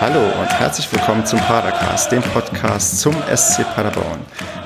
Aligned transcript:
Hallo 0.00 0.18
und 0.40 0.48
herzlich 0.48 0.90
willkommen 0.90 1.26
zum 1.26 1.38
Padercast, 1.40 2.10
dem 2.10 2.22
Podcast 2.22 3.00
zum 3.00 3.14
SC 3.36 3.64
Paderborn. 3.74 4.20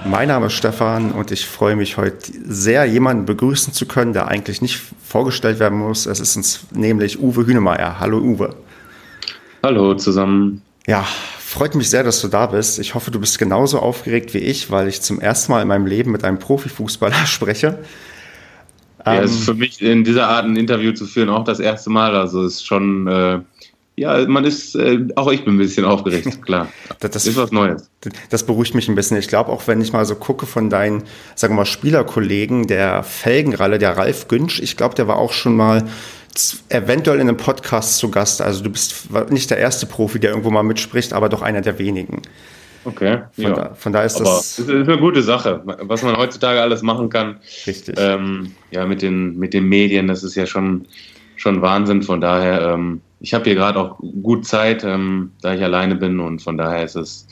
Mein 0.04 0.28
Name 0.28 0.46
ist 0.46 0.52
Stefan 0.52 1.10
und 1.10 1.32
ich 1.32 1.44
freue 1.44 1.74
mich 1.74 1.96
heute 1.96 2.32
sehr, 2.46 2.84
jemanden 2.84 3.26
begrüßen 3.26 3.72
zu 3.72 3.86
können, 3.86 4.12
der 4.12 4.28
eigentlich 4.28 4.62
nicht 4.62 4.80
vorgestellt 5.02 5.58
werden 5.58 5.80
muss. 5.80 6.06
Es 6.06 6.20
ist 6.20 6.36
uns 6.36 6.64
nämlich 6.70 7.20
Uwe 7.20 7.48
Hünemeyer. 7.48 7.98
Hallo 7.98 8.18
Uwe. 8.18 8.54
Hallo 9.64 9.94
zusammen. 9.94 10.62
Ja, 10.86 11.04
freut 11.40 11.74
mich 11.74 11.90
sehr, 11.90 12.04
dass 12.04 12.20
du 12.20 12.28
da 12.28 12.46
bist. 12.46 12.78
Ich 12.78 12.94
hoffe, 12.94 13.10
du 13.10 13.18
bist 13.18 13.36
genauso 13.36 13.80
aufgeregt 13.80 14.34
wie 14.34 14.38
ich, 14.38 14.70
weil 14.70 14.86
ich 14.86 15.02
zum 15.02 15.20
ersten 15.20 15.50
Mal 15.50 15.62
in 15.62 15.66
meinem 15.66 15.86
Leben 15.86 16.12
mit 16.12 16.22
einem 16.22 16.38
Profifußballer 16.38 17.26
spreche. 17.26 17.80
Ja, 19.04 19.20
es 19.20 19.32
ist 19.32 19.40
ähm, 19.40 19.44
für 19.46 19.54
mich 19.54 19.82
in 19.82 20.04
dieser 20.04 20.28
Art 20.28 20.44
ein 20.44 20.54
Interview 20.54 20.92
zu 20.92 21.06
führen 21.06 21.28
auch 21.28 21.42
das 21.42 21.58
erste 21.58 21.90
Mal. 21.90 22.14
Also 22.14 22.44
ist 22.44 22.64
schon 22.64 23.08
äh, 23.08 23.40
ja, 23.96 24.26
man 24.26 24.44
ist, 24.44 24.74
äh, 24.74 25.06
auch 25.14 25.30
ich 25.30 25.44
bin 25.44 25.54
ein 25.54 25.58
bisschen 25.58 25.84
aufgeregt, 25.84 26.42
klar. 26.46 26.68
das, 27.00 27.12
das 27.12 27.26
ist 27.26 27.36
was 27.36 27.52
Neues. 27.52 27.90
Das 28.30 28.44
beruhigt 28.44 28.74
mich 28.74 28.88
ein 28.88 28.94
bisschen. 28.94 29.16
Ich 29.16 29.28
glaube, 29.28 29.50
auch 29.50 29.66
wenn 29.68 29.80
ich 29.80 29.92
mal 29.92 30.04
so 30.04 30.16
gucke 30.16 30.46
von 30.46 30.68
deinen, 30.68 31.04
sagen 31.34 31.54
wir 31.54 31.58
mal, 31.58 31.64
Spielerkollegen, 31.64 32.66
der 32.66 33.02
Felgenralle, 33.04 33.78
der 33.78 33.96
Ralf 33.96 34.28
Günsch, 34.28 34.60
ich 34.60 34.76
glaube, 34.76 34.94
der 34.94 35.06
war 35.06 35.16
auch 35.16 35.32
schon 35.32 35.56
mal 35.56 35.84
eventuell 36.68 37.20
in 37.20 37.28
einem 37.28 37.36
Podcast 37.36 37.98
zu 37.98 38.10
Gast. 38.10 38.42
Also 38.42 38.64
du 38.64 38.70
bist 38.70 39.08
nicht 39.30 39.50
der 39.50 39.58
erste 39.58 39.86
Profi, 39.86 40.18
der 40.18 40.30
irgendwo 40.30 40.50
mal 40.50 40.64
mitspricht, 40.64 41.12
aber 41.12 41.28
doch 41.28 41.42
einer 41.42 41.60
der 41.60 41.78
wenigen. 41.78 42.22
Okay, 42.84 43.22
von, 43.32 43.44
ja. 43.44 43.52
da, 43.52 43.74
von 43.74 43.92
da 43.92 44.02
ist 44.02 44.16
aber 44.16 44.24
das. 44.24 44.58
ist 44.58 44.68
eine 44.68 44.98
gute 44.98 45.22
Sache, 45.22 45.62
was 45.64 46.02
man 46.02 46.16
heutzutage 46.16 46.60
alles 46.60 46.82
machen 46.82 47.08
kann. 47.08 47.38
Richtig. 47.66 47.94
Ähm, 47.98 48.52
ja, 48.70 48.84
mit 48.84 49.00
den, 49.00 49.38
mit 49.38 49.54
den 49.54 49.68
Medien, 49.68 50.06
das 50.06 50.22
ist 50.22 50.34
ja 50.34 50.44
schon, 50.44 50.86
schon 51.36 51.62
Wahnsinn. 51.62 52.02
Von 52.02 52.20
daher, 52.20 52.74
ähm, 52.74 53.00
ich 53.24 53.32
habe 53.32 53.44
hier 53.44 53.54
gerade 53.54 53.80
auch 53.80 53.98
gut 54.22 54.46
Zeit, 54.46 54.84
ähm, 54.84 55.32
da 55.40 55.54
ich 55.54 55.62
alleine 55.62 55.94
bin 55.94 56.20
und 56.20 56.42
von 56.42 56.58
daher 56.58 56.84
ist 56.84 56.94
es 56.94 57.26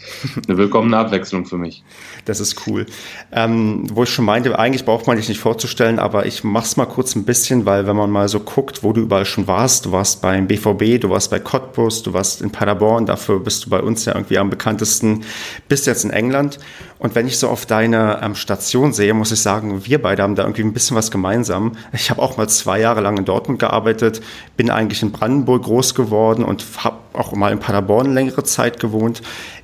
eine 0.48 0.56
willkommene 0.56 0.96
Abwechslung 0.96 1.44
für 1.44 1.58
mich. 1.58 1.84
Das 2.24 2.40
ist 2.40 2.66
cool. 2.66 2.86
Ähm, 3.30 3.84
wo 3.92 4.04
ich 4.04 4.08
schon 4.08 4.24
meinte, 4.24 4.58
eigentlich 4.58 4.86
braucht 4.86 5.06
man 5.06 5.18
dich 5.18 5.28
nicht 5.28 5.40
vorzustellen, 5.40 5.98
aber 5.98 6.24
ich 6.24 6.44
mach's 6.44 6.78
mal 6.78 6.86
kurz 6.86 7.14
ein 7.14 7.24
bisschen, 7.24 7.66
weil 7.66 7.86
wenn 7.86 7.94
man 7.94 8.10
mal 8.10 8.26
so 8.28 8.40
guckt, 8.40 8.82
wo 8.82 8.94
du 8.94 9.02
überall 9.02 9.26
schon 9.26 9.46
warst, 9.46 9.84
du 9.84 9.92
warst 9.92 10.22
beim 10.22 10.46
BVB, 10.46 10.98
du 10.98 11.10
warst 11.10 11.30
bei 11.30 11.38
Cottbus, 11.38 12.02
du 12.02 12.14
warst 12.14 12.40
in 12.40 12.50
Paderborn, 12.50 13.04
dafür 13.04 13.40
bist 13.40 13.66
du 13.66 13.70
bei 13.70 13.82
uns 13.82 14.06
ja 14.06 14.14
irgendwie 14.14 14.38
am 14.38 14.48
bekanntesten, 14.48 15.24
bist 15.68 15.86
jetzt 15.86 16.04
in 16.04 16.10
England. 16.10 16.58
Und 16.98 17.14
wenn 17.16 17.26
ich 17.26 17.36
so 17.36 17.48
auf 17.48 17.66
deine 17.66 18.20
ähm, 18.22 18.34
Station 18.34 18.92
sehe, 18.92 19.12
muss 19.12 19.32
ich 19.32 19.40
sagen, 19.40 19.84
wir 19.84 20.00
beide 20.00 20.22
haben 20.22 20.36
da 20.36 20.44
irgendwie 20.44 20.62
ein 20.62 20.72
bisschen 20.72 20.96
was 20.96 21.10
gemeinsam. 21.10 21.72
Ich 21.92 22.10
habe 22.10 22.22
auch 22.22 22.36
mal 22.36 22.48
zwei 22.48 22.80
Jahre 22.80 23.00
lang 23.00 23.18
in 23.18 23.24
Dortmund 23.24 23.58
gearbeitet, 23.58 24.22
bin 24.56 24.70
eigentlich 24.70 25.02
in 25.02 25.12
Brandenburg 25.12 25.64
groß 25.64 25.81
geworden 25.94 26.44
und 26.44 26.64
habe 26.78 26.98
auch 27.12 27.32
mal 27.32 27.52
in 27.52 27.58
Paderborn 27.58 28.14
längere 28.14 28.44
Zeit 28.44 28.80
gewohnt. 28.80 29.22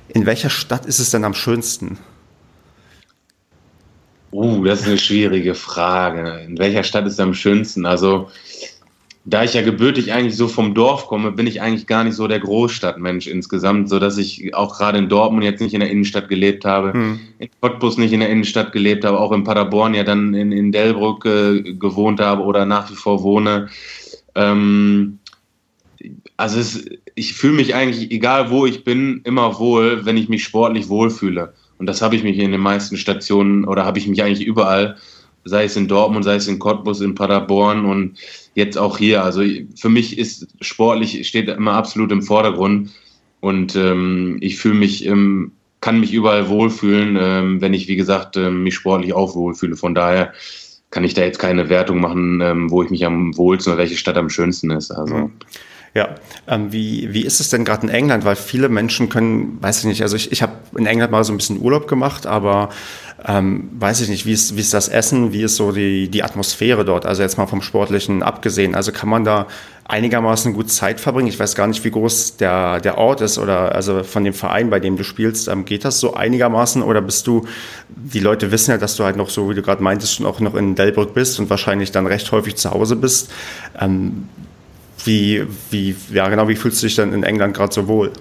In 0.09 0.25
welcher 0.25 0.49
Stadt 0.49 0.85
ist 0.85 0.99
es 0.99 1.11
denn 1.11 1.23
am 1.23 1.33
schönsten? 1.33 1.97
Uh, 4.31 4.63
das 4.63 4.81
ist 4.81 4.87
eine 4.87 4.97
schwierige 4.97 5.55
Frage. 5.55 6.41
In 6.47 6.57
welcher 6.59 6.83
Stadt 6.83 7.05
ist 7.07 7.13
es 7.13 7.19
am 7.19 7.33
schönsten? 7.33 7.85
Also, 7.85 8.29
da 9.25 9.43
ich 9.43 9.53
ja 9.53 9.61
gebürtig 9.61 10.13
eigentlich 10.13 10.35
so 10.35 10.47
vom 10.47 10.73
Dorf 10.73 11.07
komme, 11.07 11.31
bin 11.31 11.47
ich 11.47 11.61
eigentlich 11.61 11.87
gar 11.87 12.03
nicht 12.03 12.15
so 12.15 12.27
der 12.27 12.39
Großstadtmensch 12.39 13.27
insgesamt, 13.27 13.89
so 13.89 13.99
dass 13.99 14.17
ich 14.17 14.53
auch 14.55 14.77
gerade 14.77 14.97
in 14.97 15.09
Dortmund 15.09 15.43
jetzt 15.43 15.61
nicht 15.61 15.73
in 15.73 15.81
der 15.81 15.89
Innenstadt 15.89 16.29
gelebt 16.29 16.65
habe, 16.65 16.93
hm. 16.93 17.19
in 17.37 17.49
Cottbus 17.59 17.97
nicht 17.97 18.13
in 18.13 18.21
der 18.21 18.29
Innenstadt 18.29 18.71
gelebt 18.71 19.03
habe, 19.03 19.19
auch 19.19 19.31
in 19.31 19.43
Paderborn 19.43 19.93
ja 19.93 20.03
dann 20.03 20.33
in, 20.33 20.51
in 20.51 20.71
Delbrück 20.71 21.25
äh, 21.25 21.61
gewohnt 21.73 22.19
habe 22.21 22.43
oder 22.43 22.65
nach 22.65 22.89
wie 22.89 22.95
vor 22.95 23.23
wohne. 23.23 23.69
Ähm, 24.35 25.18
also 26.39 26.57
es, 26.57 26.85
ich 27.15 27.33
fühle 27.33 27.55
mich 27.55 27.75
eigentlich, 27.75 28.11
egal 28.11 28.49
wo 28.49 28.65
ich 28.65 28.85
bin, 28.85 29.19
immer 29.25 29.59
wohl, 29.59 30.05
wenn 30.05 30.15
ich 30.15 30.29
mich 30.29 30.45
sportlich 30.45 30.87
wohlfühle. 30.87 31.53
Und 31.77 31.85
das 31.85 32.01
habe 32.01 32.15
ich 32.15 32.23
mich 32.23 32.39
in 32.39 32.53
den 32.53 32.61
meisten 32.61 32.95
Stationen 32.95 33.65
oder 33.65 33.83
habe 33.83 33.99
ich 33.99 34.07
mich 34.07 34.23
eigentlich 34.23 34.47
überall, 34.47 34.95
sei 35.43 35.65
es 35.65 35.75
in 35.75 35.89
Dortmund, 35.89 36.23
sei 36.23 36.35
es 36.35 36.47
in 36.47 36.57
Cottbus, 36.57 37.01
in 37.01 37.13
Paderborn 37.13 37.83
und 37.83 38.17
jetzt 38.55 38.77
auch 38.77 38.97
hier. 38.97 39.21
Also 39.21 39.41
für 39.75 39.89
mich 39.89 40.17
ist 40.17 40.47
sportlich 40.61 41.27
steht 41.27 41.49
immer 41.49 41.73
absolut 41.73 42.09
im 42.09 42.21
Vordergrund 42.21 42.91
und 43.41 43.75
ähm, 43.75 44.37
ich 44.39 44.57
fühle 44.57 44.75
mich, 44.75 45.05
ähm, 45.05 45.51
kann 45.81 45.99
mich 45.99 46.13
überall 46.13 46.47
wohlfühlen, 46.47 47.17
ähm, 47.19 47.59
wenn 47.59 47.73
ich 47.73 47.89
wie 47.89 47.97
gesagt 47.97 48.37
ähm, 48.37 48.63
mich 48.63 48.75
sportlich 48.75 49.11
auch 49.11 49.35
wohlfühle. 49.35 49.75
Von 49.75 49.93
daher 49.93 50.31
kann 50.89 51.03
ich 51.03 51.15
da 51.15 51.21
jetzt 51.21 51.39
keine 51.39 51.67
Wertung 51.67 51.99
machen, 51.99 52.39
ähm, 52.39 52.71
wo 52.71 52.81
ich 52.81 52.89
mich 52.91 53.05
am 53.05 53.35
wohlsten 53.35 53.73
oder 53.73 53.81
welche 53.81 53.97
Stadt 53.97 54.15
am 54.15 54.29
schönsten 54.29 54.71
ist. 54.71 54.89
Also. 54.91 55.15
Mhm. 55.15 55.31
Ja, 55.95 56.15
ähm, 56.47 56.71
wie, 56.71 57.13
wie 57.13 57.25
ist 57.25 57.39
es 57.39 57.49
denn 57.49 57.65
gerade 57.65 57.87
in 57.87 57.89
England? 57.89 58.23
Weil 58.23 58.35
viele 58.35 58.69
Menschen 58.69 59.09
können, 59.09 59.57
weiß 59.61 59.79
ich 59.79 59.85
nicht, 59.85 60.01
also 60.03 60.15
ich, 60.15 60.31
ich 60.31 60.41
habe 60.41 60.53
in 60.77 60.85
England 60.85 61.11
mal 61.11 61.23
so 61.23 61.33
ein 61.33 61.37
bisschen 61.37 61.59
Urlaub 61.59 61.87
gemacht, 61.87 62.27
aber 62.27 62.69
ähm, 63.25 63.69
weiß 63.73 64.01
ich 64.01 64.09
nicht, 64.09 64.25
wie 64.25 64.33
ist, 64.33 64.55
wie 64.55 64.61
ist 64.61 64.73
das 64.73 64.87
Essen, 64.87 65.33
wie 65.33 65.41
ist 65.41 65.55
so 65.55 65.71
die, 65.71 66.09
die 66.09 66.23
Atmosphäre 66.23 66.85
dort? 66.85 67.05
Also 67.05 67.21
jetzt 67.23 67.37
mal 67.37 67.47
vom 67.47 67.61
Sportlichen 67.61 68.23
abgesehen. 68.23 68.75
Also 68.75 68.91
kann 68.91 69.09
man 69.09 69.23
da 69.23 69.47
einigermaßen 69.85 70.53
gut 70.53 70.69
Zeit 70.69 70.99
verbringen? 70.99 71.27
Ich 71.27 71.39
weiß 71.39 71.55
gar 71.55 71.67
nicht, 71.67 71.83
wie 71.83 71.91
groß 71.91 72.37
der, 72.37 72.79
der 72.79 72.97
Ort 72.97 73.21
ist 73.21 73.39
oder 73.39 73.73
also 73.73 74.03
von 74.03 74.23
dem 74.23 74.33
Verein, 74.33 74.69
bei 74.69 74.79
dem 74.79 74.95
du 74.95 75.03
spielst, 75.03 75.47
ähm, 75.47 75.65
geht 75.65 75.83
das 75.83 75.99
so 75.99 76.13
einigermaßen 76.13 76.83
oder 76.83 77.01
bist 77.01 77.25
du, 77.27 77.45
die 77.89 78.19
Leute 78.19 78.51
wissen 78.51 78.71
ja, 78.71 78.77
dass 78.77 78.95
du 78.95 79.03
halt 79.03 79.17
noch 79.17 79.29
so, 79.29 79.49
wie 79.49 79.55
du 79.55 79.63
gerade 79.63 79.83
meintest, 79.83 80.15
schon 80.15 80.27
auch 80.27 80.39
noch 80.39 80.53
in 80.53 80.75
Delbrück 80.75 81.13
bist 81.13 81.39
und 81.39 81.49
wahrscheinlich 81.49 81.91
dann 81.91 82.05
recht 82.05 82.31
häufig 82.31 82.55
zu 82.55 82.71
Hause 82.71 82.95
bist. 82.95 83.31
Ähm, 83.79 84.29
wie, 85.05 85.43
wie, 85.69 85.95
ja 86.13 86.27
genau, 86.29 86.47
wie 86.47 86.55
fühlst 86.55 86.81
du 86.81 86.87
dich 86.87 86.95
denn 86.95 87.13
in 87.13 87.23
England 87.23 87.55
gerade 87.55 87.73
so 87.73 87.87
wohl? 87.87 88.11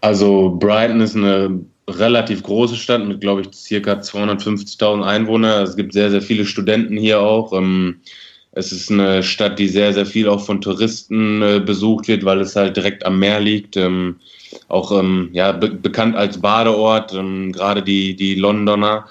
Also 0.00 0.56
Brighton 0.58 1.00
ist 1.00 1.16
eine 1.16 1.60
relativ 1.88 2.42
große 2.42 2.76
Stadt 2.76 3.04
mit, 3.04 3.20
glaube 3.20 3.42
ich, 3.42 3.48
circa 3.52 3.94
250.000 3.94 5.02
Einwohnern. 5.02 5.62
Es 5.62 5.76
gibt 5.76 5.92
sehr, 5.92 6.10
sehr 6.10 6.22
viele 6.22 6.44
Studenten 6.44 6.96
hier 6.96 7.20
auch. 7.20 7.52
Ähm, 7.52 8.00
es 8.52 8.72
ist 8.72 8.90
eine 8.90 9.22
Stadt, 9.22 9.58
die 9.58 9.68
sehr, 9.68 9.92
sehr 9.92 10.06
viel 10.06 10.28
auch 10.28 10.44
von 10.44 10.60
Touristen 10.60 11.42
äh, 11.42 11.60
besucht 11.60 12.08
wird, 12.08 12.24
weil 12.24 12.40
es 12.40 12.56
halt 12.56 12.76
direkt 12.76 13.04
am 13.04 13.18
Meer 13.18 13.40
liegt. 13.40 13.76
Ähm, 13.76 14.16
auch 14.68 14.92
ähm, 14.98 15.30
ja, 15.32 15.52
be 15.52 15.70
bekannt 15.70 16.16
als 16.16 16.40
Badeort. 16.40 17.12
Gerade 17.12 17.82
die, 17.82 18.14
die 18.16 18.34
Londoner 18.34 19.06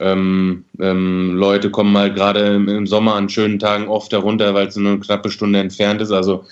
ähm, 0.00 0.64
ähm, 0.80 1.34
Leute 1.36 1.70
kommen 1.70 1.96
halt 1.96 2.14
gerade 2.14 2.40
im, 2.54 2.86
Sommer 2.86 3.14
an 3.14 3.28
schönen 3.28 3.58
Tagen 3.58 3.88
oft 3.88 4.10
herunter, 4.12 4.54
weil 4.54 4.66
es 4.66 4.76
nur 4.76 4.92
eine 4.92 5.00
knappe 5.00 5.30
Stunde 5.30 5.58
entfernt 5.58 6.00
ist. 6.00 6.10
Also 6.10 6.44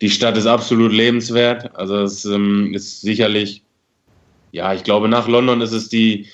die 0.00 0.08
Stadt 0.08 0.36
ist 0.38 0.46
absolut 0.46 0.92
lebenswert. 0.92 1.76
Also 1.76 1.98
es 1.98 2.24
ähm, 2.24 2.72
ist 2.74 3.02
sicherlich, 3.02 3.62
ja, 4.52 4.72
ich 4.72 4.82
glaube, 4.82 5.08
nach 5.08 5.28
London 5.28 5.60
ist 5.60 5.72
es 5.72 5.90
die, 5.90 6.26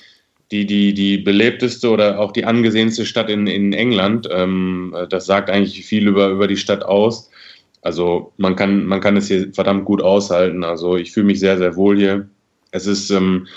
die, 0.53 0.65
die, 0.65 0.95
die 0.95 1.19
belebteste 1.19 1.91
oder 1.91 2.21
auch 2.21 2.31
die 2.31 2.45
angesehenste 2.45 3.07
Stadt 3.07 3.29
in, 3.29 3.49
in 3.49 3.73
England. 3.73 4.29
Ähm, 4.31 4.95
das 5.11 5.27
sagt 5.27 5.51
eigentlich 5.51 5.85
viel 5.85 6.07
über, 6.07 6.29
über 6.29 6.47
die 6.47 6.57
Stadt 6.57 6.85
aus. 6.85 7.29
Also 7.81 8.33
man 8.37 8.55
kann, 8.55 8.87
man 8.87 9.01
kann 9.01 9.17
es 9.17 9.27
hier 9.27 9.53
verdammt 9.53 9.85
gut 9.85 10.01
aushalten. 10.01 10.63
Also 10.63 10.97
ich 10.97 11.11
fühle 11.11 11.27
mich 11.27 11.41
sehr, 11.41 11.59
sehr 11.59 11.75
wohl 11.75 11.99
hier. 11.99 12.29
Es 12.71 12.87
ist, 12.87 13.11
ähm, 13.11 13.49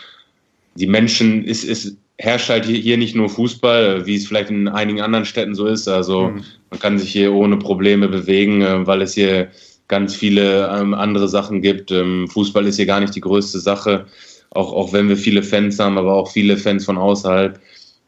die 0.74 0.88
Menschen, 0.88 1.46
ist, 1.46 1.64
ist 1.64 1.98
herrscht 2.18 2.50
halt 2.50 2.66
hier, 2.66 2.98
nicht 2.98 3.16
nur 3.16 3.30
Fußball, 3.30 4.06
wie 4.06 4.16
es 4.16 4.28
vielleicht 4.28 4.50
in 4.50 4.68
einigen 4.68 5.02
anderen 5.02 5.26
Städten 5.26 5.56
so 5.56 5.68
ist. 5.68 5.88
Also 5.88 6.30
mhm. 6.30 6.44
man 6.70 6.80
kann 6.80 6.98
sich 6.98 7.12
hier 7.12 7.34
ohne 7.34 7.58
Probleme 7.58 8.08
bewegen, 8.08 8.62
äh, 8.62 8.88
weil 8.88 9.02
es 9.02 9.14
hier 9.14 9.50
ganz 9.88 10.16
viele 10.16 10.70
ähm, 10.70 10.94
andere 10.94 11.28
Sachen 11.28 11.62
gibt. 11.62 11.92
Ähm, 11.92 12.28
Fußball 12.28 12.66
ist 12.66 12.78
hier 12.78 12.86
gar 12.86 13.00
nicht 13.00 13.16
die 13.16 13.22
größte 13.22 13.60
Sache, 13.60 14.06
auch, 14.52 14.72
auch 14.72 14.94
wenn 14.94 15.10
wir 15.10 15.18
viele 15.18 15.44
Fans 15.44 15.78
haben, 15.80 15.98
aber 15.98 16.14
auch 16.14 16.32
viele 16.32 16.58
Fans 16.58 16.86
von 16.86 16.98
außerhalb. 16.98 17.60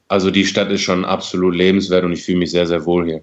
Also 0.08 0.32
die 0.32 0.46
Stadt 0.46 0.72
ist 0.72 0.82
schon 0.82 1.04
absolut 1.04 1.56
lebenswert 1.56 2.06
und 2.06 2.14
ich 2.14 2.24
fühle 2.24 2.40
mich 2.40 2.52
sehr, 2.52 2.66
sehr 2.66 2.86
wohl 2.86 3.06
hier. 3.06 3.22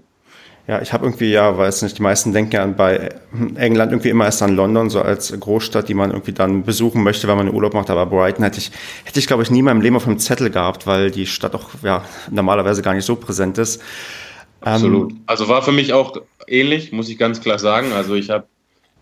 Ja, 0.66 0.80
ich 0.80 0.94
habe 0.94 1.04
irgendwie, 1.04 1.30
ja, 1.30 1.58
weiß 1.58 1.82
nicht, 1.82 1.98
die 1.98 2.02
meisten 2.02 2.32
denken 2.32 2.52
ja 2.52 2.64
bei 2.66 3.10
England 3.56 3.92
irgendwie 3.92 4.08
immer 4.08 4.24
erst 4.24 4.42
an 4.42 4.56
London, 4.56 4.88
so 4.88 5.02
als 5.02 5.38
Großstadt, 5.38 5.90
die 5.90 5.94
man 5.94 6.10
irgendwie 6.10 6.32
dann 6.32 6.64
besuchen 6.64 7.02
möchte, 7.02 7.28
wenn 7.28 7.36
man 7.36 7.48
einen 7.48 7.54
Urlaub 7.54 7.74
macht. 7.74 7.90
Aber 7.90 8.06
Brighton 8.06 8.44
hätte 8.44 8.58
ich, 8.58 8.70
hätte 9.04 9.18
ich 9.18 9.26
glaube 9.26 9.42
ich, 9.42 9.50
nie 9.50 9.58
in 9.58 9.66
meinem 9.66 9.82
Leben 9.82 9.96
auf 9.96 10.04
dem 10.04 10.18
Zettel 10.18 10.48
gehabt, 10.48 10.86
weil 10.86 11.10
die 11.10 11.26
Stadt 11.26 11.54
auch, 11.54 11.68
ja, 11.82 12.02
normalerweise 12.30 12.80
gar 12.80 12.94
nicht 12.94 13.04
so 13.04 13.14
präsent 13.14 13.58
ist. 13.58 13.82
Absolut. 14.62 15.12
Ähm, 15.12 15.20
also 15.26 15.48
war 15.48 15.60
für 15.60 15.72
mich 15.72 15.92
auch 15.92 16.16
ähnlich, 16.46 16.92
muss 16.92 17.10
ich 17.10 17.18
ganz 17.18 17.42
klar 17.42 17.58
sagen. 17.58 17.92
Also 17.92 18.14
ich 18.14 18.30
habe 18.30 18.46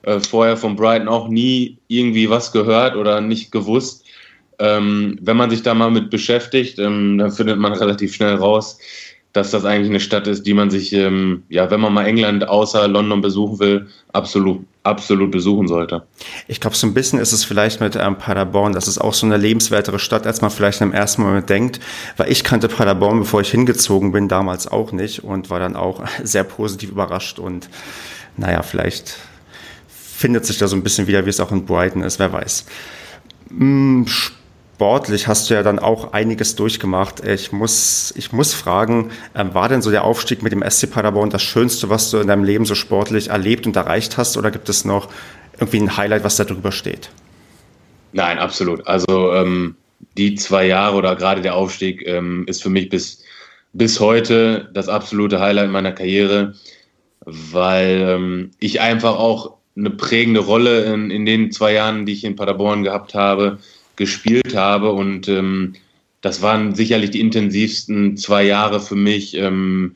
äh, 0.03 0.19
vorher 0.19 0.57
von 0.57 0.75
Brighton 0.75 1.07
auch 1.07 1.29
nie 1.29 1.79
irgendwie 1.87 2.29
was 2.29 2.51
gehört 2.51 2.97
oder 2.97 3.21
nicht 3.21 3.53
gewusst. 3.53 4.05
Ähm, 4.59 5.17
wenn 5.21 5.37
man 5.37 5.51
sich 5.51 5.63
da 5.63 5.75
mal 5.75 5.91
mit 5.91 6.11
beschäftigt, 6.11 6.81
ähm, 6.81 7.19
dann 7.19 7.31
findet 7.31 7.59
man 7.59 7.73
relativ 7.73 8.15
schnell 8.15 8.35
raus, 8.35 8.79
dass 9.33 9.51
das 9.51 9.65
eigentlich 9.65 9.89
eine 9.89 10.01
Stadt 10.01 10.27
ist, 10.27 10.47
die 10.47 10.53
man 10.53 10.71
sich, 10.71 10.93
ähm, 10.93 11.45
ja, 11.49 11.71
wenn 11.71 11.81
man 11.81 11.95
mal 11.95 12.07
England 12.07 12.47
außer 12.47 12.87
London 12.87 13.23
besuchen 13.23 13.59
will, 13.61 13.89
absolut, 14.13 14.65
absolut 14.83 15.31
besuchen 15.31 15.69
sollte. 15.69 16.03
Ich 16.49 16.61
glaube, 16.61 16.77
so 16.77 16.87
ein 16.87 16.93
bisschen 16.93 17.19
ist 17.19 17.33
es 17.33 17.45
vielleicht 17.45 17.81
mit 17.81 17.97
ähm, 17.97 18.17
Paderborn, 18.19 18.75
das 18.75 18.89
ist 18.89 18.99
auch 18.99 19.15
so 19.15 19.25
eine 19.25 19.39
lebenswertere 19.39 19.99
Stadt, 19.99 20.27
als 20.27 20.43
man 20.43 20.51
vielleicht 20.51 20.83
im 20.83 20.93
ersten 20.93 21.23
Moment 21.23 21.49
denkt, 21.49 21.81
weil 22.19 22.31
ich 22.31 22.45
kannte 22.45 22.69
Paderborn, 22.69 23.21
bevor 23.21 23.41
ich 23.41 23.51
hingezogen 23.51 24.13
bin, 24.13 24.29
damals 24.29 24.67
auch 24.67 24.93
nicht 24.93 25.25
und 25.25 25.49
war 25.49 25.61
dann 25.61 25.77
auch 25.77 26.05
sehr 26.23 26.45
positiv 26.45 26.91
überrascht 26.91 27.39
und 27.39 27.71
naja, 28.37 28.63
vielleicht 28.63 29.17
findet 29.89 30.45
sich 30.45 30.59
da 30.59 30.69
so 30.69 30.77
ein 30.77 30.83
bisschen 30.83 31.07
wieder, 31.07 31.25
wie 31.25 31.31
es 31.31 31.41
auch 31.41 31.53
in 31.53 31.65
Brighton 31.65 32.03
ist, 32.03 32.19
wer 32.19 32.33
weiß. 32.33 32.67
Hm, 33.49 34.07
sportlich 34.83 35.29
hast 35.29 35.49
du 35.49 35.55
ja 35.55 35.63
dann 35.63 35.79
auch 35.79 36.13
einiges 36.13 36.57
durchgemacht. 36.57 37.25
Ich 37.25 37.53
muss, 37.53 38.13
ich 38.17 38.33
muss 38.33 38.53
fragen, 38.53 39.13
ähm, 39.33 39.55
war 39.55 39.69
denn 39.69 39.81
so 39.81 39.93
der 39.93 40.03
Aufstieg 40.03 40.43
mit 40.43 40.51
dem 40.51 40.69
SC 40.69 40.91
Paderborn 40.91 41.31
das 41.31 41.45
Schönste, 41.45 41.89
was 41.89 42.11
du 42.11 42.19
in 42.19 42.27
deinem 42.27 42.43
Leben 42.43 42.65
so 42.65 42.75
sportlich 42.75 43.29
erlebt 43.29 43.65
und 43.65 43.77
erreicht 43.77 44.19
hast? 44.19 44.37
Oder 44.37 44.51
gibt 44.51 44.69
es 44.69 44.85
noch 44.85 45.09
irgendwie 45.61 45.79
ein 45.79 45.97
Highlight, 45.97 46.25
was 46.25 46.35
da 46.35 46.43
drüber 46.43 46.73
steht? 46.73 47.11
Nein, 48.13 48.41
absolut. 48.41 48.85
Also 48.89 49.33
ähm, 49.35 49.77
die 50.19 50.35
zwei 50.35 50.67
Jahre 50.67 50.97
oder 50.97 51.15
gerade 51.15 51.43
der 51.43 51.55
Aufstieg 51.55 52.05
ähm, 52.05 52.45
ist 52.49 52.61
für 52.61 52.71
mich 52.71 52.89
bis, 52.89 53.23
bis 53.73 54.01
heute 54.01 54.69
das 54.75 54.89
absolute 54.89 55.39
Highlight 55.39 55.71
meiner 55.71 55.93
Karriere, 55.93 56.55
weil 57.25 58.05
ähm, 58.05 58.51
ich 58.59 58.81
einfach 58.81 59.17
auch 59.17 59.59
eine 59.77 59.91
prägende 59.91 60.41
Rolle 60.41 60.93
in, 60.93 61.13
in 61.13 61.25
den 61.25 61.53
zwei 61.53 61.73
Jahren, 61.73 62.05
die 62.05 62.15
ich 62.15 62.25
in 62.25 62.35
Paderborn 62.35 62.83
gehabt 62.83 63.15
habe, 63.15 63.61
gespielt 64.03 64.57
habe. 64.57 64.91
Und 64.91 65.29
ähm, 65.29 65.75
das 66.23 66.43
waren 66.43 66.75
sicherlich 66.75 67.11
die 67.11 67.21
intensivsten 67.21 68.17
zwei 68.17 68.43
Jahre 68.43 68.81
für 68.81 68.97
mich. 68.97 69.37
Ähm, 69.37 69.95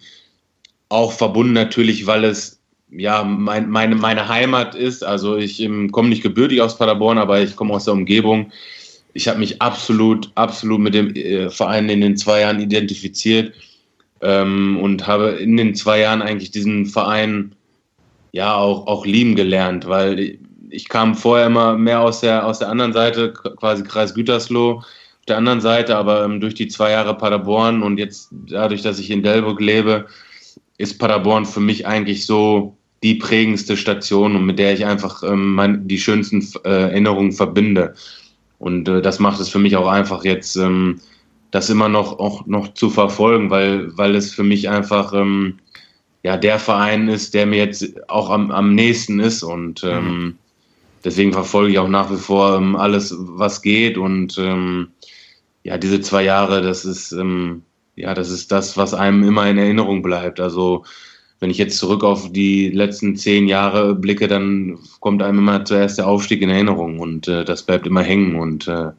auch 0.88 1.10
verbunden 1.10 1.52
natürlich, 1.52 2.06
weil 2.06 2.24
es 2.24 2.60
ja 2.90 3.24
mein, 3.24 3.68
meine, 3.68 3.96
meine 3.96 4.28
Heimat 4.28 4.76
ist. 4.76 5.04
Also 5.04 5.36
ich 5.36 5.60
ähm, 5.60 5.90
komme 5.90 6.08
nicht 6.08 6.22
gebürtig 6.22 6.60
aus 6.60 6.78
Paderborn, 6.78 7.18
aber 7.18 7.42
ich 7.42 7.56
komme 7.56 7.74
aus 7.74 7.84
der 7.84 7.94
Umgebung. 7.94 8.52
Ich 9.12 9.26
habe 9.26 9.40
mich 9.40 9.60
absolut, 9.60 10.30
absolut 10.36 10.80
mit 10.80 10.94
dem 10.94 11.14
äh, 11.16 11.50
Verein 11.50 11.88
in 11.88 12.00
den 12.00 12.16
zwei 12.16 12.42
Jahren 12.42 12.60
identifiziert 12.60 13.54
ähm, 14.20 14.78
und 14.80 15.06
habe 15.06 15.30
in 15.30 15.56
den 15.56 15.74
zwei 15.74 15.98
Jahren 16.00 16.22
eigentlich 16.22 16.52
diesen 16.52 16.86
Verein 16.86 17.56
ja 18.32 18.54
auch, 18.54 18.86
auch 18.86 19.04
lieben 19.04 19.34
gelernt, 19.34 19.88
weil 19.88 20.38
ich 20.70 20.88
kam 20.88 21.14
vorher 21.14 21.46
immer 21.46 21.76
mehr 21.76 22.00
aus 22.00 22.20
der, 22.20 22.46
aus 22.46 22.58
der 22.58 22.68
anderen 22.68 22.92
Seite, 22.92 23.32
quasi 23.32 23.82
Kreis 23.82 24.14
Gütersloh, 24.14 24.78
auf 24.78 25.26
der 25.28 25.38
anderen 25.38 25.60
Seite, 25.60 25.96
aber 25.96 26.24
ähm, 26.24 26.40
durch 26.40 26.54
die 26.54 26.68
zwei 26.68 26.92
Jahre 26.92 27.16
Paderborn 27.16 27.82
und 27.82 27.98
jetzt 27.98 28.28
dadurch, 28.48 28.82
dass 28.82 28.98
ich 28.98 29.10
in 29.10 29.22
Delburg 29.22 29.60
lebe, 29.60 30.06
ist 30.78 30.98
Paderborn 30.98 31.46
für 31.46 31.60
mich 31.60 31.86
eigentlich 31.86 32.26
so 32.26 32.76
die 33.02 33.14
prägendste 33.14 33.76
Station 33.76 34.36
und 34.36 34.46
mit 34.46 34.58
der 34.58 34.72
ich 34.72 34.84
einfach 34.84 35.22
ähm, 35.22 35.54
mein, 35.54 35.88
die 35.88 35.98
schönsten 35.98 36.46
äh, 36.64 36.68
Erinnerungen 36.68 37.32
verbinde. 37.32 37.94
Und 38.58 38.88
äh, 38.88 39.02
das 39.02 39.18
macht 39.18 39.40
es 39.40 39.48
für 39.48 39.58
mich 39.58 39.76
auch 39.76 39.88
einfach 39.88 40.24
jetzt, 40.24 40.56
ähm, 40.56 41.00
das 41.50 41.70
immer 41.70 41.88
noch, 41.88 42.18
auch 42.18 42.46
noch 42.46 42.74
zu 42.74 42.90
verfolgen, 42.90 43.50
weil, 43.50 43.96
weil 43.96 44.14
es 44.14 44.34
für 44.34 44.42
mich 44.42 44.68
einfach 44.68 45.12
ähm, 45.12 45.58
ja, 46.22 46.36
der 46.36 46.58
Verein 46.58 47.08
ist, 47.08 47.34
der 47.34 47.46
mir 47.46 47.58
jetzt 47.58 48.08
auch 48.08 48.30
am, 48.30 48.50
am 48.50 48.74
nächsten 48.74 49.20
ist. 49.20 49.44
Und 49.44 49.84
ähm, 49.84 50.04
mhm. 50.04 50.38
Deswegen 51.04 51.32
verfolge 51.32 51.72
ich 51.72 51.78
auch 51.78 51.88
nach 51.88 52.10
wie 52.10 52.16
vor 52.16 52.56
ähm, 52.56 52.76
alles, 52.76 53.14
was 53.18 53.62
geht. 53.62 53.98
Und 53.98 54.36
ähm, 54.38 54.88
ja, 55.62 55.78
diese 55.78 56.00
zwei 56.00 56.22
Jahre, 56.22 56.62
das 56.62 56.84
ist, 56.84 57.12
ähm, 57.12 57.62
ja, 57.94 58.14
das 58.14 58.30
ist 58.30 58.52
das, 58.52 58.76
was 58.76 58.94
einem 58.94 59.24
immer 59.24 59.48
in 59.48 59.58
Erinnerung 59.58 60.02
bleibt. 60.02 60.40
Also 60.40 60.84
wenn 61.40 61.50
ich 61.50 61.58
jetzt 61.58 61.78
zurück 61.78 62.02
auf 62.02 62.32
die 62.32 62.70
letzten 62.70 63.16
zehn 63.16 63.46
Jahre 63.48 63.94
blicke, 63.94 64.28
dann 64.28 64.78
kommt 65.00 65.22
einem 65.22 65.38
immer 65.38 65.64
zuerst 65.64 65.98
der 65.98 66.06
Aufstieg 66.06 66.42
in 66.42 66.50
Erinnerung 66.50 66.98
und 66.98 67.28
äh, 67.28 67.44
das 67.44 67.62
bleibt 67.62 67.86
immer 67.86 68.02
hängen 68.02 68.36
und 68.36 68.68
äh, 68.68 68.90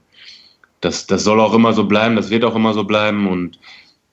das, 0.82 1.08
das 1.08 1.24
soll 1.24 1.40
auch 1.40 1.54
immer 1.54 1.74
so 1.74 1.86
bleiben, 1.86 2.16
das 2.16 2.30
wird 2.30 2.44
auch 2.46 2.56
immer 2.56 2.74
so 2.74 2.84
bleiben 2.84 3.28
und 3.28 3.60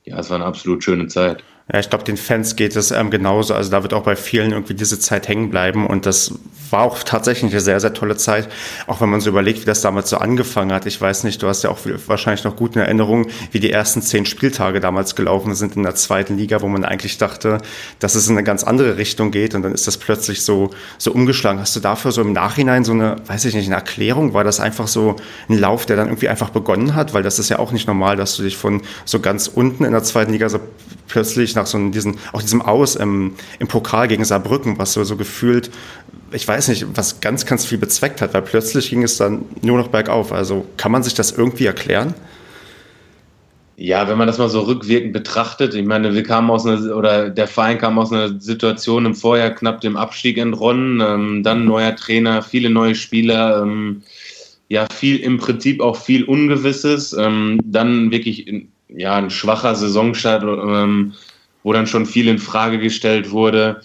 ja, 0.04 0.18
es 0.18 0.30
war 0.30 0.36
eine 0.36 0.46
absolut 0.46 0.82
schöne 0.82 1.06
Zeit. 1.08 1.44
Ja, 1.72 1.80
ich 1.80 1.88
glaube, 1.88 2.04
den 2.04 2.18
Fans 2.18 2.56
geht 2.56 2.76
es 2.76 2.90
ähm, 2.90 3.10
genauso. 3.10 3.54
Also 3.54 3.70
da 3.70 3.82
wird 3.82 3.94
auch 3.94 4.02
bei 4.02 4.16
vielen 4.16 4.52
irgendwie 4.52 4.74
diese 4.74 5.00
Zeit 5.00 5.28
hängen 5.28 5.48
bleiben. 5.48 5.86
Und 5.86 6.04
das 6.04 6.34
war 6.68 6.82
auch 6.82 7.02
tatsächlich 7.02 7.52
eine 7.52 7.60
sehr, 7.62 7.80
sehr 7.80 7.94
tolle 7.94 8.16
Zeit. 8.16 8.48
Auch 8.86 9.00
wenn 9.00 9.08
man 9.08 9.22
so 9.22 9.30
überlegt, 9.30 9.62
wie 9.62 9.64
das 9.64 9.80
damals 9.80 10.10
so 10.10 10.18
angefangen 10.18 10.74
hat. 10.74 10.84
Ich 10.84 11.00
weiß 11.00 11.24
nicht, 11.24 11.42
du 11.42 11.48
hast 11.48 11.64
ja 11.64 11.70
auch 11.70 11.78
wahrscheinlich 12.06 12.44
noch 12.44 12.56
gute 12.56 12.80
Erinnerungen, 12.80 13.28
wie 13.50 13.60
die 13.60 13.70
ersten 13.70 14.02
zehn 14.02 14.26
Spieltage 14.26 14.80
damals 14.80 15.14
gelaufen 15.14 15.54
sind 15.54 15.74
in 15.74 15.84
der 15.84 15.94
zweiten 15.94 16.36
Liga, 16.36 16.60
wo 16.60 16.68
man 16.68 16.84
eigentlich 16.84 17.16
dachte, 17.16 17.58
dass 17.98 18.14
es 18.14 18.28
in 18.28 18.34
eine 18.36 18.44
ganz 18.44 18.62
andere 18.62 18.98
Richtung 18.98 19.30
geht. 19.30 19.54
Und 19.54 19.62
dann 19.62 19.72
ist 19.72 19.86
das 19.86 19.96
plötzlich 19.96 20.42
so, 20.42 20.68
so 20.98 21.12
umgeschlagen. 21.12 21.60
Hast 21.60 21.74
du 21.74 21.80
dafür 21.80 22.12
so 22.12 22.20
im 22.20 22.34
Nachhinein 22.34 22.84
so 22.84 22.92
eine, 22.92 23.16
weiß 23.26 23.46
ich 23.46 23.54
nicht, 23.54 23.66
eine 23.66 23.76
Erklärung? 23.76 24.34
War 24.34 24.44
das 24.44 24.60
einfach 24.60 24.86
so 24.86 25.16
ein 25.48 25.58
Lauf, 25.58 25.86
der 25.86 25.96
dann 25.96 26.08
irgendwie 26.08 26.28
einfach 26.28 26.50
begonnen 26.50 26.94
hat? 26.94 27.14
Weil 27.14 27.22
das 27.22 27.38
ist 27.38 27.48
ja 27.48 27.58
auch 27.58 27.72
nicht 27.72 27.86
normal, 27.86 28.16
dass 28.16 28.36
du 28.36 28.42
dich 28.42 28.58
von 28.58 28.82
so 29.06 29.20
ganz 29.20 29.48
unten 29.48 29.84
in 29.84 29.92
der 29.92 30.02
zweiten 30.02 30.32
Liga 30.32 30.50
so 30.50 30.60
plötzlich 31.08 31.53
nach 31.54 31.66
so 31.66 31.78
diesen, 31.90 32.16
auch 32.32 32.42
diesem 32.42 32.62
Aus 32.62 32.96
im, 32.96 33.34
im 33.58 33.68
Pokal 33.68 34.08
gegen 34.08 34.24
Saarbrücken, 34.24 34.78
was 34.78 34.92
so, 34.92 35.04
so 35.04 35.16
gefühlt, 35.16 35.70
ich 36.32 36.46
weiß 36.46 36.68
nicht, 36.68 36.86
was 36.94 37.20
ganz, 37.20 37.46
ganz 37.46 37.64
viel 37.64 37.78
bezweckt 37.78 38.20
hat, 38.20 38.34
weil 38.34 38.42
plötzlich 38.42 38.90
ging 38.90 39.02
es 39.02 39.16
dann 39.16 39.44
nur 39.62 39.78
noch 39.78 39.88
bergauf. 39.88 40.32
Also 40.32 40.66
kann 40.76 40.92
man 40.92 41.02
sich 41.02 41.14
das 41.14 41.32
irgendwie 41.32 41.66
erklären? 41.66 42.14
Ja, 43.76 44.08
wenn 44.08 44.18
man 44.18 44.28
das 44.28 44.38
mal 44.38 44.48
so 44.48 44.60
rückwirkend 44.60 45.12
betrachtet, 45.12 45.74
ich 45.74 45.84
meine, 45.84 46.14
wir 46.14 46.22
kamen 46.22 46.48
aus 46.48 46.64
einer, 46.64 46.94
oder 46.96 47.28
der 47.28 47.48
Verein 47.48 47.78
kam 47.78 47.98
aus 47.98 48.12
einer 48.12 48.40
Situation 48.40 49.04
im 49.04 49.16
Vorjahr 49.16 49.50
knapp 49.50 49.80
dem 49.80 49.96
Abstieg 49.96 50.38
entronnen, 50.38 51.00
ähm, 51.00 51.42
dann 51.42 51.64
neuer 51.64 51.96
Trainer, 51.96 52.42
viele 52.42 52.70
neue 52.70 52.94
Spieler, 52.94 53.62
ähm, 53.62 54.02
ja, 54.68 54.86
viel, 54.94 55.16
im 55.18 55.38
Prinzip 55.38 55.80
auch 55.80 55.96
viel 55.96 56.24
Ungewisses, 56.24 57.12
ähm, 57.14 57.60
dann 57.64 58.12
wirklich 58.12 58.46
ja, 58.88 59.16
ein 59.16 59.30
schwacher 59.30 59.74
Saisonstart, 59.74 60.44
ähm, 60.44 61.12
wo 61.64 61.72
dann 61.72 61.88
schon 61.88 62.06
viel 62.06 62.28
in 62.28 62.38
Frage 62.38 62.78
gestellt 62.78 63.32
wurde. 63.32 63.80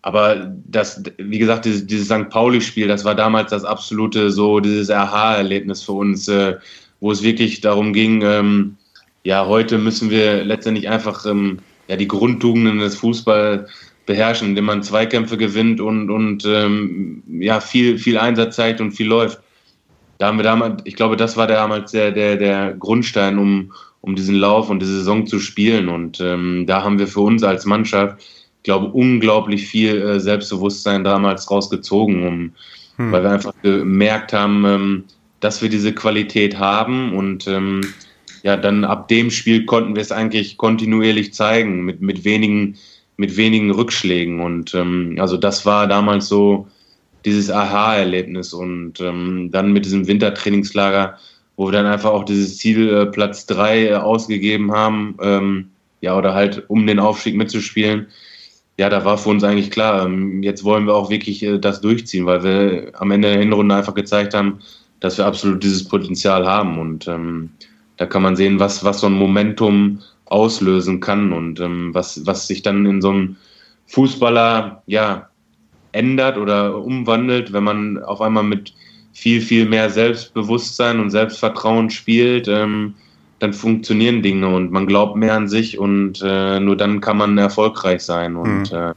Aber 0.00 0.52
das, 0.66 1.00
wie 1.18 1.38
gesagt, 1.38 1.64
dieses, 1.64 1.86
dieses 1.86 2.06
St. 2.06 2.28
Pauli-Spiel, 2.28 2.88
das 2.88 3.04
war 3.04 3.14
damals 3.14 3.50
das 3.50 3.64
absolute 3.64 4.32
so, 4.32 4.58
dieses 4.58 4.90
Aha-Erlebnis 4.90 5.84
für 5.84 5.92
uns, 5.92 6.26
äh, 6.26 6.56
wo 6.98 7.12
es 7.12 7.22
wirklich 7.22 7.60
darum 7.60 7.92
ging, 7.92 8.22
ähm, 8.22 8.76
ja, 9.24 9.46
heute 9.46 9.78
müssen 9.78 10.10
wir 10.10 10.44
letztendlich 10.44 10.88
einfach 10.88 11.24
ähm, 11.26 11.60
ja, 11.86 11.96
die 11.96 12.08
Grundtugenden 12.08 12.78
des 12.78 12.96
Fußballs 12.96 13.70
beherrschen, 14.06 14.48
indem 14.48 14.64
man 14.64 14.82
Zweikämpfe 14.82 15.36
gewinnt 15.36 15.80
und, 15.80 16.10
und 16.10 16.44
ähm, 16.44 17.22
ja, 17.28 17.60
viel, 17.60 17.98
viel 17.98 18.18
Einsatz 18.18 18.56
zeigt 18.56 18.80
und 18.80 18.92
viel 18.92 19.06
läuft. 19.06 19.40
Da 20.18 20.26
haben 20.26 20.38
wir 20.38 20.44
damals, 20.44 20.82
ich 20.84 20.96
glaube, 20.96 21.16
das 21.16 21.36
war 21.36 21.46
damals 21.46 21.92
der, 21.92 22.10
der, 22.10 22.36
der 22.36 22.74
Grundstein, 22.74 23.38
um, 23.38 23.72
um 24.02 24.14
diesen 24.14 24.34
Lauf 24.34 24.68
und 24.68 24.80
diese 24.80 24.98
Saison 24.98 25.26
zu 25.26 25.38
spielen. 25.38 25.88
Und 25.88 26.20
ähm, 26.20 26.66
da 26.66 26.82
haben 26.82 26.98
wir 26.98 27.06
für 27.08 27.20
uns 27.20 27.42
als 27.42 27.64
Mannschaft, 27.64 28.20
ich 28.58 28.64
glaube, 28.64 28.88
unglaublich 28.88 29.66
viel 29.66 29.96
äh, 29.96 30.20
Selbstbewusstsein 30.20 31.04
damals 31.04 31.50
rausgezogen, 31.50 32.26
um, 32.26 32.52
hm. 32.96 33.12
weil 33.12 33.22
wir 33.22 33.30
einfach 33.30 33.54
gemerkt 33.62 34.32
haben, 34.32 34.64
ähm, 34.66 35.04
dass 35.40 35.62
wir 35.62 35.68
diese 35.68 35.92
Qualität 35.92 36.58
haben 36.58 37.14
und 37.14 37.48
ähm, 37.48 37.80
ja, 38.42 38.56
dann 38.56 38.84
ab 38.84 39.08
dem 39.08 39.30
Spiel 39.30 39.64
konnten 39.64 39.94
wir 39.94 40.02
es 40.02 40.12
eigentlich 40.12 40.56
kontinuierlich 40.56 41.32
zeigen, 41.32 41.84
mit, 41.84 42.00
mit 42.00 42.24
wenigen, 42.24 42.76
mit 43.16 43.36
wenigen 43.36 43.70
Rückschlägen. 43.70 44.40
Und 44.40 44.74
ähm, 44.74 45.16
also 45.20 45.36
das 45.36 45.64
war 45.64 45.86
damals 45.86 46.26
so 46.26 46.66
dieses 47.24 47.50
Aha-Erlebnis. 47.50 48.52
Und 48.52 49.00
ähm, 49.00 49.50
dann 49.52 49.72
mit 49.72 49.84
diesem 49.84 50.08
Wintertrainingslager 50.08 51.18
wo 51.62 51.68
wir 51.68 51.72
dann 51.72 51.86
einfach 51.86 52.10
auch 52.10 52.24
dieses 52.24 52.58
Ziel 52.58 52.92
äh, 52.92 53.06
Platz 53.06 53.46
3 53.46 53.86
äh, 53.86 53.94
ausgegeben 53.94 54.72
haben, 54.72 55.16
ähm, 55.22 55.70
ja, 56.00 56.18
oder 56.18 56.34
halt 56.34 56.68
um 56.68 56.88
den 56.88 56.98
Aufstieg 56.98 57.36
mitzuspielen. 57.36 58.08
Ja, 58.78 58.88
da 58.88 59.04
war 59.04 59.16
für 59.16 59.28
uns 59.28 59.44
eigentlich 59.44 59.70
klar, 59.70 60.04
ähm, 60.04 60.42
jetzt 60.42 60.64
wollen 60.64 60.86
wir 60.86 60.94
auch 60.96 61.08
wirklich 61.08 61.40
äh, 61.44 61.60
das 61.60 61.80
durchziehen, 61.80 62.26
weil 62.26 62.42
wir 62.42 63.00
am 63.00 63.12
Ende 63.12 63.30
der 63.30 63.38
Hinrunde 63.38 63.76
einfach 63.76 63.94
gezeigt 63.94 64.34
haben, 64.34 64.58
dass 64.98 65.18
wir 65.18 65.24
absolut 65.24 65.62
dieses 65.62 65.86
Potenzial 65.86 66.48
haben. 66.48 66.80
Und 66.80 67.06
ähm, 67.06 67.50
da 67.96 68.06
kann 68.06 68.22
man 68.22 68.34
sehen, 68.34 68.58
was, 68.58 68.82
was 68.82 68.98
so 68.98 69.06
ein 69.06 69.12
Momentum 69.12 70.00
auslösen 70.24 70.98
kann 70.98 71.32
und 71.32 71.60
ähm, 71.60 71.94
was, 71.94 72.26
was 72.26 72.48
sich 72.48 72.62
dann 72.62 72.86
in 72.86 73.00
so 73.00 73.10
einem 73.10 73.36
Fußballer 73.86 74.82
ja, 74.86 75.28
ändert 75.92 76.38
oder 76.38 76.76
umwandelt, 76.76 77.52
wenn 77.52 77.62
man 77.62 78.02
auf 78.02 78.20
einmal 78.20 78.42
mit 78.42 78.74
viel, 79.12 79.40
viel 79.40 79.66
mehr 79.68 79.90
Selbstbewusstsein 79.90 81.00
und 81.00 81.10
Selbstvertrauen 81.10 81.90
spielt, 81.90 82.48
ähm, 82.48 82.94
dann 83.38 83.52
funktionieren 83.52 84.22
Dinge 84.22 84.48
und 84.54 84.70
man 84.70 84.86
glaubt 84.86 85.16
mehr 85.16 85.34
an 85.34 85.48
sich 85.48 85.78
und 85.78 86.22
äh, 86.22 86.60
nur 86.60 86.76
dann 86.76 87.00
kann 87.00 87.16
man 87.16 87.36
erfolgreich 87.38 88.02
sein. 88.02 88.36
Und 88.36 88.70
mhm. 88.70 88.78
äh, 88.78 88.92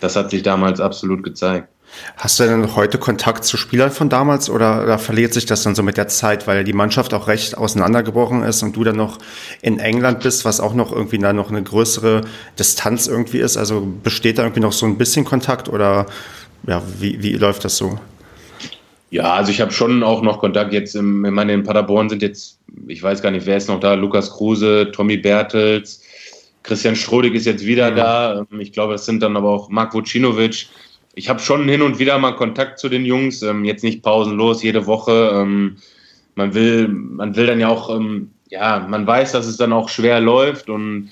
das 0.00 0.16
hat 0.16 0.30
sich 0.30 0.42
damals 0.42 0.80
absolut 0.80 1.22
gezeigt. 1.22 1.68
Hast 2.16 2.40
du 2.40 2.44
denn 2.44 2.74
heute 2.74 2.98
Kontakt 2.98 3.44
zu 3.44 3.56
Spielern 3.56 3.90
von 3.90 4.08
damals 4.08 4.50
oder, 4.50 4.82
oder 4.82 4.98
verliert 4.98 5.32
sich 5.32 5.46
das 5.46 5.62
dann 5.62 5.74
so 5.74 5.82
mit 5.82 5.96
der 5.96 6.08
Zeit, 6.08 6.46
weil 6.46 6.64
die 6.64 6.72
Mannschaft 6.72 7.14
auch 7.14 7.28
recht 7.28 7.56
auseinandergebrochen 7.56 8.42
ist 8.42 8.62
und 8.62 8.74
du 8.74 8.84
dann 8.84 8.96
noch 8.96 9.18
in 9.62 9.78
England 9.78 10.20
bist, 10.20 10.44
was 10.44 10.60
auch 10.60 10.74
noch 10.74 10.90
irgendwie 10.90 11.18
da 11.18 11.32
noch 11.32 11.50
eine 11.50 11.62
größere 11.62 12.22
Distanz 12.58 13.06
irgendwie 13.06 13.38
ist? 13.38 13.56
Also 13.56 13.86
besteht 14.02 14.38
da 14.38 14.42
irgendwie 14.42 14.60
noch 14.60 14.72
so 14.72 14.86
ein 14.86 14.98
bisschen 14.98 15.24
Kontakt 15.24 15.68
oder 15.68 16.06
ja, 16.66 16.82
wie, 16.98 17.22
wie 17.22 17.34
läuft 17.34 17.64
das 17.64 17.76
so? 17.76 17.98
Ja, 19.14 19.34
also 19.34 19.52
ich 19.52 19.60
habe 19.60 19.70
schon 19.70 20.02
auch 20.02 20.22
noch 20.22 20.40
Kontakt 20.40 20.72
jetzt. 20.72 20.96
Im, 20.96 21.24
ich 21.24 21.30
meine, 21.30 21.52
in 21.52 21.62
Paderborn 21.62 22.08
sind 22.08 22.20
jetzt, 22.20 22.58
ich 22.88 23.00
weiß 23.00 23.22
gar 23.22 23.30
nicht, 23.30 23.46
wer 23.46 23.56
ist 23.56 23.68
noch 23.68 23.78
da? 23.78 23.94
Lukas 23.94 24.28
Kruse, 24.28 24.90
Tommy 24.90 25.16
Bertels, 25.16 26.02
Christian 26.64 26.96
Schrodig 26.96 27.32
ist 27.32 27.46
jetzt 27.46 27.64
wieder 27.64 27.92
da. 27.92 28.44
Ich 28.58 28.72
glaube, 28.72 28.94
das 28.94 29.06
sind 29.06 29.22
dann 29.22 29.36
aber 29.36 29.50
auch 29.50 29.68
Mark 29.68 29.94
Vucinovic. 29.94 30.66
ich 31.14 31.28
habe 31.28 31.38
schon 31.38 31.68
hin 31.68 31.80
und 31.82 32.00
wieder 32.00 32.18
mal 32.18 32.32
Kontakt 32.32 32.80
zu 32.80 32.88
den 32.88 33.04
Jungs, 33.04 33.40
ähm, 33.42 33.64
jetzt 33.64 33.84
nicht 33.84 34.02
pausenlos 34.02 34.64
jede 34.64 34.84
Woche. 34.84 35.30
Ähm, 35.32 35.76
man 36.34 36.52
will, 36.54 36.88
man 36.88 37.36
will 37.36 37.46
dann 37.46 37.60
ja 37.60 37.68
auch, 37.68 37.94
ähm, 37.94 38.32
ja, 38.50 38.84
man 38.90 39.06
weiß, 39.06 39.30
dass 39.30 39.46
es 39.46 39.56
dann 39.56 39.72
auch 39.72 39.90
schwer 39.90 40.18
läuft 40.18 40.68
und 40.68 41.10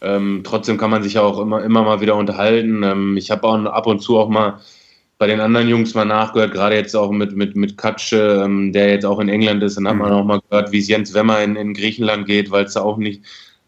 ähm, 0.00 0.40
trotzdem 0.44 0.78
kann 0.78 0.90
man 0.90 1.02
sich 1.02 1.12
ja 1.12 1.20
auch 1.20 1.38
immer, 1.38 1.62
immer 1.62 1.82
mal 1.82 2.00
wieder 2.00 2.16
unterhalten. 2.16 2.82
Ähm, 2.82 3.18
ich 3.18 3.30
habe 3.30 3.46
auch 3.46 3.62
ab 3.66 3.86
und 3.86 4.00
zu 4.00 4.18
auch 4.18 4.30
mal 4.30 4.60
bei 5.24 5.28
den 5.28 5.40
anderen 5.40 5.68
Jungs 5.68 5.94
mal 5.94 6.04
nachgehört, 6.04 6.52
gerade 6.52 6.76
jetzt 6.76 6.94
auch 6.94 7.10
mit, 7.10 7.34
mit, 7.34 7.56
mit 7.56 7.78
Katsche, 7.78 8.42
ähm, 8.44 8.74
der 8.74 8.90
jetzt 8.90 9.06
auch 9.06 9.18
in 9.20 9.30
England 9.30 9.62
ist, 9.62 9.78
dann 9.78 9.88
hat 9.88 9.96
man 9.96 10.10
mhm. 10.10 10.16
auch 10.16 10.24
mal 10.26 10.40
gehört, 10.50 10.70
wie 10.70 10.80
es 10.80 10.88
Jens 10.88 11.14
Wemmer 11.14 11.42
in, 11.42 11.56
in 11.56 11.72
Griechenland 11.72 12.26
geht, 12.26 12.50
weil 12.50 12.66
es 12.66 12.74
da 12.74 12.82
auch 12.82 12.98
nicht, 12.98 13.22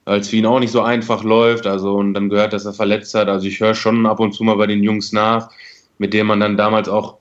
weil 0.05 0.21
es 0.21 0.29
für 0.29 0.37
ihn 0.37 0.45
auch 0.45 0.61
nicht 0.61 0.71
so 0.71 0.83
einfach 0.83 1.25
läuft. 1.25 1.67
Also 1.67 1.95
und 1.95 2.13
dann 2.13 2.29
gehört, 2.29 2.53
dass 2.53 2.67
er 2.67 2.75
verletzt 2.75 3.15
hat. 3.15 3.31
Also 3.31 3.47
ich 3.47 3.59
höre 3.59 3.75
schon 3.75 4.05
ab 4.05 4.21
und 4.21 4.35
zu 4.35 4.45
mal 4.45 4.57
bei 4.57 4.67
den 4.67 4.83
Jungs 4.83 5.13
nach, 5.13 5.49
mit 5.97 6.13
denen 6.13 6.27
man 6.29 6.41
dann 6.41 6.59
damals 6.59 6.91
auch 6.91 7.17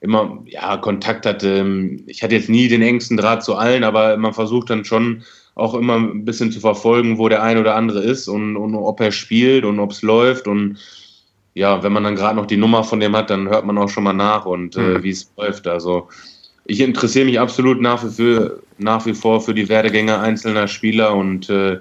immer 0.00 0.42
ja, 0.46 0.78
Kontakt 0.78 1.24
hatte. 1.24 1.64
Ich 2.08 2.24
hatte 2.24 2.34
jetzt 2.34 2.48
nie 2.48 2.66
den 2.66 2.82
engsten 2.82 3.16
Draht 3.16 3.44
zu 3.44 3.54
allen, 3.54 3.84
aber 3.84 4.16
man 4.16 4.34
versucht 4.34 4.68
dann 4.68 4.84
schon 4.84 5.22
auch 5.54 5.74
immer 5.74 5.94
ein 5.94 6.24
bisschen 6.24 6.50
zu 6.50 6.58
verfolgen, 6.58 7.18
wo 7.18 7.28
der 7.28 7.40
ein 7.40 7.58
oder 7.58 7.76
andere 7.76 8.00
ist 8.00 8.26
und, 8.26 8.56
und 8.56 8.74
ob 8.74 9.00
er 9.00 9.12
spielt 9.12 9.64
und 9.64 9.78
ob 9.78 9.92
es 9.92 10.02
läuft. 10.02 10.48
Und 10.48 10.78
ja, 11.56 11.82
wenn 11.82 11.92
man 11.92 12.04
dann 12.04 12.16
gerade 12.16 12.36
noch 12.36 12.44
die 12.44 12.58
Nummer 12.58 12.84
von 12.84 13.00
dem 13.00 13.16
hat, 13.16 13.30
dann 13.30 13.48
hört 13.48 13.64
man 13.64 13.78
auch 13.78 13.88
schon 13.88 14.04
mal 14.04 14.12
nach 14.12 14.44
und 14.44 14.76
äh, 14.76 14.80
mhm. 14.80 15.02
wie 15.02 15.10
es 15.10 15.32
läuft. 15.38 15.66
Also 15.66 16.06
ich 16.66 16.80
interessiere 16.80 17.24
mich 17.24 17.40
absolut 17.40 17.80
nach 17.80 18.04
wie, 18.04 18.10
für, 18.10 18.62
nach 18.76 19.06
wie 19.06 19.14
vor 19.14 19.40
für 19.40 19.54
die 19.54 19.66
Werdegänge 19.70 20.20
einzelner 20.20 20.68
Spieler 20.68 21.14
und 21.14 21.48
äh, 21.48 21.78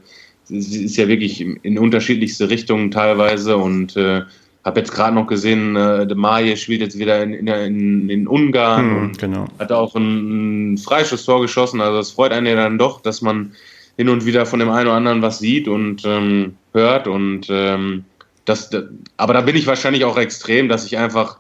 es 0.50 0.74
ist 0.74 0.96
ja 0.96 1.10
wirklich 1.10 1.42
in 1.42 1.78
unterschiedlichste 1.78 2.50
Richtungen 2.50 2.90
teilweise 2.90 3.58
und 3.58 3.98
äh, 3.98 4.22
habe 4.64 4.80
jetzt 4.80 4.94
gerade 4.94 5.14
noch 5.14 5.28
gesehen, 5.28 5.76
äh, 5.76 6.08
De 6.08 6.16
Maje 6.16 6.56
spielt 6.56 6.80
jetzt 6.80 6.98
wieder 6.98 7.22
in, 7.22 7.34
in, 7.34 8.10
in 8.10 8.28
Ungarn 8.30 8.90
hm, 8.90 8.98
und 8.98 9.20
genau. 9.20 9.46
hat 9.60 9.74
auch 9.74 9.94
ein 9.96 10.78
Freischusstor 10.78 11.42
geschossen. 11.42 11.82
Also 11.82 12.00
es 12.00 12.12
freut 12.12 12.32
einen 12.32 12.48
ja 12.48 12.56
dann 12.56 12.78
doch, 12.78 13.02
dass 13.02 13.22
man 13.22 13.52
hin 13.98 14.08
und 14.08 14.26
wieder 14.26 14.46
von 14.46 14.60
dem 14.60 14.70
einen 14.70 14.88
oder 14.88 14.96
anderen 14.96 15.22
was 15.22 15.40
sieht 15.40 15.68
und 15.68 16.04
ähm, 16.06 16.56
hört. 16.72 17.08
Und 17.08 17.48
ähm, 17.50 18.06
das, 18.46 18.70
das, 18.70 18.86
aber 19.18 19.34
da 19.34 19.42
bin 19.42 19.56
ich 19.56 19.68
wahrscheinlich 19.68 20.06
auch 20.06 20.18
extrem, 20.18 20.70
dass 20.70 20.86
ich 20.86 20.98
einfach 20.98 21.38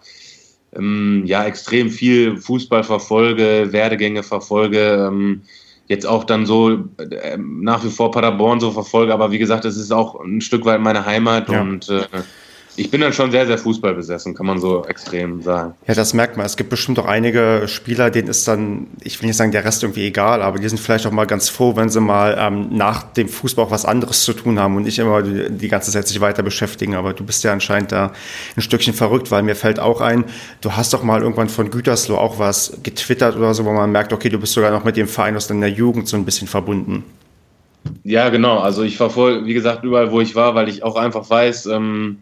ähm, 0.76 1.24
ja 1.26 1.46
extrem 1.46 1.90
viel 1.90 2.38
Fußball 2.38 2.84
verfolge, 2.84 3.72
Werdegänge 3.72 4.24
verfolge. 4.24 5.08
Ähm, 5.08 5.42
jetzt 5.88 6.06
auch 6.06 6.24
dann 6.24 6.46
so 6.46 6.72
äh, 6.98 7.38
nach 7.38 7.84
wie 7.84 7.90
vor 7.90 8.12
Paderborn 8.12 8.60
so 8.60 8.72
verfolge, 8.72 9.14
aber 9.14 9.32
wie 9.32 9.38
gesagt, 9.38 9.66
es 9.66 9.78
ist 9.78 9.92
auch 9.92 10.20
ein 10.20 10.42
Stück 10.42 10.66
weit 10.66 10.82
meine 10.82 11.06
Heimat 11.06 11.50
ja. 11.50 11.62
und 11.62 11.90
äh, 11.90 12.08
ich 12.78 12.92
bin 12.92 13.02
dann 13.02 13.14
schon 13.14 13.32
sehr, 13.32 13.48
sehr 13.48 13.58
fußballbesessen, 13.58 14.34
kann 14.34 14.46
man 14.46 14.60
so 14.60 14.86
extrem 14.86 15.42
sagen. 15.42 15.74
Ja, 15.88 15.94
das 15.94 16.14
merkt 16.14 16.36
man. 16.36 16.46
Es 16.46 16.58
gibt 16.58 16.70
bestimmt 16.70 17.00
auch 17.00 17.06
einige 17.06 17.64
Spieler, 17.68 18.10
denen 18.10 18.28
ist 18.28 18.48
dann, 18.48 18.88
ich 19.04 19.22
will 19.22 19.28
nicht 19.28 19.38
sagen, 19.38 19.52
der 19.52 19.64
Rest 19.64 19.84
irgendwie 19.84 20.06
egal, 20.06 20.42
aber 20.42 20.60
die 20.60 20.68
sind 20.68 20.80
vielleicht 20.80 21.06
auch 21.08 21.12
mal 21.12 21.26
ganz 21.26 21.50
froh, 21.50 21.76
wenn 21.76 21.90
sie 21.90 22.02
mal 22.02 22.36
ähm, 22.38 22.76
nach 22.76 23.04
dem 23.04 23.30
Fußball 23.30 23.66
auch 23.66 23.72
was 23.72 23.86
anderes 23.86 24.24
zu 24.24 24.34
tun 24.34 24.60
haben 24.60 24.76
und 24.76 24.84
nicht 24.84 25.00
immer 25.00 25.22
die, 25.22 25.50
die 25.50 25.68
ganze 25.68 25.92
Zeit 25.92 26.08
sich 26.08 26.20
weiter 26.20 26.44
beschäftigen. 26.44 26.96
Aber 26.96 27.14
du 27.14 27.24
bist 27.24 27.44
ja 27.44 27.54
anscheinend 27.54 27.92
da 27.92 28.12
ein 28.58 28.62
Stückchen 28.62 28.94
verrückt, 28.94 29.32
weil 29.32 29.44
mir 29.44 29.56
fällt 29.56 29.80
auch 29.80 30.02
ein, 30.02 30.26
du 30.62 30.74
hast 30.74 30.94
doch 30.94 31.04
mal 31.04 31.22
irgendwann 31.22 31.50
von 31.50 31.72
Gütersloh 31.72 32.18
auch 32.18 32.40
was 32.40 32.78
getwittert 32.84 33.38
oder 33.38 33.54
so, 33.54 33.64
wo 33.66 33.72
man 33.72 33.92
merkt, 33.92 34.12
okay, 34.12 34.30
du 34.30 34.40
bist 34.40 34.54
sogar 34.54 34.72
noch 34.72 34.84
mit 34.84 34.98
dem 34.98 35.08
Verein 35.08 35.38
aus 35.38 35.48
deiner 35.48 35.68
Jugend 35.68 36.08
so 36.08 36.18
ein 36.18 36.26
bisschen 36.26 36.48
verbunden. 36.48 37.04
Ja, 38.04 38.30
genau. 38.30 38.60
Also 38.60 38.84
ich 38.84 38.98
verfolge, 38.98 39.46
wie 39.46 39.54
gesagt, 39.54 39.84
überall, 39.84 40.12
wo 40.12 40.20
ich 40.20 40.36
war, 40.36 40.56
weil 40.56 40.70
ich 40.70 40.84
auch 40.84 40.96
einfach 40.96 41.30
weiß, 41.30 41.68
ähm, 41.68 42.18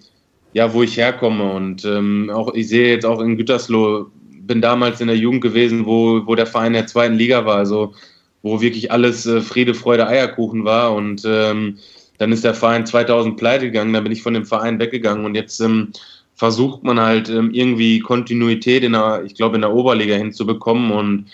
ja, 0.54 0.74
wo 0.74 0.84
ich 0.84 0.98
herkomme. 0.98 1.52
Und 1.52 1.86
ähm, 1.86 2.32
auch 2.34 2.54
ich 2.54 2.70
sehe 2.70 2.90
jetzt 2.90 3.06
auch 3.06 3.20
in 3.20 3.38
Gütersloh, 3.38 4.08
bin 4.42 4.62
damals 4.62 5.02
in 5.02 5.08
der 5.08 5.18
Jugend 5.18 5.42
gewesen, 5.42 5.86
wo, 5.86 6.26
wo 6.26 6.36
der 6.36 6.48
Verein 6.48 6.74
der 6.74 6.88
zweiten 6.88 7.16
Liga 7.16 7.46
war, 7.46 7.58
also 7.58 7.94
wo 8.42 8.62
wirklich 8.62 8.92
alles 8.92 9.26
äh, 9.26 9.42
Friede, 9.42 9.74
Freude, 9.74 10.08
Eierkuchen 10.08 10.66
war. 10.66 10.94
Und 10.94 11.24
ähm, 11.26 11.80
dann 12.18 12.32
ist 12.32 12.44
der 12.44 12.54
Verein 12.54 12.86
2000 12.86 13.38
pleite 13.38 13.66
gegangen, 13.66 13.94
dann 13.94 14.04
bin 14.04 14.14
ich 14.14 14.22
von 14.22 14.34
dem 14.34 14.46
Verein 14.46 14.80
weggegangen 14.80 15.26
und 15.26 15.36
jetzt 15.36 15.60
ähm, 15.60 15.92
versucht 16.36 16.84
man 16.84 17.00
halt 17.00 17.30
ähm, 17.30 17.52
irgendwie 17.52 18.00
Kontinuität 18.00 18.84
in 18.84 18.94
der, 18.94 19.24
ich 19.26 19.36
glaube, 19.36 19.56
in 19.56 19.62
der 19.62 19.74
Oberliga 19.74 20.16
hinzubekommen 20.16 20.92
und 20.92 21.26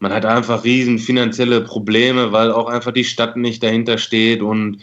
man 0.00 0.12
hat 0.12 0.24
einfach 0.24 0.64
riesen 0.64 0.98
finanzielle 0.98 1.60
Probleme, 1.60 2.30
weil 2.32 2.52
auch 2.52 2.68
einfach 2.68 2.92
die 2.92 3.04
Stadt 3.04 3.36
nicht 3.36 3.62
dahinter 3.62 3.98
steht 3.98 4.42
und 4.42 4.78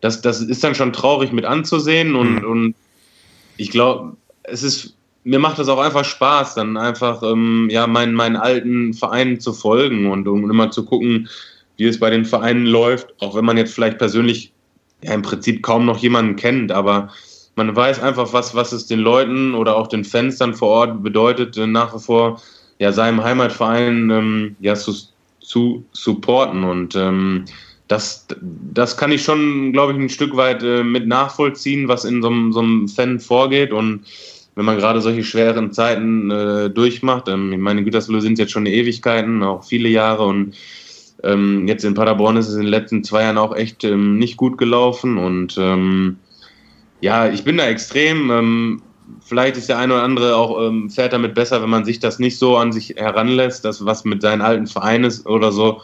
das, 0.00 0.22
das 0.22 0.40
ist 0.40 0.64
dann 0.64 0.74
schon 0.74 0.92
traurig 0.92 1.32
mit 1.32 1.44
anzusehen 1.44 2.14
und, 2.14 2.42
mhm. 2.42 2.50
und 2.50 2.74
ich 3.60 3.70
glaube, 3.70 4.16
es 4.44 4.62
ist, 4.62 4.96
mir 5.24 5.38
macht 5.38 5.58
es 5.58 5.68
auch 5.68 5.78
einfach 5.78 6.04
Spaß, 6.04 6.54
dann 6.54 6.78
einfach 6.78 7.22
ähm, 7.22 7.68
ja, 7.70 7.86
meinen, 7.86 8.14
meinen 8.14 8.36
alten 8.36 8.94
Vereinen 8.94 9.38
zu 9.38 9.52
folgen 9.52 10.10
und 10.10 10.26
um 10.26 10.50
immer 10.50 10.70
zu 10.70 10.86
gucken, 10.86 11.28
wie 11.76 11.84
es 11.84 12.00
bei 12.00 12.08
den 12.08 12.24
Vereinen 12.24 12.64
läuft, 12.64 13.08
auch 13.20 13.36
wenn 13.36 13.44
man 13.44 13.58
jetzt 13.58 13.74
vielleicht 13.74 13.98
persönlich 13.98 14.52
ja 15.02 15.12
im 15.12 15.20
Prinzip 15.20 15.62
kaum 15.62 15.84
noch 15.84 15.98
jemanden 15.98 16.36
kennt, 16.36 16.72
aber 16.72 17.10
man 17.54 17.76
weiß 17.76 18.00
einfach, 18.00 18.32
was, 18.32 18.54
was 18.54 18.72
es 18.72 18.86
den 18.86 19.00
Leuten 19.00 19.54
oder 19.54 19.76
auch 19.76 19.88
den 19.88 20.04
Fans 20.04 20.38
dann 20.38 20.54
vor 20.54 20.68
Ort 20.68 21.02
bedeutet, 21.02 21.58
äh, 21.58 21.66
nach 21.66 21.94
wie 21.94 22.00
vor 22.00 22.40
ja, 22.78 22.92
seinem 22.92 23.22
Heimatverein 23.22 24.08
ähm, 24.08 24.56
ja, 24.60 24.74
zu, 24.74 24.94
zu 25.40 25.84
supporten. 25.92 26.64
Und 26.64 26.96
ähm, 26.96 27.44
das, 27.90 28.24
das 28.40 28.96
kann 28.96 29.10
ich 29.10 29.24
schon, 29.24 29.72
glaube 29.72 29.92
ich, 29.92 29.98
ein 29.98 30.08
Stück 30.08 30.36
weit 30.36 30.62
äh, 30.62 30.84
mit 30.84 31.08
nachvollziehen, 31.08 31.88
was 31.88 32.04
in 32.04 32.22
so, 32.22 32.28
einem 32.28 32.86
Fan 32.86 33.18
vorgeht. 33.18 33.72
Und 33.72 34.04
wenn 34.54 34.64
man 34.64 34.76
gerade 34.76 35.00
solche 35.00 35.24
schweren 35.24 35.72
Zeiten 35.72 36.30
äh, 36.30 36.70
durchmacht, 36.70 37.28
ähm, 37.28 37.52
ich 37.52 37.58
meine, 37.58 37.82
Gütersloh 37.82 38.20
sind 38.20 38.38
jetzt 38.38 38.52
schon 38.52 38.66
Ewigkeiten, 38.66 39.42
auch 39.42 39.64
viele 39.64 39.88
Jahre. 39.88 40.24
Und 40.24 40.54
ähm, 41.24 41.66
jetzt 41.66 41.84
in 41.84 41.94
Paderborn 41.94 42.36
ist 42.36 42.46
es 42.46 42.54
in 42.54 42.60
den 42.60 42.70
letzten 42.70 43.02
zwei 43.02 43.22
Jahren 43.22 43.38
auch 43.38 43.56
echt 43.56 43.82
ähm, 43.82 44.18
nicht 44.18 44.36
gut 44.36 44.56
gelaufen. 44.56 45.18
Und 45.18 45.58
ähm, 45.58 46.16
ja, 47.00 47.28
ich 47.28 47.42
bin 47.42 47.56
da 47.56 47.66
extrem. 47.66 48.30
Ähm, 48.30 48.82
vielleicht 49.20 49.56
ist 49.56 49.68
der 49.68 49.78
eine 49.78 49.94
oder 49.94 50.04
andere 50.04 50.36
auch 50.36 50.64
ähm, 50.64 50.90
fährt 50.90 51.12
damit 51.12 51.34
besser, 51.34 51.60
wenn 51.60 51.70
man 51.70 51.84
sich 51.84 51.98
das 51.98 52.20
nicht 52.20 52.38
so 52.38 52.56
an 52.56 52.70
sich 52.70 52.90
heranlässt, 52.90 53.64
das 53.64 53.84
was 53.84 54.04
mit 54.04 54.22
seinen 54.22 54.42
alten 54.42 54.68
Vereinen 54.68 55.06
ist 55.06 55.26
oder 55.26 55.50
so 55.50 55.80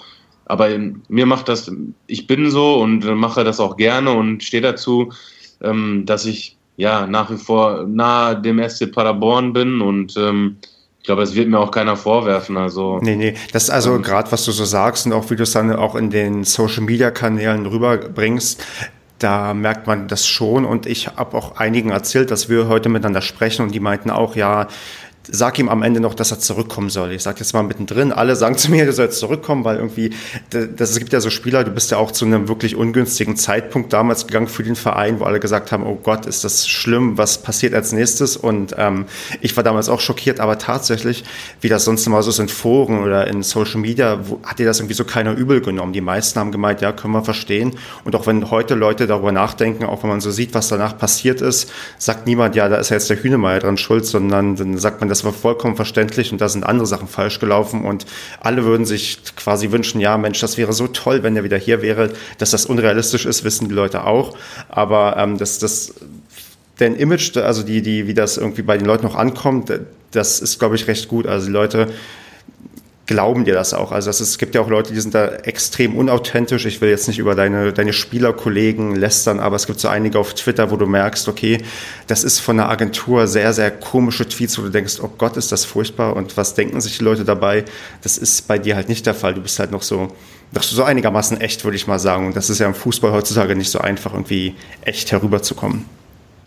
aber 0.47 0.69
mir 1.09 1.27
macht 1.27 1.49
das, 1.49 1.71
ich 2.07 2.27
bin 2.27 2.51
so 2.51 2.81
und 2.81 3.05
mache 3.05 3.45
das 3.45 3.61
auch 3.61 3.77
gerne 3.77 4.13
und 4.13 4.43
stehe 4.43 4.63
dazu, 4.63 5.13
ähm, 5.61 6.05
dass 6.07 6.25
ich 6.25 6.57
ja 6.77 7.07
nach 7.07 7.31
wie 7.31 7.37
vor 7.37 7.85
nahe 7.87 8.41
dem 8.41 8.67
SC 8.67 8.91
Paderborn 8.93 9.53
bin 9.53 9.81
und 9.81 10.17
ähm, 10.17 10.57
ich 11.01 11.09
glaube, 11.09 11.23
es 11.23 11.37
wird 11.37 11.49
mir 11.49 11.61
auch 11.61 11.71
keiner 11.71 11.97
vorwerfen. 11.97 12.57
Also, 12.57 12.99
nee, 13.01 13.15
nee, 13.15 13.35
das 13.53 13.65
ist 13.65 13.71
also 13.71 13.95
ähm, 13.95 14.03
gerade, 14.03 14.33
was 14.33 14.45
du 14.45 14.51
so 14.51 14.65
sagst 14.65 15.07
und 15.07 15.13
auch 15.13 15.31
wie 15.31 15.37
du 15.37 15.45
es 15.45 15.53
dann 15.53 15.73
auch 15.73 15.95
in 15.95 16.11
den 16.11 16.43
Social 16.43 16.83
Media 16.83 17.13
Kanälen 17.13 17.67
rüberbringst, 17.67 18.65
da 19.19 19.55
merkt 19.55 19.87
man 19.87 20.09
das 20.09 20.27
schon 20.27 20.65
und 20.65 20.87
ich 20.87 21.09
habe 21.09 21.37
auch 21.37 21.57
einigen 21.57 21.91
erzählt, 21.91 22.31
dass 22.31 22.49
wir 22.49 22.69
heute 22.69 22.89
miteinander 22.89 23.23
sprechen 23.23 23.63
und 23.63 23.73
die 23.73 23.81
meinten 23.81 24.11
auch, 24.11 24.37
ja, 24.37 24.69
sag 25.31 25.59
ihm 25.59 25.69
am 25.69 25.83
Ende 25.83 26.01
noch, 26.01 26.15
dass 26.15 26.31
er 26.31 26.39
zurückkommen 26.39 26.91
soll. 26.91 27.13
Ich 27.13 27.23
sage 27.23 27.41
jetzt 27.41 27.53
mal 27.53 27.63
mittendrin, 27.63 28.13
alle 28.13 28.37
sagen 28.37 28.57
zu 28.57 28.71
mir, 28.71 28.87
du 28.87 28.93
sollst 28.93 29.19
zurückkommen, 29.19 29.65
weil 29.65 29.77
irgendwie, 29.77 30.11
das, 30.51 30.91
es 30.91 30.99
gibt 30.99 31.13
ja 31.13 31.21
so 31.21 31.31
Spieler, 31.31 31.65
du 31.65 31.71
bist 31.71 31.91
ja 31.91 31.99
auch 31.99 32.13
zu 32.13 32.25
einem 32.25 32.49
wirklich 32.49 32.77
ungünstigen 32.77 33.37
Zeitpunkt 33.37 33.93
damals 33.93 34.27
gegangen 34.27 34.49
für 34.49 34.63
den 34.63 34.77
Verein, 34.77 35.21
wo 35.21 35.25
alle 35.25 35.41
gesagt 35.41 35.73
haben, 35.73 35.85
oh 35.85 35.99
Gott, 36.03 36.27
ist 36.27 36.45
das 36.45 36.69
schlimm, 36.69 37.19
was 37.19 37.43
passiert 37.43 37.75
als 37.75 37.93
nächstes? 37.93 38.37
Und 38.37 38.75
ähm, 38.79 39.07
ich 39.41 39.57
war 39.57 39.65
damals 39.65 39.89
auch 39.89 40.01
schockiert, 40.01 40.41
aber 40.41 40.59
tatsächlich, 40.59 41.25
wie 41.61 41.69
das 41.69 41.85
sonst 41.85 42.07
immer 42.07 42.23
so 42.23 42.31
ist 42.31 42.39
in 42.39 42.49
Foren 42.49 43.03
oder 43.03 43.27
in 43.27 43.43
Social 43.43 43.81
Media, 43.81 44.19
wo, 44.29 44.41
hat 44.45 44.59
dir 44.59 44.67
das 44.67 44.79
irgendwie 44.79 44.95
so 44.95 45.05
keiner 45.05 45.33
übel 45.33 45.61
genommen. 45.61 45.93
Die 45.93 46.01
meisten 46.01 46.39
haben 46.39 46.53
gemeint, 46.53 46.81
ja, 46.81 46.93
können 46.93 47.15
wir 47.15 47.25
verstehen. 47.25 47.77
Und 48.05 48.15
auch 48.15 48.27
wenn 48.27 48.51
heute 48.51 48.75
Leute 48.75 49.07
darüber 49.07 49.33
nachdenken, 49.33 49.85
auch 49.85 50.03
wenn 50.03 50.11
man 50.11 50.21
so 50.21 50.31
sieht, 50.31 50.55
was 50.55 50.69
danach 50.69 50.99
passiert 50.99 51.41
ist, 51.41 51.71
sagt 51.99 52.27
niemand, 52.27 52.55
ja, 52.55 52.69
da 52.69 52.77
ist 52.77 52.91
ja 52.91 52.97
jetzt 52.97 53.11
der 53.11 53.23
Hühnemeier 53.23 53.61
dran 53.61 53.77
schuld, 53.77 54.07
sondern 54.07 54.57
dann 54.57 54.79
sagt 54.79 55.01
man, 55.01 55.09
das 55.09 55.16
war 55.25 55.33
vollkommen 55.33 55.77
verständlich 55.77 56.33
und 56.33 56.41
da 56.41 56.49
sind 56.49 56.65
andere 56.65 56.87
Sachen 56.87 57.09
falsch 57.09 57.39
gelaufen 57.39 57.85
und 57.85 58.07
alle 58.41 58.65
würden 58.65 58.87
sich 58.87 59.19
quasi 59.37 59.71
wünschen, 59.73 60.01
ja 60.01 60.17
Mensch, 60.19 60.41
das 60.41 60.57
wäre 60.57 60.73
so 60.73 60.87
toll, 60.89 61.23
wenn 61.23 61.37
er 61.37 61.45
wieder 61.45 61.59
hier 61.59 61.83
wäre. 61.83 62.13
Dass 62.39 62.51
das 62.51 62.67
unrealistisch 62.67 63.27
ist, 63.27 63.45
wissen 63.45 63.69
die 63.69 63.75
Leute 63.75 64.05
auch. 64.05 64.37
Aber 64.69 65.17
ähm, 65.17 65.39
das, 65.39 65.59
das, 65.59 65.95
dein 66.79 66.95
Image, 66.97 67.37
also 67.37 67.63
die, 67.63 67.83
die, 67.83 68.07
wie 68.07 68.15
das 68.15 68.37
irgendwie 68.37 68.63
bei 68.63 68.77
den 68.77 68.87
Leuten 68.87 69.05
noch 69.05 69.15
ankommt, 69.15 69.73
das 70.13 70.41
ist, 70.41 70.59
glaube 70.59 70.77
ich, 70.77 70.87
recht 70.89 71.09
gut. 71.09 71.27
Also 71.27 71.47
die 71.47 71.53
Leute 71.53 71.89
glauben 73.07 73.45
dir 73.45 73.55
das 73.55 73.73
auch. 73.73 73.93
Also 73.93 74.11
ist, 74.11 74.21
es 74.21 74.39
gibt 74.39 74.55
ja 74.55 74.61
auch 74.61 74.69
Leute, 74.69 74.93
die 74.93 75.01
sind 75.01 75.15
da 75.15 75.27
extrem 75.29 75.97
unauthentisch. 75.97 76.67
Ich 76.67 76.81
will 76.81 76.91
jetzt 76.91 77.07
nicht 77.07 77.19
über 77.19 77.35
deine, 77.35 77.73
deine 77.73 77.93
Spielerkollegen 77.93 78.97
lästern, 78.97 79.39
aber 79.39 79.57
es 79.57 79.67
gibt 79.67 79.79
so 79.79 79.89
einige 79.89 80.19
auf 80.19 80.35
Twitter, 80.35 80.71
wo 80.71 80.77
du 80.77 80.87
merkst, 80.87 81.29
okay, 81.29 81.59
das 82.09 82.25
ist 82.25 82.41
von 82.41 82.57
der 82.57 82.69
Agentur 82.69 83.29
sehr, 83.29 83.53
sehr 83.53 83.71
komische 83.71 84.29
Tweets, 84.29 84.59
wo 84.59 84.63
du 84.63 84.71
denkst, 84.71 84.97
oh 85.01 85.11
Gott, 85.17 85.37
ist 85.37 85.53
das 85.53 85.65
furchtbar 85.65 86.17
und 86.17 86.37
was 86.37 86.55
denken 86.55 86.81
sich 86.81 86.99
die 86.99 87.05
Leute 87.05 87.25
dabei? 87.25 87.65
Das 88.03 88.19
ist 88.19 88.49
bei 88.49 88.59
dir 88.59 88.75
halt 88.75 88.89
nicht 88.89 89.07
der 89.07 89.15
Fall. 89.15 89.35
Du 89.35 89.41
bist 89.41 89.59
halt 89.61 89.71
noch 89.71 89.83
so, 89.83 90.09
noch 90.53 90.63
so 90.65 90.83
einigermaßen 90.83 91.41
echt, 91.41 91.65
würde 91.65 91.77
ich 91.77 91.87
mal 91.87 92.01
sagen. 92.01 92.27
Und 92.27 92.37
das 92.37 92.51
ist 92.51 92.59
ja 92.59 92.67
im 92.67 92.75
Fußball 92.75 93.13
heutzutage 93.13 93.55
nicht 93.55 93.71
so 93.71 93.79
einfach, 93.79 94.13
irgendwie 94.15 94.55
echt 94.83 95.13
herüberzukommen. 95.13 95.85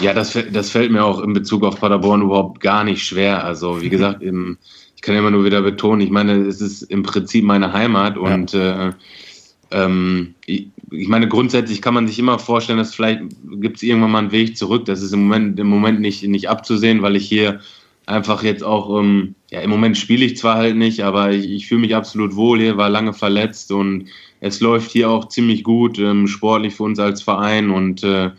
Ja, 0.01 0.13
das, 0.13 0.37
das 0.51 0.69
fällt 0.69 0.91
mir 0.91 1.03
auch 1.03 1.21
in 1.21 1.33
Bezug 1.33 1.63
auf 1.63 1.79
Paderborn 1.79 2.21
überhaupt 2.21 2.61
gar 2.61 2.83
nicht 2.83 3.05
schwer. 3.05 3.43
Also 3.43 3.81
wie 3.81 3.89
gesagt, 3.89 4.21
im, 4.21 4.57
ich 5.00 5.03
kann 5.03 5.15
immer 5.15 5.32
nur 5.32 5.46
wieder 5.46 5.62
betonen, 5.62 6.01
ich 6.01 6.10
meine, 6.10 6.34
es 6.46 6.60
ist 6.60 6.82
im 6.82 7.03
Prinzip 7.03 7.46
meine 7.46 7.72
Heimat 7.72 8.18
und 8.18 8.51
ja. 8.51 8.89
äh, 8.89 8.94
ähm, 9.72 10.36
ich, 10.46 10.68
ich, 10.91 11.08
meine, 11.08 11.29
grundsätzlich 11.29 11.82
kann 11.82 11.94
man 11.94 12.06
sich 12.06 12.20
immer 12.20 12.38
vorstellen, 12.38 12.79
dass 12.79 12.94
vielleicht 12.94 13.22
gibt 13.62 13.77
es 13.77 13.84
irgendwann 13.84 14.12
mal 14.12 14.20
einen 14.20 14.34
Weg 14.34 14.58
zurück. 14.58 14.84
Das 14.84 15.01
ist 15.01 15.13
im 15.13 15.22
Moment, 15.22 15.58
im 15.58 15.68
Moment 15.68 16.01
nicht, 16.01 16.27
nicht 16.27 16.50
abzusehen, 16.50 17.01
weil 17.01 17.15
ich 17.15 17.25
hier 17.29 17.62
einfach 18.08 18.44
jetzt 18.44 18.62
auch, 18.62 19.00
ähm, 19.00 19.36
ja, 19.50 19.62
im 19.62 19.70
Moment 19.70 19.98
spiele 19.98 20.25
ich 20.25 20.36
zwar 20.36 20.58
halt 20.58 20.75
nicht, 20.75 21.01
aber 21.01 21.32
ich, 21.32 21.50
ich 21.50 21.68
fühle 21.68 21.79
mich 21.79 21.96
absolut 21.96 22.36
wohl 22.36 22.60
hier, 22.60 22.75
war 22.75 22.89
lange 22.89 23.13
verletzt 23.13 23.72
und 23.72 24.10
es 24.41 24.60
läuft 24.60 24.91
hier 24.91 25.10
auch 25.10 25.29
ziemlich 25.29 25.63
gut, 25.63 25.98
ähm, 25.98 26.27
sportlich 26.27 26.75
für 26.75 26.84
uns 26.84 27.00
als 27.00 27.22
Verein 27.22 27.70
und 27.70 28.03
äh, 28.03 28.32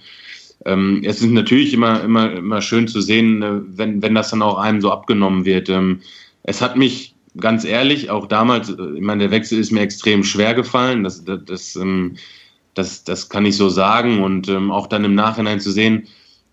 ähm, 0.67 1.01
es 1.07 1.23
ist 1.23 1.31
natürlich 1.31 1.73
immer, 1.73 2.05
immer, 2.05 2.33
immer 2.33 2.61
schön 2.61 2.87
zu 2.87 3.01
sehen, 3.01 3.43
äh, 3.43 3.61
wenn, 3.65 4.03
wenn 4.03 4.15
das 4.15 4.29
dann 4.29 4.43
auch 4.43 4.59
einem 4.59 4.83
so 4.83 4.91
abgenommen 4.91 5.47
wird. 5.47 5.71
Ähm, 5.71 6.03
es 6.43 6.61
hat 6.61 6.77
mich 6.77 7.15
ganz 7.39 7.65
ehrlich, 7.65 8.11
auch 8.11 8.27
damals, 8.27 8.71
äh, 8.71 8.95
ich 8.95 9.03
meine, 9.03 9.25
der 9.25 9.31
Wechsel 9.31 9.59
ist 9.59 9.71
mir 9.71 9.81
extrem 9.81 10.25
schwer 10.25 10.55
gefallen. 10.55 11.05
Das, 11.05 11.25
das, 11.25 11.41
das, 11.45 11.77
ähm, 11.77 12.17
das, 12.75 13.05
das 13.05 13.29
kann 13.29 13.47
ich 13.47 13.57
so 13.57 13.69
sagen. 13.69 14.23
Und 14.23 14.49
ähm, 14.49 14.71
auch 14.71 14.87
dann 14.87 15.05
im 15.05 15.15
Nachhinein 15.15 15.61
zu 15.61 15.71
sehen, 15.71 16.09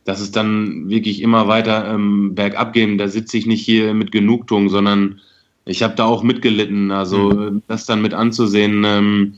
dass 0.05 0.21
es 0.21 0.31
dann 0.31 0.89
wirklich 0.89 1.21
immer 1.21 1.47
weiter 1.47 1.93
ähm, 1.93 2.33
bergab 2.35 2.73
geht. 2.73 2.99
Da 2.99 3.07
sitze 3.07 3.37
ich 3.37 3.45
nicht 3.45 3.63
hier 3.63 3.93
mit 3.93 4.11
Genugtuung, 4.11 4.69
sondern 4.69 5.19
ich 5.65 5.83
habe 5.83 5.95
da 5.95 6.05
auch 6.05 6.23
mitgelitten. 6.23 6.91
Also 6.91 7.29
mhm. 7.31 7.61
das 7.67 7.85
dann 7.85 8.01
mit 8.01 8.13
anzusehen, 8.13 8.83
ähm, 8.85 9.33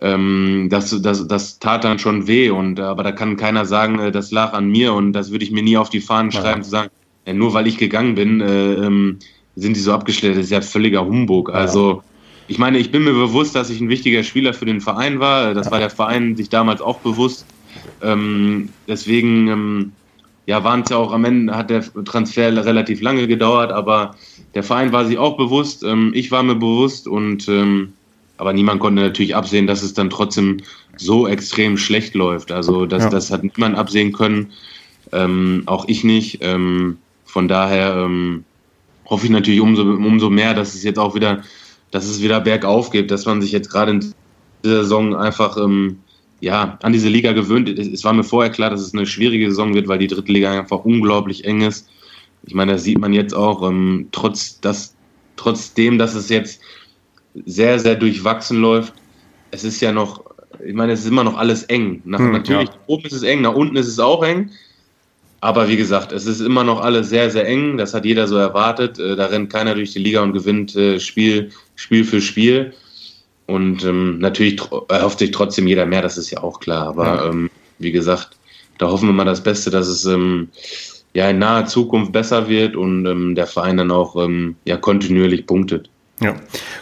ähm, 0.00 0.68
das, 0.70 1.00
das, 1.02 1.28
das 1.28 1.58
tat 1.58 1.84
dann 1.84 1.98
schon 1.98 2.26
weh. 2.26 2.50
Und 2.50 2.80
aber 2.80 3.02
da 3.02 3.12
kann 3.12 3.36
keiner 3.36 3.66
sagen, 3.66 3.98
äh, 3.98 4.12
das 4.12 4.30
lag 4.30 4.54
an 4.54 4.68
mir 4.68 4.94
und 4.94 5.12
das 5.12 5.30
würde 5.30 5.44
ich 5.44 5.50
mir 5.50 5.62
nie 5.62 5.76
auf 5.76 5.90
die 5.90 6.00
Fahnen 6.00 6.32
schreiben, 6.32 6.60
ja. 6.60 6.62
zu 6.62 6.70
sagen, 6.70 6.90
nur 7.34 7.52
weil 7.52 7.66
ich 7.66 7.76
gegangen 7.76 8.14
bin, 8.14 8.40
äh, 8.40 8.74
ähm, 8.74 9.18
sind 9.56 9.76
die 9.76 9.80
so 9.80 9.92
abgestellt. 9.92 10.36
Das 10.36 10.44
ist 10.44 10.50
ja 10.50 10.60
völliger 10.60 11.04
Humbug. 11.04 11.48
Ja. 11.48 11.54
Also 11.54 12.02
ich 12.48 12.58
meine, 12.58 12.78
ich 12.78 12.90
bin 12.90 13.04
mir 13.04 13.12
bewusst, 13.12 13.54
dass 13.54 13.70
ich 13.70 13.80
ein 13.80 13.88
wichtiger 13.88 14.22
Spieler 14.22 14.54
für 14.54 14.66
den 14.66 14.80
Verein 14.80 15.20
war. 15.20 15.54
Das 15.54 15.70
war 15.70 15.78
der 15.78 15.90
Verein 15.90 16.36
sich 16.36 16.48
damals 16.48 16.80
auch 16.80 16.98
bewusst. 16.98 17.46
Ähm, 18.02 18.68
deswegen 18.88 19.48
ähm, 19.48 19.92
ja, 20.46 20.64
waren 20.64 20.82
es 20.82 20.90
ja 20.90 20.96
auch 20.96 21.12
am 21.12 21.24
Ende, 21.24 21.56
hat 21.56 21.70
der 21.70 21.82
Transfer 22.04 22.64
relativ 22.64 23.00
lange 23.00 23.26
gedauert, 23.28 23.72
aber 23.72 24.16
der 24.54 24.62
Verein 24.62 24.92
war 24.92 25.04
sich 25.04 25.18
auch 25.18 25.36
bewusst, 25.36 25.84
ähm, 25.84 26.12
ich 26.14 26.30
war 26.30 26.42
mir 26.42 26.56
bewusst 26.56 27.06
und 27.06 27.48
ähm, 27.48 27.92
aber 28.38 28.52
niemand 28.52 28.80
konnte 28.80 29.02
natürlich 29.02 29.36
absehen, 29.36 29.66
dass 29.66 29.82
es 29.82 29.94
dann 29.94 30.10
trotzdem 30.10 30.58
so 30.96 31.28
extrem 31.28 31.76
schlecht 31.76 32.14
läuft. 32.14 32.50
Also 32.50 32.86
das, 32.86 33.04
ja. 33.04 33.10
das 33.10 33.30
hat 33.30 33.44
niemand 33.44 33.76
absehen 33.76 34.12
können, 34.12 34.52
ähm, 35.12 35.62
auch 35.66 35.86
ich 35.86 36.02
nicht. 36.02 36.38
Ähm, 36.42 36.98
von 37.24 37.46
daher 37.46 37.94
ähm, 37.96 38.44
hoffe 39.12 39.26
ich 39.26 39.30
natürlich 39.30 39.60
umso, 39.60 39.82
umso 39.82 40.30
mehr, 40.30 40.54
dass 40.54 40.74
es 40.74 40.82
jetzt 40.82 40.98
auch 40.98 41.14
wieder, 41.14 41.42
dass 41.90 42.06
es 42.06 42.22
wieder 42.22 42.40
bergauf 42.40 42.90
geht, 42.90 43.10
dass 43.10 43.26
man 43.26 43.42
sich 43.42 43.52
jetzt 43.52 43.70
gerade 43.70 43.92
in 43.92 44.14
dieser 44.64 44.84
Saison 44.84 45.14
einfach 45.14 45.58
ähm, 45.58 45.98
ja, 46.40 46.78
an 46.82 46.94
diese 46.94 47.10
Liga 47.10 47.32
gewöhnt. 47.32 47.68
Es 47.68 48.04
war 48.04 48.14
mir 48.14 48.24
vorher 48.24 48.50
klar, 48.50 48.70
dass 48.70 48.80
es 48.80 48.94
eine 48.94 49.04
schwierige 49.04 49.50
Saison 49.50 49.74
wird, 49.74 49.86
weil 49.86 49.98
die 49.98 50.06
dritte 50.06 50.32
Liga 50.32 50.50
einfach 50.50 50.86
unglaublich 50.86 51.44
eng 51.44 51.60
ist. 51.60 51.90
Ich 52.46 52.54
meine, 52.54 52.72
das 52.72 52.84
sieht 52.84 52.98
man 52.98 53.12
jetzt 53.12 53.34
auch, 53.34 53.68
ähm, 53.68 54.08
trotz 54.12 54.58
dass, 54.60 54.96
trotzdem, 55.36 55.98
dass 55.98 56.14
es 56.14 56.30
jetzt 56.30 56.62
sehr, 57.44 57.78
sehr 57.78 57.96
durchwachsen 57.96 58.62
läuft. 58.62 58.94
Es 59.50 59.62
ist 59.62 59.82
ja 59.82 59.92
noch, 59.92 60.24
ich 60.64 60.74
meine, 60.74 60.92
es 60.92 61.00
ist 61.00 61.08
immer 61.08 61.22
noch 61.22 61.36
alles 61.36 61.64
eng. 61.64 62.00
Nach, 62.06 62.18
hm, 62.18 62.32
natürlich, 62.32 62.70
ja. 62.70 62.78
oben 62.86 63.04
ist 63.04 63.12
es 63.12 63.22
eng, 63.24 63.42
nach 63.42 63.54
unten 63.54 63.76
ist 63.76 63.88
es 63.88 63.98
auch 63.98 64.24
eng. 64.24 64.50
Aber 65.42 65.68
wie 65.68 65.76
gesagt, 65.76 66.12
es 66.12 66.24
ist 66.24 66.40
immer 66.40 66.62
noch 66.62 66.80
alles 66.80 67.08
sehr, 67.08 67.28
sehr 67.28 67.48
eng. 67.48 67.76
Das 67.76 67.94
hat 67.94 68.04
jeder 68.04 68.28
so 68.28 68.36
erwartet. 68.36 69.00
Äh, 69.00 69.16
da 69.16 69.26
rennt 69.26 69.52
keiner 69.52 69.74
durch 69.74 69.92
die 69.92 69.98
Liga 69.98 70.22
und 70.22 70.32
gewinnt 70.32 70.76
äh, 70.76 71.00
Spiel, 71.00 71.50
Spiel 71.74 72.04
für 72.04 72.20
Spiel. 72.20 72.72
Und 73.46 73.84
ähm, 73.84 74.20
natürlich 74.20 74.62
erhofft 74.88 75.18
sich 75.18 75.32
trotzdem 75.32 75.66
jeder 75.66 75.84
mehr, 75.84 76.00
das 76.00 76.16
ist 76.16 76.30
ja 76.30 76.44
auch 76.44 76.60
klar. 76.60 76.86
Aber 76.86 77.06
ja. 77.06 77.26
ähm, 77.26 77.50
wie 77.80 77.90
gesagt, 77.90 78.36
da 78.78 78.88
hoffen 78.88 79.08
wir 79.08 79.12
mal 79.12 79.24
das 79.24 79.42
Beste, 79.42 79.70
dass 79.70 79.88
es 79.88 80.04
ähm, 80.04 80.48
ja 81.12 81.28
in 81.28 81.40
naher 81.40 81.66
Zukunft 81.66 82.12
besser 82.12 82.48
wird 82.48 82.76
und 82.76 83.04
ähm, 83.04 83.34
der 83.34 83.48
Verein 83.48 83.78
dann 83.78 83.90
auch 83.90 84.14
ähm, 84.14 84.54
ja 84.64 84.76
kontinuierlich 84.76 85.44
punktet. 85.44 85.90
Ja, 86.20 86.36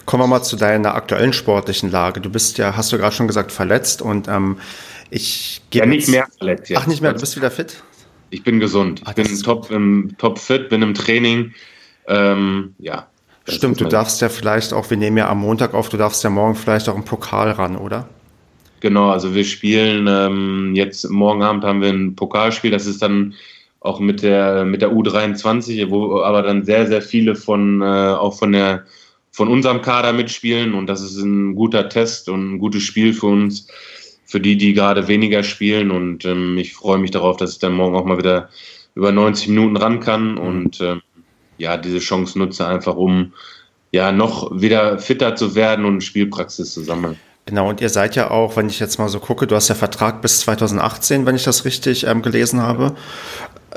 kommen 0.05 0.23
wir 0.23 0.27
mal 0.27 0.43
zu 0.43 0.57
deiner 0.57 0.95
aktuellen 0.95 1.33
sportlichen 1.33 1.91
Lage. 1.91 2.21
Du 2.21 2.29
bist 2.29 2.59
ja, 2.59 2.77
hast 2.77 2.93
du 2.93 2.99
gerade 2.99 3.17
schon 3.17 3.27
gesagt, 3.27 3.53
verletzt 3.53 4.03
und 4.03 4.29
ähm, 4.29 4.59
ich 5.09 5.63
gehe. 5.71 5.81
Ja, 5.81 5.87
nicht 5.87 6.09
mehr 6.09 6.29
verletzt 6.37 6.69
jetzt. 6.69 6.79
Ach, 6.79 6.87
nicht 6.87 7.01
mehr, 7.01 7.15
du 7.15 7.21
bist 7.21 7.37
wieder 7.37 7.51
fit? 7.51 7.83
Ich 8.31 8.45
bin 8.45 8.61
gesund. 8.61 9.03
Ach, 9.05 9.11
ich 9.11 9.17
bin 9.17 9.43
top, 9.43 9.71
im, 9.71 10.15
top 10.19 10.39
fit, 10.39 10.69
bin 10.69 10.83
im 10.83 10.95
Training. 10.95 11.53
Ähm, 12.07 12.75
ja. 12.79 13.07
Stimmt, 13.49 13.81
du 13.81 13.87
darfst 13.87 14.21
ja 14.21 14.29
vielleicht 14.29 14.73
auch, 14.73 14.89
wir 14.91 14.97
nehmen 14.97 15.17
ja 15.17 15.29
am 15.29 15.41
Montag 15.41 15.75
auf, 15.75 15.89
du 15.89 15.97
darfst 15.97 16.23
ja 16.23 16.31
morgen 16.31 16.55
vielleicht 16.55 16.89
auch 16.89 16.95
im 16.95 17.05
Pokal 17.05 17.51
ran, 17.51 17.77
oder? 17.77 18.09
Genau, 18.81 19.11
also 19.11 19.35
wir 19.35 19.45
spielen 19.45 20.07
ähm, 20.09 20.73
jetzt 20.75 21.09
morgen 21.11 21.43
Abend 21.43 21.65
haben 21.65 21.83
wir 21.83 21.91
ein 21.91 22.17
Pokalspiel, 22.17 22.71
das 22.71 22.87
ist 22.87 23.03
dann 23.03 23.35
auch 23.81 24.01
mit 24.01 24.23
der 24.23 24.65
mit 24.65 24.83
der 24.83 24.91
U23, 24.91 25.91
wo 25.91 26.21
aber 26.23 26.43
dann 26.43 26.65
sehr 26.65 26.87
sehr 26.87 27.03
viele 27.03 27.35
von 27.35 27.83
äh, 27.83 27.85
auch 27.85 28.39
von 28.39 28.53
der 28.53 28.85
von 29.33 29.49
unserem 29.49 29.83
Kader 29.83 30.13
mitspielen 30.13 30.75
und 30.75 30.87
das 30.87 31.03
ist 31.03 31.17
ein 31.17 31.55
guter 31.55 31.89
Test 31.89 32.29
und 32.29 32.55
ein 32.55 32.59
gutes 32.59 32.83
Spiel 32.83 33.13
für 33.13 33.27
uns, 33.27 33.69
für 34.31 34.41
die, 34.41 34.57
die 34.57 34.75
gerade 34.75 35.09
weniger 35.09 35.43
spielen 35.43 35.91
und 35.91 36.25
ähm, 36.25 36.57
ich 36.57 36.75
freue 36.75 36.99
mich 36.99 37.11
darauf, 37.11 37.37
dass 37.37 37.53
ich 37.55 37.59
dann 37.59 37.73
morgen 37.73 37.97
auch 37.97 38.05
mal 38.05 38.17
wieder 38.17 38.49
über 38.95 39.11
90 39.11 39.49
Minuten 39.49 39.77
ran 39.77 39.99
kann 39.99 40.39
und 40.39 40.81
ähm, 40.81 41.03
ja, 41.59 41.77
diese 41.77 41.99
Chance 41.99 42.39
nutze 42.39 42.65
einfach, 42.65 42.95
um 42.95 43.33
ja 43.91 44.13
noch 44.13 44.53
wieder 44.55 45.01
fitter 45.01 45.35
zu 45.35 45.57
werden 45.57 45.85
und 45.85 46.03
Spielpraxis 46.03 46.73
zu 46.73 46.83
sammeln. 46.83 47.17
Genau, 47.47 47.69
und 47.69 47.81
ihr 47.81 47.89
seid 47.89 48.15
ja 48.15 48.31
auch, 48.31 48.57
wenn 48.57 48.69
ich 48.69 48.79
jetzt 48.79 49.01
mal 49.01 49.09
so 49.09 49.19
gucke, 49.19 49.49
du 49.49 49.57
hast 49.57 49.69
ja 49.69 49.75
Vertrag 49.75 50.23
bis 50.23 50.41
2018, 50.41 51.27
wenn 51.27 51.35
ich 51.35 51.43
das 51.43 51.65
richtig 51.65 52.07
ähm, 52.07 52.23
gelesen 52.23 52.63
habe. 52.63 52.95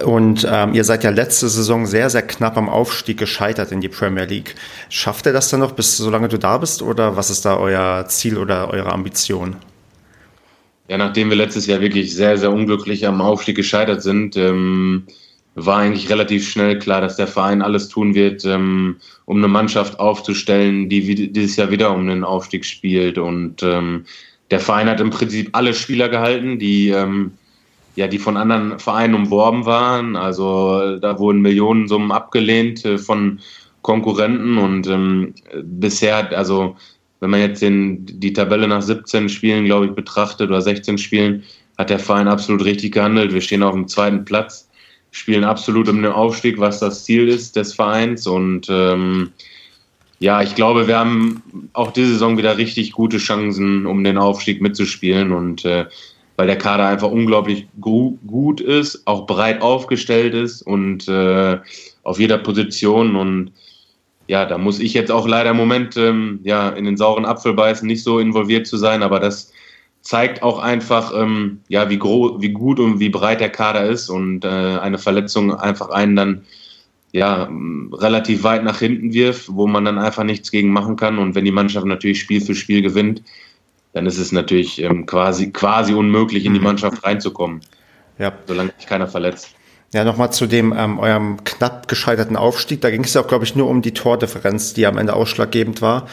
Und 0.03 0.47
ähm, 0.49 0.75
ihr 0.75 0.83
seid 0.83 1.03
ja 1.03 1.09
letzte 1.09 1.49
Saison 1.49 1.87
sehr, 1.87 2.11
sehr 2.11 2.21
knapp 2.21 2.57
am 2.57 2.69
Aufstieg 2.69 3.17
gescheitert 3.17 3.71
in 3.71 3.81
die 3.81 3.89
Premier 3.89 4.25
League. 4.25 4.53
Schafft 4.89 5.25
ihr 5.25 5.33
das 5.33 5.49
dann 5.49 5.61
noch, 5.61 5.71
bis 5.71 5.97
solange 5.97 6.27
du 6.27 6.37
da 6.37 6.59
bist? 6.59 6.83
Oder 6.83 7.15
was 7.15 7.31
ist 7.31 7.45
da 7.45 7.57
euer 7.57 8.05
Ziel 8.07 8.37
oder 8.37 8.69
eure 8.69 8.91
Ambition? 8.91 9.55
Ja, 10.93 10.99
nachdem 10.99 11.31
wir 11.31 11.37
letztes 11.37 11.65
Jahr 11.65 11.81
wirklich 11.81 12.13
sehr, 12.13 12.37
sehr 12.37 12.53
unglücklich 12.53 13.07
am 13.07 13.19
Aufstieg 13.19 13.55
gescheitert 13.55 14.03
sind, 14.03 14.37
ähm, 14.37 15.07
war 15.55 15.79
eigentlich 15.79 16.07
relativ 16.11 16.47
schnell 16.47 16.77
klar, 16.77 17.01
dass 17.01 17.15
der 17.15 17.25
Verein 17.25 17.63
alles 17.63 17.89
tun 17.89 18.13
wird, 18.13 18.45
ähm, 18.45 18.97
um 19.25 19.37
eine 19.37 19.47
Mannschaft 19.47 19.99
aufzustellen, 19.99 20.89
die 20.89 21.31
dieses 21.31 21.55
Jahr 21.55 21.71
wieder 21.71 21.95
um 21.95 22.05
den 22.05 22.23
Aufstieg 22.23 22.63
spielt. 22.63 23.17
Und 23.17 23.63
ähm, 23.63 24.05
der 24.51 24.59
Verein 24.59 24.87
hat 24.87 24.99
im 24.99 25.09
Prinzip 25.09 25.49
alle 25.53 25.73
Spieler 25.73 26.09
gehalten, 26.09 26.59
die 26.59 26.89
ähm, 26.89 27.31
ja, 27.95 28.07
die 28.07 28.19
von 28.19 28.37
anderen 28.37 28.77
Vereinen 28.77 29.15
umworben 29.15 29.65
waren. 29.65 30.15
Also 30.15 30.99
da 30.99 31.17
wurden 31.17 31.41
Millionensummen 31.41 32.11
abgelehnt 32.11 32.85
äh, 32.85 32.99
von 32.99 33.39
Konkurrenten 33.81 34.59
und 34.59 34.85
ähm, 34.85 35.33
bisher, 35.63 36.37
also 36.37 36.75
wenn 37.23 37.29
man 37.29 37.39
jetzt 37.39 37.61
den, 37.61 38.05
die 38.05 38.33
Tabelle 38.33 38.67
nach 38.67 38.81
17 38.81 39.29
Spielen, 39.29 39.63
glaube 39.63 39.85
ich, 39.85 39.93
betrachtet 39.93 40.49
oder 40.49 40.61
16 40.61 40.97
Spielen, 40.97 41.43
hat 41.77 41.89
der 41.89 41.99
Verein 41.99 42.27
absolut 42.27 42.65
richtig 42.65 42.91
gehandelt. 42.91 43.33
Wir 43.33 43.39
stehen 43.39 43.63
auf 43.63 43.73
dem 43.73 43.87
zweiten 43.87 44.25
Platz, 44.25 44.69
spielen 45.11 45.45
absolut 45.45 45.87
um 45.87 46.01
den 46.01 46.11
Aufstieg, 46.11 46.59
was 46.59 46.79
das 46.79 47.05
Ziel 47.05 47.29
ist 47.29 47.55
des 47.55 47.73
Vereins 47.73 48.27
und 48.27 48.67
ähm, 48.69 49.31
ja, 50.19 50.41
ich 50.41 50.55
glaube, 50.55 50.87
wir 50.87 50.99
haben 50.99 51.41
auch 51.73 51.91
diese 51.91 52.13
Saison 52.13 52.37
wieder 52.37 52.57
richtig 52.57 52.91
gute 52.91 53.17
Chancen, 53.17 53.85
um 53.85 54.03
den 54.03 54.17
Aufstieg 54.17 54.61
mitzuspielen 54.61 55.31
und 55.31 55.65
äh, 55.65 55.85
weil 56.35 56.47
der 56.47 56.57
Kader 56.57 56.87
einfach 56.87 57.11
unglaublich 57.11 57.67
gut 57.79 58.59
ist, 58.61 59.05
auch 59.05 59.27
breit 59.27 59.61
aufgestellt 59.61 60.33
ist 60.33 60.61
und 60.61 61.07
äh, 61.07 61.59
auf 62.03 62.19
jeder 62.19 62.37
Position. 62.37 63.15
Und 63.15 63.51
ja, 64.27 64.45
da 64.45 64.57
muss 64.57 64.79
ich 64.79 64.93
jetzt 64.93 65.11
auch 65.11 65.27
leider 65.27 65.51
im 65.51 65.57
Moment 65.57 65.97
ähm, 65.97 66.39
ja, 66.43 66.69
in 66.69 66.85
den 66.85 66.97
sauren 66.97 67.25
Apfel 67.25 67.53
beißen, 67.53 67.87
nicht 67.87 68.03
so 68.03 68.19
involviert 68.19 68.67
zu 68.67 68.77
sein, 68.77 69.03
aber 69.03 69.19
das 69.19 69.51
zeigt 70.01 70.43
auch 70.43 70.59
einfach, 70.59 71.13
ähm, 71.15 71.61
ja, 71.67 71.89
wie, 71.89 71.99
wie 71.99 72.51
gut 72.51 72.79
und 72.79 72.99
wie 72.99 73.09
breit 73.09 73.39
der 73.39 73.49
Kader 73.49 73.85
ist 73.85 74.09
und 74.09 74.43
äh, 74.43 74.47
eine 74.47 74.97
Verletzung 74.97 75.53
einfach 75.53 75.89
einen 75.89 76.15
dann 76.15 76.41
ja, 77.13 77.47
relativ 77.93 78.43
weit 78.43 78.63
nach 78.63 78.79
hinten 78.79 79.13
wirft, 79.13 79.53
wo 79.53 79.67
man 79.67 79.85
dann 79.85 79.99
einfach 79.99 80.23
nichts 80.23 80.49
gegen 80.49 80.71
machen 80.71 80.95
kann. 80.95 81.19
Und 81.19 81.35
wenn 81.35 81.45
die 81.45 81.51
Mannschaft 81.51 81.85
natürlich 81.85 82.19
Spiel 82.19 82.41
für 82.41 82.55
Spiel 82.55 82.81
gewinnt, 82.81 83.21
dann 83.93 84.07
ist 84.07 84.17
es 84.17 84.31
natürlich 84.31 84.81
ähm, 84.81 85.05
quasi, 85.05 85.51
quasi 85.51 85.93
unmöglich, 85.93 86.43
in 86.43 86.53
die 86.53 86.59
mhm. 86.59 86.65
Mannschaft 86.65 87.03
reinzukommen. 87.03 87.61
Ja. 88.17 88.33
Solange 88.47 88.73
sich 88.77 88.87
keiner 88.87 89.07
verletzt. 89.07 89.55
Ja, 89.93 90.03
nochmal 90.03 90.33
zu 90.33 90.47
dem 90.47 90.73
ähm, 90.75 90.97
eurem 90.97 91.43
knapp 91.43 91.87
gescheiterten 91.87 92.35
Aufstieg. 92.35 92.81
Da 92.81 92.89
ging 92.89 93.03
es 93.03 93.13
ja 93.13 93.21
auch, 93.21 93.27
glaube 93.27 93.45
ich, 93.45 93.55
nur 93.55 93.67
um 93.69 93.83
die 93.83 93.93
Tordifferenz, 93.93 94.73
die 94.73 94.87
am 94.87 94.97
Ende 94.97 95.13
ausschlaggebend 95.13 95.83
war. 95.83 96.07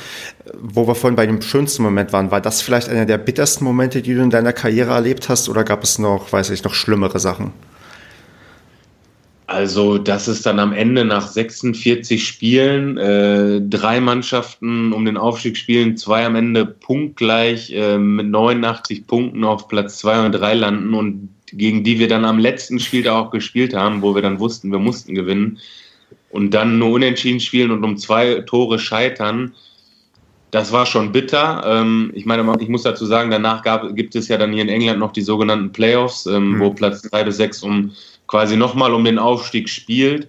Wo 0.61 0.87
wir 0.87 0.95
vorhin 0.95 1.17
bei 1.17 1.25
dem 1.25 1.41
schönsten 1.41 1.83
Moment 1.83 2.13
waren, 2.13 2.31
war 2.31 2.43
das 2.43 2.61
vielleicht 2.61 2.91
einer 2.91 3.07
der 3.07 3.17
bittersten 3.17 3.65
Momente, 3.65 4.03
die 4.03 4.15
du 4.15 4.23
in 4.23 4.29
deiner 4.29 4.53
Karriere 4.53 4.91
erlebt 4.91 5.31
hast, 5.31 5.49
oder 5.49 5.65
gab 5.65 5.83
es 5.83 5.99
noch, 5.99 6.31
weiß 6.31 6.51
ich, 6.51 6.63
noch 6.63 6.75
schlimmere 6.75 7.19
Sachen? 7.19 7.55
Also, 9.47 9.97
das 9.97 10.29
ist 10.29 10.45
dann 10.45 10.61
am 10.61 10.75
Ende 10.75 11.07
nach 11.07 11.27
46 11.27 12.25
Spielen, 12.25 12.99
äh, 12.99 13.63
drei 13.63 13.99
Mannschaften 13.99 14.93
um 14.93 15.07
den 15.07 15.17
Aufstieg 15.17 15.57
spielen, 15.57 15.97
zwei 15.97 16.27
am 16.27 16.37
Ende 16.37 16.67
punktgleich 16.67 17.73
äh, 17.73 17.97
mit 17.97 18.27
89 18.27 19.07
Punkten 19.07 19.43
auf 19.43 19.69
Platz 19.69 19.99
zwei 19.99 20.25
und 20.25 20.33
drei 20.33 20.53
landen 20.53 20.93
und 20.93 21.31
gegen 21.53 21.85
die 21.85 21.99
wir 21.99 22.09
dann 22.09 22.25
am 22.25 22.39
letzten 22.39 22.79
Spiel 22.81 23.03
da 23.03 23.19
auch 23.19 23.31
gespielt 23.31 23.75
haben, 23.75 24.03
wo 24.03 24.15
wir 24.15 24.23
dann 24.23 24.39
wussten, 24.39 24.73
wir 24.73 24.79
mussten 24.79 25.15
gewinnen 25.15 25.59
und 26.31 26.53
dann 26.53 26.79
nur 26.79 26.93
unentschieden 26.93 27.41
spielen 27.41 27.71
und 27.71 27.85
um 27.85 27.97
zwei 27.97 28.41
Tore 28.47 28.79
scheitern. 28.79 29.55
Das 30.51 30.73
war 30.73 30.87
schon 30.87 31.13
bitter. 31.13 31.63
Ähm, 31.65 32.11
ich 32.15 32.27
meine, 32.27 32.53
ich 32.61 32.69
muss 32.69 32.83
dazu 32.83 33.07
sagen, 33.07 33.31
danach 33.31 33.63
gab, 33.63 33.95
gibt 33.95 34.15
es 34.15 34.29
ja 34.29 34.37
dann 34.37 34.53
hier 34.53 34.63
in 34.63 34.69
England 34.69 34.99
noch 34.99 35.13
die 35.13 35.23
sogenannten 35.23 35.73
Playoffs, 35.73 36.27
ähm, 36.27 36.55
mhm. 36.55 36.61
wo 36.61 36.71
Platz 36.71 37.03
drei 37.03 37.25
bis 37.25 37.37
sechs 37.37 37.63
um 37.63 37.93
quasi 38.27 38.57
nochmal 38.57 38.95
um 38.95 39.05
den 39.05 39.19
Aufstieg 39.19 39.69
spielt, 39.69 40.29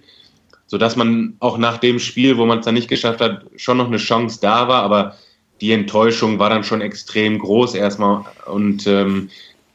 sodass 0.66 0.96
man 0.96 1.34
auch 1.40 1.58
nach 1.58 1.78
dem 1.78 1.98
Spiel, 1.98 2.36
wo 2.36 2.46
man 2.46 2.58
es 2.58 2.64
dann 2.64 2.74
nicht 2.74 2.88
geschafft 2.88 3.20
hat, 3.20 3.44
schon 3.56 3.76
noch 3.76 3.86
eine 3.86 3.96
Chance 3.96 4.38
da 4.40 4.68
war, 4.68 4.82
aber 4.82 5.16
die 5.60 5.70
Enttäuschung 5.70 6.40
war 6.40 6.50
dann 6.50 6.64
schon 6.64 6.80
extrem 6.80 7.38
groß 7.38 7.74
erstmal 7.74 8.24
und 8.46 8.86
ähm, 8.88 9.30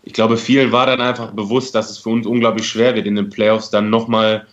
ich 0.08 0.14
glaube, 0.14 0.38
vielen 0.38 0.72
war 0.72 0.86
dann 0.86 1.02
einfach 1.02 1.32
bewusst, 1.32 1.76
dass 1.76 1.90
es 1.90 1.98
für 1.98 2.12
uns 2.12 2.26
unglaublich 2.26 2.66
schwer 2.66 2.96
wird, 2.96 3.08
in 3.08 3.18
den 3.18 3.30
Playoffs 3.30 3.72
dann 3.72 3.90
nochmal 3.90 4.48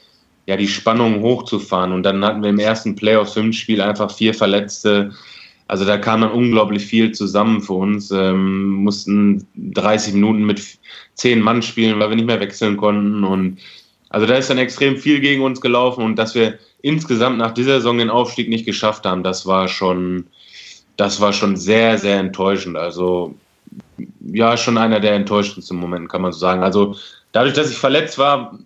ja, 0.47 0.57
die 0.57 0.67
Spannung 0.67 1.23
hochzufahren. 1.23 1.93
Und 1.93 2.03
dann 2.03 2.25
hatten 2.25 2.43
wir 2.43 2.51
im 2.51 2.59
ersten 2.59 2.97
Playoffs-Fünf-Spiel 2.97 3.81
einfach 3.81 4.11
vier 4.11 4.35
Verletzte. 4.35 5.13
Also 5.69 5.85
da 5.85 5.97
kam 5.97 6.23
dann 6.23 6.33
unglaublich 6.33 6.85
viel 6.85 7.13
zusammen 7.13 7.63
für 7.63 7.75
uns. 7.75 8.11
Ähm, 8.11 8.71
mussten 8.71 9.47
30 9.55 10.15
Minuten 10.15 10.45
mit 10.45 10.61
zehn 11.15 11.41
Mann 11.41 11.63
spielen, 11.63 12.01
weil 12.01 12.09
wir 12.09 12.17
nicht 12.17 12.27
mehr 12.27 12.41
wechseln 12.41 12.77
konnten. 12.77 13.23
Und 13.23 13.59
also 14.09 14.27
da 14.27 14.35
ist 14.35 14.51
dann 14.51 14.59
extrem 14.59 14.97
viel 14.97 15.21
gegen 15.21 15.45
uns 15.45 15.61
gelaufen 15.61 16.03
und 16.03 16.17
dass 16.17 16.35
wir 16.35 16.59
insgesamt 16.83 17.39
nach 17.39 17.55
dieser 17.55 17.77
Saison 17.77 17.99
den 17.99 18.11
Aufstieg 18.11 18.49
nicht 18.49 18.67
geschafft 18.67 19.07
haben, 19.07 19.23
das 19.23 19.47
war 19.47 19.69
schon, 19.69 20.27
das 20.97 21.21
war 21.21 21.33
schon 21.33 21.57
sehr, 21.57 21.97
sehr 21.97 22.19
enttäuschend. 22.19 22.77
Also 22.77 23.37
ja, 24.21 24.57
schon 24.57 24.79
einer 24.79 25.01
der 25.01 25.15
enttäuschendsten 25.15 25.79
Momente, 25.79 26.09
kann 26.09 26.23
man 26.23 26.33
so 26.33 26.39
sagen. 26.39 26.63
Also 26.63 26.97
dadurch, 27.33 27.55
dass 27.55 27.71
ich 27.71 27.79
verletzt 27.79 28.19
war, 28.19 28.59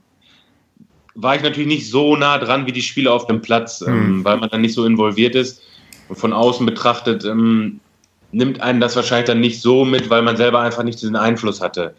war 1.15 1.35
ich 1.35 1.43
natürlich 1.43 1.69
nicht 1.69 1.91
so 1.91 2.17
nah 2.17 2.39
dran 2.39 2.67
wie 2.67 2.73
die 2.73 2.83
Spieler 2.83 3.13
auf 3.13 3.27
dem 3.27 3.43
Platz, 3.43 3.81
mhm. 3.81 3.89
ähm, 3.89 4.25
weil 4.25 4.37
man 4.37 4.49
dann 4.49 4.61
nicht 4.61 4.75
so 4.75 4.85
involviert 4.85 5.35
ist. 5.35 5.63
Und 6.09 6.17
von 6.17 6.33
außen 6.33 6.65
betrachtet 6.65 7.25
ähm, 7.25 7.81
nimmt 8.33 8.61
einen 8.61 8.81
das 8.81 8.97
wahrscheinlich 8.97 9.27
dann 9.27 9.41
nicht 9.41 9.61
so 9.61 9.85
mit, 9.85 10.11
weil 10.11 10.23
man 10.23 10.37
selber 10.37 10.61
einfach 10.61 10.85
nicht 10.85 11.01
diesen 11.01 11.17
Einfluss 11.17 11.61
hatte. 11.61 11.95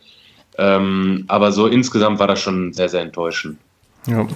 Ähm, 0.58 1.26
aber 1.28 1.52
so 1.52 1.68
insgesamt 1.68 2.20
war 2.20 2.28
das 2.28 2.40
schon 2.40 2.74
sehr, 2.74 2.90
sehr 2.90 3.02
enttäuschend. 3.02 3.58
Ja. 4.08 4.28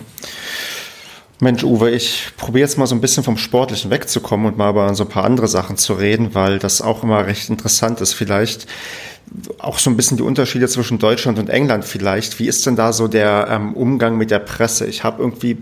Mensch, 1.44 1.64
Uwe, 1.64 1.92
ich 1.92 2.32
probiere 2.38 2.62
jetzt 2.62 2.78
mal 2.78 2.88
so 2.88 2.96
ein 2.96 3.02
bisschen 3.02 3.24
vom 3.24 3.38
Sportlichen 3.38 3.92
wegzukommen 3.92 4.48
und 4.48 4.58
mal 4.58 4.72
über 4.72 4.96
so 4.96 5.04
ein 5.04 5.10
paar 5.10 5.26
andere 5.26 5.48
Sachen 5.48 5.78
zu 5.78 5.94
reden, 5.94 6.34
weil 6.34 6.58
das 6.58 6.82
auch 6.82 7.04
immer 7.04 7.28
recht 7.28 7.50
interessant 7.50 8.02
ist. 8.02 8.14
Vielleicht 8.14 8.66
auch 9.60 9.78
so 9.78 9.90
ein 9.90 9.98
bisschen 9.98 10.18
die 10.18 10.24
Unterschiede 10.24 10.68
zwischen 10.68 11.00
Deutschland 11.00 11.40
und 11.40 11.50
England 11.50 11.86
vielleicht. 11.86 12.40
Wie 12.40 12.48
ist 12.48 12.66
denn 12.66 12.76
da 12.76 12.94
so 12.94 13.08
der 13.08 13.48
ähm, 13.50 13.74
Umgang 13.74 14.18
mit 14.18 14.32
der 14.32 14.40
Presse? 14.40 14.86
Ich 14.86 15.04
habe 15.04 15.22
irgendwie 15.22 15.58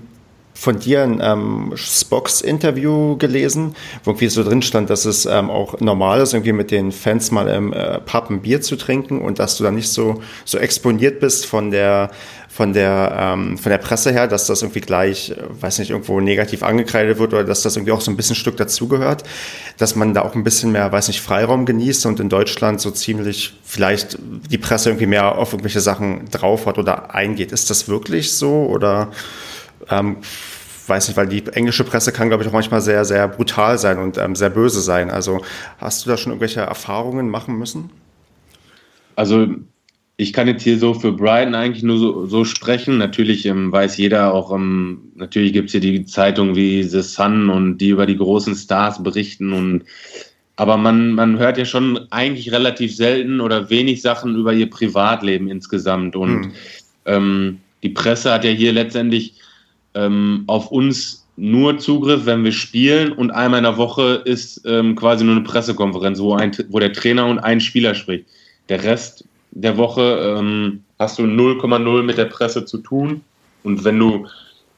von 0.54 0.80
dir 0.80 1.04
ein 1.04 1.20
ähm, 1.22 1.74
Spox-Interview 1.76 3.18
gelesen, 3.18 3.76
wo 4.04 4.12
irgendwie 4.12 4.28
so 4.28 4.44
drin 4.44 4.62
stand, 4.62 4.90
dass 4.90 5.06
es 5.06 5.26
ähm, 5.26 5.50
auch 5.50 5.80
normal 5.80 6.22
ist, 6.22 6.34
irgendwie 6.34 6.54
mit 6.54 6.72
den 6.72 6.92
Fans 6.92 7.32
mal 7.32 7.48
im 7.48 7.74
äh, 7.74 8.00
Pub 8.00 8.30
ein 8.30 8.42
Bier 8.42 8.62
zu 8.62 8.76
trinken 8.76 9.22
und 9.22 9.40
dass 9.40 9.58
du 9.58 9.64
dann 9.64 9.76
nicht 9.76 9.90
so, 9.90 10.22
so 10.46 10.58
exponiert 10.58 11.20
bist 11.20 11.46
von 11.46 11.72
der, 11.72 12.12
von 12.50 12.74
der, 12.74 13.16
ähm, 13.18 13.58
von 13.58 13.70
der 13.70 13.78
Presse 13.78 14.12
her, 14.12 14.28
dass 14.28 14.46
das 14.46 14.62
irgendwie 14.62 14.82
gleich, 14.82 15.32
äh, 15.32 15.36
weiß 15.62 15.80
nicht, 15.80 15.92
irgendwo 15.92 16.20
negativ 16.20 16.64
angekreidet 16.64 17.18
wird 17.18 17.34
oder 17.34 17.46
dass 17.46 17.62
das 17.62 17.78
irgendwie 17.78 17.94
auch 17.94 18.02
so 18.02 18.12
ein 18.12 18.18
bisschen 18.18 18.36
Stück 18.36 18.58
dazugehört, 18.58 19.24
dass 19.78 19.96
man 19.96 20.14
da 20.14 20.22
auch 20.22 20.36
ein 20.36 20.44
bisschen 20.44 20.74
mehr, 20.74 20.92
weiß 20.92 21.08
nicht, 21.08 21.22
Freiraum 21.22 21.66
genießt 21.66 22.06
und 22.06 22.20
in 22.20 22.30
Deutschland 22.30 22.82
so 22.82 22.92
ziemlich 22.92 23.54
vielleicht 23.64 24.18
die 24.20 24.58
Presse 24.58 24.90
irgendwie 24.90 25.08
mehr 25.08 25.38
auf 25.38 25.54
irgendwelche 25.54 25.82
Sachen 25.82 26.30
drauf 26.30 26.66
hat 26.66 26.78
oder 26.78 27.16
eingeht. 27.16 27.54
Ist 27.54 27.70
das 27.70 27.88
wirklich 27.88 28.34
so 28.34 28.66
oder 28.66 29.12
ähm, 29.91 30.17
weiß 30.88 31.08
nicht, 31.08 31.17
weil 31.17 31.27
die 31.27 31.45
englische 31.47 31.84
Presse 31.84 32.12
kann, 32.12 32.30
glaube 32.30 32.43
ich, 32.43 32.49
auch 32.49 32.54
manchmal 32.54 32.82
sehr, 32.82 33.06
sehr 33.06 33.27
brutal 33.27 33.77
sein 33.77 33.97
und 33.99 34.17
ähm, 34.17 34.36
sehr 34.36 34.49
böse 34.49 34.82
sein. 34.82 35.10
Also 35.10 35.41
hast 35.77 36.06
du 36.06 36.10
da 36.10 36.17
schon 36.17 36.32
irgendwelche 36.32 36.62
Erfahrungen 36.62 37.30
machen 37.30 37.58
müssen? 37.58 37.89
Also 39.15 39.47
ich 40.17 40.34
kann 40.34 40.47
jetzt 40.47 40.63
hier 40.63 40.77
so 40.77 40.93
für 40.93 41.12
Brighton 41.12 41.56
eigentlich 41.56 41.84
nur 41.84 41.97
so, 41.97 42.25
so 42.25 42.45
sprechen. 42.45 42.97
Natürlich 42.97 43.45
ähm, 43.45 43.71
weiß 43.71 43.97
jeder 43.97 44.34
auch, 44.34 44.54
ähm, 44.54 45.12
natürlich 45.15 45.54
gibt 45.54 45.67
es 45.67 45.71
hier 45.71 45.82
die 45.82 46.06
Zeitungen 46.06 46.56
wie 46.56 46.84
The 46.84 47.01
Sun 47.01 47.49
und 47.49 47.77
die 47.77 47.89
über 47.89 48.06
die 48.06 48.17
großen 48.17 48.56
Stars 48.56 49.01
berichten 49.01 49.54
und 49.54 49.84
aber 50.58 50.77
man, 50.77 51.13
man 51.13 51.39
hört 51.39 51.58
ja 51.58 51.65
schon 51.65 51.99
eigentlich 52.12 52.51
relativ 52.51 52.95
selten 52.95 53.41
oder 53.41 53.71
wenig 53.71 54.04
Sachen 54.04 54.36
über 54.36 54.54
ihr 54.54 54.69
Privatleben 54.69 55.47
insgesamt. 55.47 56.15
Und 56.15 56.43
hm. 56.43 56.51
ähm, 57.06 57.58
die 57.82 57.89
Presse 57.89 58.32
hat 58.32 58.43
ja 58.43 58.51
hier 58.51 58.71
letztendlich 58.71 59.34
ähm, 59.93 60.43
auf 60.47 60.71
uns 60.71 61.27
nur 61.38 61.80
Zugriff, 61.80 62.25
wenn 62.25 62.43
wir 62.43 62.51
spielen. 62.51 63.12
Und 63.12 63.32
einmal 63.32 63.60
in 63.60 63.63
der 63.63 63.77
Woche 63.77 64.21
ist 64.25 64.62
ähm, 64.65 64.95
quasi 64.95 65.23
nur 65.23 65.36
eine 65.36 65.43
Pressekonferenz, 65.43 66.19
wo, 66.19 66.36
ein, 66.36 66.51
wo 66.69 66.80
der 66.80 66.93
Trainer 66.93 67.25
und 67.25 67.39
ein 67.39 67.62
Spieler 67.62 67.95
spricht. 67.95 68.25
Der 68.69 68.84
Rest 68.84 69.25
der 69.51 69.77
Woche 69.77 70.38
ähm, 70.38 70.84
hast 70.99 71.19
du 71.19 71.23
0,0 71.23 72.04
mit 72.04 72.17
der 72.17 72.25
Presse 72.25 72.65
zu 72.65 72.77
tun. 72.77 73.21
Und 73.63 73.84
wenn 73.84 73.99
du 73.99 74.27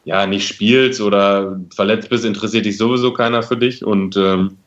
ja 0.05 0.25
nicht 0.25 0.47
spielst 0.47 1.01
oder 1.01 1.59
verletzt 1.73 2.09
bist, 2.09 2.25
interessiert 2.25 2.65
dich 2.65 2.77
sowieso 2.77 3.13
keiner 3.13 3.43
für 3.43 3.57
dich. 3.57 3.83
Und 3.83 4.17
ähm, 4.17 4.57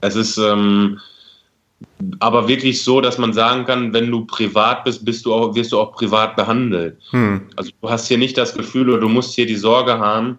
es 0.00 0.16
ist 0.16 0.38
ähm, 0.38 0.98
aber 2.20 2.48
wirklich 2.48 2.82
so, 2.82 3.00
dass 3.00 3.18
man 3.18 3.32
sagen 3.32 3.64
kann, 3.64 3.92
wenn 3.92 4.10
du 4.10 4.24
privat 4.24 4.84
bist, 4.84 5.04
bist 5.04 5.26
du 5.26 5.34
auch, 5.34 5.54
wirst 5.54 5.72
du 5.72 5.78
auch 5.78 5.92
privat 5.92 6.36
behandelt. 6.36 6.98
Hm. 7.10 7.42
Also 7.56 7.70
du 7.80 7.90
hast 7.90 8.08
hier 8.08 8.18
nicht 8.18 8.38
das 8.38 8.54
Gefühl 8.54 8.88
oder 8.88 9.00
du 9.00 9.08
musst 9.08 9.34
hier 9.34 9.46
die 9.46 9.56
Sorge 9.56 9.98
haben, 9.98 10.38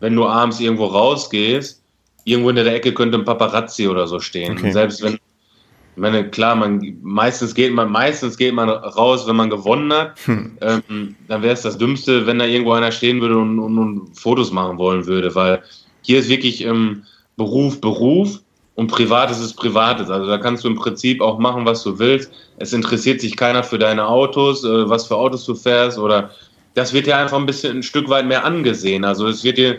wenn 0.00 0.14
du 0.14 0.26
abends 0.26 0.60
irgendwo 0.60 0.86
rausgehst, 0.86 1.82
irgendwo 2.24 2.50
in 2.50 2.56
der 2.56 2.66
Ecke 2.66 2.92
könnte 2.92 3.18
ein 3.18 3.24
Paparazzi 3.24 3.88
oder 3.88 4.06
so 4.06 4.20
stehen. 4.20 4.58
Okay. 4.58 4.72
Selbst 4.72 5.02
wenn, 5.02 5.14
ich 5.14 6.02
meine, 6.02 6.28
klar, 6.28 6.54
man 6.54 6.98
meistens 7.02 7.54
geht 7.54 7.72
man, 7.72 7.90
meistens 7.90 8.36
geht 8.36 8.52
man 8.52 8.68
raus, 8.68 9.26
wenn 9.26 9.36
man 9.36 9.48
gewonnen 9.48 9.92
hat. 9.92 10.18
Hm. 10.26 10.58
Ähm, 10.60 11.16
dann 11.28 11.42
wäre 11.42 11.54
es 11.54 11.62
das 11.62 11.78
Dümmste, 11.78 12.26
wenn 12.26 12.38
da 12.38 12.44
irgendwo 12.44 12.72
einer 12.72 12.92
stehen 12.92 13.20
würde 13.22 13.38
und, 13.38 13.58
und, 13.58 13.78
und, 13.78 14.18
Fotos 14.18 14.52
machen 14.52 14.76
wollen 14.76 15.06
würde, 15.06 15.34
weil 15.34 15.62
hier 16.02 16.18
ist 16.18 16.28
wirklich 16.28 16.64
ähm, 16.64 17.04
Beruf, 17.36 17.80
Beruf 17.80 18.40
und 18.76 18.88
Privates 18.88 19.40
ist 19.40 19.54
Privates. 19.54 20.10
Also 20.10 20.26
da 20.26 20.38
kannst 20.38 20.62
du 20.62 20.68
im 20.68 20.76
Prinzip 20.76 21.20
auch 21.20 21.38
machen, 21.38 21.64
was 21.64 21.82
du 21.82 21.98
willst. 21.98 22.30
Es 22.58 22.72
interessiert 22.72 23.20
sich 23.20 23.36
keiner 23.36 23.64
für 23.64 23.78
deine 23.78 24.06
Autos, 24.06 24.64
äh, 24.64 24.88
was 24.88 25.06
für 25.06 25.16
Autos 25.16 25.44
du 25.44 25.54
fährst 25.54 25.98
oder 25.98 26.30
das 26.74 26.92
wird 26.92 27.06
dir 27.06 27.16
einfach 27.16 27.38
ein 27.38 27.46
bisschen 27.46 27.78
ein 27.78 27.82
Stück 27.82 28.08
weit 28.10 28.26
mehr 28.26 28.44
angesehen. 28.44 29.04
Also 29.04 29.26
es 29.26 29.42
wird 29.42 29.56
dir 29.56 29.78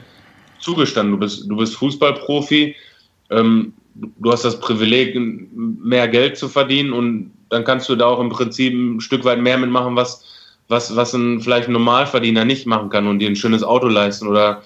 zugestanden. 0.59 1.13
Du 1.13 1.19
bist, 1.19 1.47
du 1.47 1.55
bist 1.55 1.75
Fußballprofi, 1.75 2.75
ähm, 3.29 3.73
du 3.93 4.31
hast 4.31 4.43
das 4.43 4.59
Privileg, 4.59 5.15
mehr 5.15 6.07
Geld 6.07 6.37
zu 6.37 6.49
verdienen 6.49 6.91
und 6.91 7.31
dann 7.49 7.63
kannst 7.63 7.87
du 7.89 7.95
da 7.95 8.07
auch 8.07 8.19
im 8.19 8.29
Prinzip 8.29 8.73
ein 8.73 8.99
Stück 8.99 9.23
weit 9.25 9.39
mehr 9.39 9.59
mitmachen, 9.59 9.95
was, 9.95 10.25
was, 10.69 10.95
was 10.95 11.13
ein 11.13 11.39
vielleicht 11.39 11.69
ein 11.69 11.73
Normalverdiener 11.73 12.45
nicht 12.45 12.65
machen 12.65 12.89
kann 12.89 13.07
und 13.07 13.19
dir 13.19 13.29
ein 13.29 13.35
schönes 13.35 13.63
Auto 13.63 13.87
leisten 13.87 14.27
oder 14.27 14.63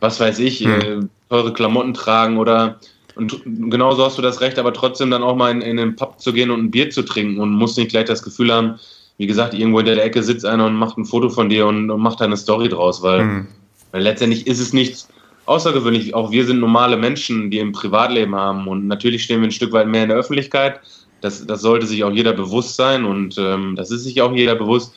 was 0.00 0.18
weiß 0.18 0.38
ich, 0.38 0.60
hm. 0.60 0.80
äh, 0.80 1.06
teure 1.28 1.52
Klamotten 1.52 1.92
tragen 1.92 2.38
oder 2.38 2.80
und 3.16 3.42
genauso 3.44 4.04
hast 4.04 4.18
du 4.18 4.22
das 4.22 4.42
Recht, 4.42 4.58
aber 4.58 4.74
trotzdem 4.74 5.10
dann 5.10 5.22
auch 5.22 5.36
mal 5.36 5.50
in, 5.50 5.62
in 5.62 5.78
den 5.78 5.96
Pub 5.96 6.20
zu 6.20 6.34
gehen 6.34 6.50
und 6.50 6.64
ein 6.64 6.70
Bier 6.70 6.90
zu 6.90 7.02
trinken 7.02 7.40
und 7.40 7.50
musst 7.50 7.78
nicht 7.78 7.90
gleich 7.90 8.04
das 8.04 8.22
Gefühl 8.22 8.52
haben, 8.52 8.78
wie 9.16 9.26
gesagt, 9.26 9.54
irgendwo 9.54 9.78
in 9.78 9.86
der 9.86 10.04
Ecke 10.04 10.22
sitzt 10.22 10.44
einer 10.44 10.66
und 10.66 10.74
macht 10.74 10.98
ein 10.98 11.06
Foto 11.06 11.30
von 11.30 11.48
dir 11.48 11.66
und, 11.66 11.90
und 11.90 12.00
macht 12.00 12.20
eine 12.20 12.36
Story 12.36 12.68
draus, 12.68 13.02
weil, 13.02 13.24
mhm. 13.24 13.46
weil 13.92 14.02
letztendlich 14.02 14.46
ist 14.46 14.60
es 14.60 14.74
nichts 14.74 15.08
außergewöhnlich. 15.46 16.14
Auch 16.14 16.30
wir 16.30 16.44
sind 16.44 16.60
normale 16.60 16.98
Menschen, 16.98 17.50
die 17.50 17.58
im 17.58 17.72
Privatleben 17.72 18.34
haben 18.34 18.68
und 18.68 18.86
natürlich 18.86 19.22
stehen 19.22 19.40
wir 19.40 19.48
ein 19.48 19.52
Stück 19.52 19.72
weit 19.72 19.88
mehr 19.88 20.02
in 20.02 20.10
der 20.10 20.18
Öffentlichkeit. 20.18 20.80
Das, 21.22 21.46
das 21.46 21.62
sollte 21.62 21.86
sich 21.86 22.04
auch 22.04 22.12
jeder 22.12 22.34
bewusst 22.34 22.76
sein 22.76 23.06
und 23.06 23.38
ähm, 23.38 23.76
das 23.76 23.90
ist 23.90 24.04
sich 24.04 24.20
auch 24.20 24.34
jeder 24.34 24.54
bewusst. 24.54 24.92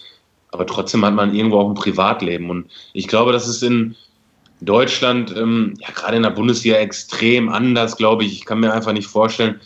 Aber 0.51 0.65
trotzdem 0.65 1.05
hat 1.05 1.13
man 1.13 1.33
irgendwo 1.33 1.59
auch 1.59 1.69
ein 1.69 1.75
Privatleben 1.75 2.49
und 2.49 2.65
ich 2.91 3.07
glaube, 3.07 3.31
das 3.31 3.47
ist 3.47 3.63
in 3.63 3.95
Deutschland, 4.61 5.33
ähm, 5.37 5.73
ja, 5.79 5.87
gerade 5.93 6.17
in 6.17 6.23
der 6.23 6.31
Bundesliga 6.31 6.77
extrem 6.77 7.49
anders, 7.49 7.95
glaube 7.95 8.25
ich. 8.25 8.33
Ich 8.33 8.45
kann 8.45 8.59
mir 8.59 8.73
einfach 8.73 8.91
nicht 8.91 9.07
vorstellen. 9.07 9.59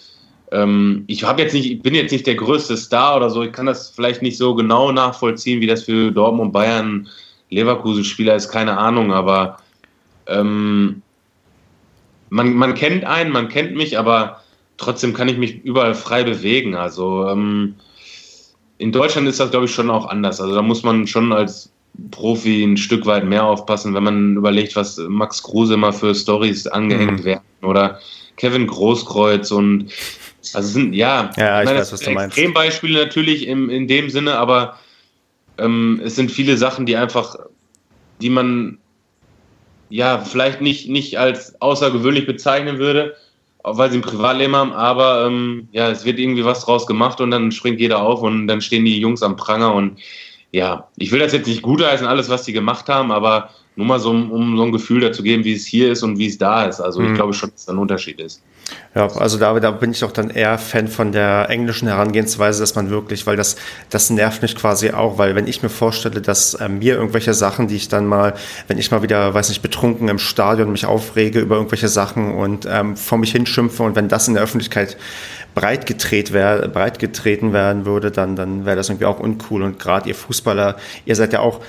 Ähm, 0.51 1.03
ich 1.07 1.23
habe 1.23 1.41
jetzt 1.41 1.53
nicht, 1.53 1.69
ich 1.71 1.81
bin 1.81 1.95
jetzt 1.95 2.11
nicht 2.11 2.27
der 2.27 2.35
größte 2.35 2.77
Star 2.77 3.17
oder 3.17 3.29
so. 3.29 3.41
Ich 3.41 3.51
kann 3.51 3.65
das 3.65 3.89
vielleicht 3.89 4.21
nicht 4.21 4.37
so 4.37 4.53
genau 4.53 4.91
nachvollziehen, 4.91 5.61
wie 5.61 5.67
das 5.67 5.83
für 5.83 6.11
Dortmund, 6.11 6.53
Bayern, 6.53 7.07
Leverkusen-Spieler 7.49 8.35
ist, 8.35 8.49
keine 8.49 8.77
Ahnung. 8.77 9.11
Aber 9.11 9.57
ähm, 10.27 11.01
man, 12.29 12.53
man 12.53 12.75
kennt 12.75 13.03
einen, 13.03 13.31
man 13.31 13.49
kennt 13.49 13.75
mich, 13.75 13.97
aber 13.97 14.41
trotzdem 14.77 15.13
kann 15.13 15.27
ich 15.27 15.37
mich 15.37 15.63
überall 15.63 15.95
frei 15.95 16.23
bewegen. 16.23 16.75
Also 16.75 17.27
ähm, 17.27 17.75
in 18.77 18.91
Deutschland 18.91 19.27
ist 19.27 19.39
das, 19.39 19.49
glaube 19.49 19.65
ich, 19.65 19.73
schon 19.73 19.89
auch 19.89 20.05
anders. 20.07 20.39
Also 20.39 20.53
da 20.53 20.61
muss 20.61 20.83
man 20.83 21.07
schon 21.07 21.33
als 21.33 21.72
Profi 22.11 22.63
ein 22.63 22.77
Stück 22.77 23.05
weit 23.05 23.25
mehr 23.25 23.43
aufpassen, 23.43 23.93
wenn 23.93 24.03
man 24.03 24.35
überlegt, 24.35 24.75
was 24.75 24.97
Max 24.97 25.43
Kruse 25.43 25.75
immer 25.75 25.93
für 25.93 26.15
Stories 26.15 26.67
angehängt 26.67 27.19
mhm. 27.19 27.23
werden 27.23 27.43
oder 27.61 27.99
Kevin 28.37 28.67
Großkreuz 28.67 29.51
und 29.51 29.91
also 30.53 30.67
sind 30.67 30.93
ja, 30.93 31.31
ja 31.37 31.61
ich, 31.61 31.65
meine, 31.65 31.79
weiß, 31.79 31.93
was 31.93 32.01
du 32.01 32.11
meinst. 32.11 32.37
Extrembeispiele 32.37 33.05
natürlich 33.05 33.47
im, 33.47 33.69
in 33.69 33.87
dem 33.87 34.09
Sinne, 34.09 34.37
aber 34.37 34.77
ähm, 35.57 36.01
es 36.03 36.15
sind 36.15 36.31
viele 36.31 36.57
Sachen, 36.57 36.85
die 36.85 36.97
einfach, 36.97 37.35
die 38.21 38.29
man 38.29 38.79
ja 39.89 40.19
vielleicht 40.19 40.61
nicht, 40.61 40.89
nicht 40.89 41.19
als 41.19 41.61
außergewöhnlich 41.61 42.25
bezeichnen 42.25 42.79
würde, 42.79 43.15
weil 43.63 43.91
sie 43.91 43.99
ein 43.99 44.01
Privatleben 44.01 44.55
haben, 44.55 44.73
aber 44.73 45.27
ähm, 45.27 45.67
ja, 45.71 45.89
es 45.89 46.03
wird 46.03 46.19
irgendwie 46.19 46.43
was 46.43 46.65
draus 46.65 46.87
gemacht 46.87 47.21
und 47.21 47.31
dann 47.31 47.51
springt 47.51 47.79
jeder 47.79 48.01
auf 48.01 48.21
und 48.21 48.47
dann 48.47 48.61
stehen 48.61 48.83
die 48.83 48.99
Jungs 48.99 49.21
am 49.23 49.37
Pranger 49.37 49.73
und 49.73 49.99
ja, 50.53 50.87
ich 50.97 51.11
will 51.11 51.19
das 51.19 51.33
jetzt 51.33 51.47
nicht 51.47 51.63
gutheißen, 51.63 52.05
alles, 52.05 52.29
was 52.29 52.43
die 52.43 52.53
gemacht 52.53 52.87
haben, 52.87 53.11
aber 53.11 53.49
nur 53.75 53.87
mal 53.87 53.99
so, 53.99 54.11
um 54.11 54.55
so 54.55 54.63
ein 54.63 54.71
Gefühl 54.71 55.01
dazu 55.01 55.23
geben, 55.23 55.43
wie 55.43 55.53
es 55.53 55.65
hier 55.65 55.91
ist 55.91 56.03
und 56.03 56.19
wie 56.19 56.27
es 56.27 56.37
da 56.37 56.65
ist. 56.65 56.79
Also 56.79 57.01
ich 57.01 57.09
mhm. 57.09 57.15
glaube 57.15 57.33
schon, 57.33 57.49
dass 57.49 57.65
da 57.65 57.73
ein 57.73 57.79
Unterschied 57.79 58.19
ist. 58.19 58.41
Ja, 58.95 59.07
also 59.07 59.39
da, 59.39 59.59
da 59.59 59.71
bin 59.71 59.91
ich 59.91 60.03
auch 60.03 60.11
dann 60.11 60.29
eher 60.29 60.59
Fan 60.59 60.87
von 60.87 61.11
der 61.11 61.49
englischen 61.49 61.87
Herangehensweise, 61.87 62.61
dass 62.61 62.75
man 62.75 62.91
wirklich, 62.91 63.25
weil 63.25 63.35
das, 63.35 63.55
das 63.89 64.11
nervt 64.11 64.43
mich 64.43 64.55
quasi 64.55 64.91
auch, 64.91 65.17
weil 65.17 65.35
wenn 65.35 65.47
ich 65.47 65.63
mir 65.63 65.69
vorstelle, 65.69 66.21
dass 66.21 66.53
äh, 66.53 66.69
mir 66.69 66.95
irgendwelche 66.95 67.33
Sachen, 67.33 67.67
die 67.67 67.75
ich 67.75 67.89
dann 67.89 68.05
mal, 68.05 68.35
wenn 68.67 68.77
ich 68.77 68.91
mal 68.91 69.01
wieder, 69.01 69.33
weiß 69.33 69.49
nicht, 69.49 69.63
betrunken 69.63 70.07
im 70.07 70.19
Stadion 70.19 70.71
mich 70.71 70.85
aufrege 70.85 71.39
über 71.39 71.55
irgendwelche 71.55 71.87
Sachen 71.87 72.35
und 72.35 72.67
ähm, 72.69 72.95
vor 72.95 73.17
mich 73.17 73.31
hinschimpfe 73.31 73.81
und 73.81 73.95
wenn 73.95 74.07
das 74.07 74.27
in 74.27 74.35
der 74.35 74.43
Öffentlichkeit 74.43 74.97
breit, 75.55 75.85
gedreht 75.85 76.33
wär, 76.33 76.67
breit 76.67 76.99
getreten 76.99 77.53
werden 77.53 77.85
würde, 77.85 78.11
dann, 78.11 78.35
dann 78.35 78.65
wäre 78.65 78.75
das 78.75 78.89
irgendwie 78.89 79.05
auch 79.05 79.19
uncool. 79.19 79.61
Und 79.63 79.79
gerade 79.79 80.09
ihr 80.09 80.15
Fußballer, 80.15 80.77
ihr 81.05 81.15
seid 81.15 81.33
ja 81.33 81.39
auch 81.39 81.61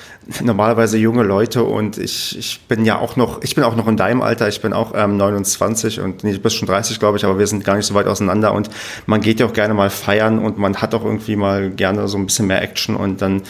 normalerweise 0.43 0.97
junge 0.99 1.23
Leute 1.23 1.65
und 1.65 1.99
ich, 1.99 2.39
ich 2.39 2.61
bin 2.67 2.85
ja 2.85 2.99
auch 2.99 3.17
noch, 3.17 3.43
ich 3.43 3.55
bin 3.55 3.65
auch 3.65 3.77
noch 3.77 3.87
in 3.89 3.97
deinem 3.97 4.23
Alter, 4.23 4.49
ich 4.49 4.61
bin 4.63 4.73
auch 4.73 4.93
ähm, 4.95 5.17
29 5.17 6.01
und 6.01 6.25
nee, 6.25 6.33
du 6.33 6.39
bist 6.39 6.57
schon 6.57 6.69
30, 6.69 6.99
glaube 6.99 7.19
ich, 7.19 7.25
aber 7.25 7.39
wir 7.39 7.47
sind 7.47 7.65
gar 7.65 7.77
nicht 7.77 7.87
so 7.87 7.95
weit 7.95 8.07
auseinander. 8.07 8.53
Und 8.55 8.71
man 9.07 9.21
geht 9.21 9.41
ja 9.41 9.47
auch 9.47 9.53
gerne 9.53 9.75
mal 9.75 9.91
feiern 9.91 10.39
und 10.39 10.59
man 10.59 10.77
hat 10.77 10.95
auch 10.95 11.05
irgendwie 11.05 11.37
mal 11.37 11.71
gerne 11.71 12.09
so 12.09 12.17
ein 12.17 12.27
bisschen 12.27 12.47
mehr 12.47 12.63
Action. 12.63 12.97
Und 12.97 13.21
dann 13.21 13.43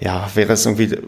ja, 0.00 0.28
wäre 0.34 0.52
es 0.52 0.66
irgendwie 0.66 0.98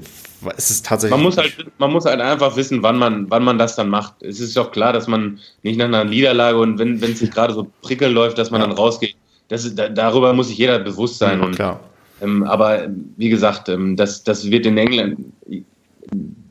es 0.57 0.71
ist 0.71 0.87
tatsächlich. 0.87 1.17
Man 1.17 1.25
muss 1.25 1.37
halt, 1.37 1.55
man 1.79 1.93
muss 1.93 2.05
halt 2.05 2.21
einfach 2.21 2.57
wissen, 2.57 2.83
wann 2.83 2.99
man, 2.99 3.31
wann 3.31 3.45
man 3.45 3.59
das 3.59 3.77
dann 3.77 3.89
macht. 3.89 4.23
Es 4.23 4.41
ist 4.41 4.57
doch 4.57 4.71
klar, 4.71 4.93
dass 4.93 5.07
man 5.07 5.39
nicht 5.63 5.79
nach 5.79 5.87
einer 5.87 6.05
Niederlage 6.05 6.59
und 6.59 6.79
wenn, 6.79 7.03
es 7.03 7.19
sich 7.19 7.31
gerade 7.31 7.55
so 7.55 7.67
prickel 7.83 8.11
läuft, 8.11 8.39
dass 8.39 8.51
man 8.51 8.61
ja. 8.61 8.67
dann 8.67 8.77
rausgeht. 8.77 9.17
Das 9.49 9.65
ist, 9.65 9.79
da, 9.79 9.89
darüber 9.89 10.33
muss 10.33 10.49
sich 10.49 10.59
jeder 10.59 10.79
bewusst 10.79 11.19
sein. 11.19 11.41
Ja, 11.41 11.47
und, 11.47 11.55
klar. 11.55 11.81
Ähm, 12.21 12.43
aber 12.45 12.89
wie 13.17 13.29
gesagt, 13.29 13.69
ähm, 13.69 13.97
das, 13.97 14.25
das 14.25 14.51
wird 14.51 14.67
in 14.67 14.79
England, 14.79 15.19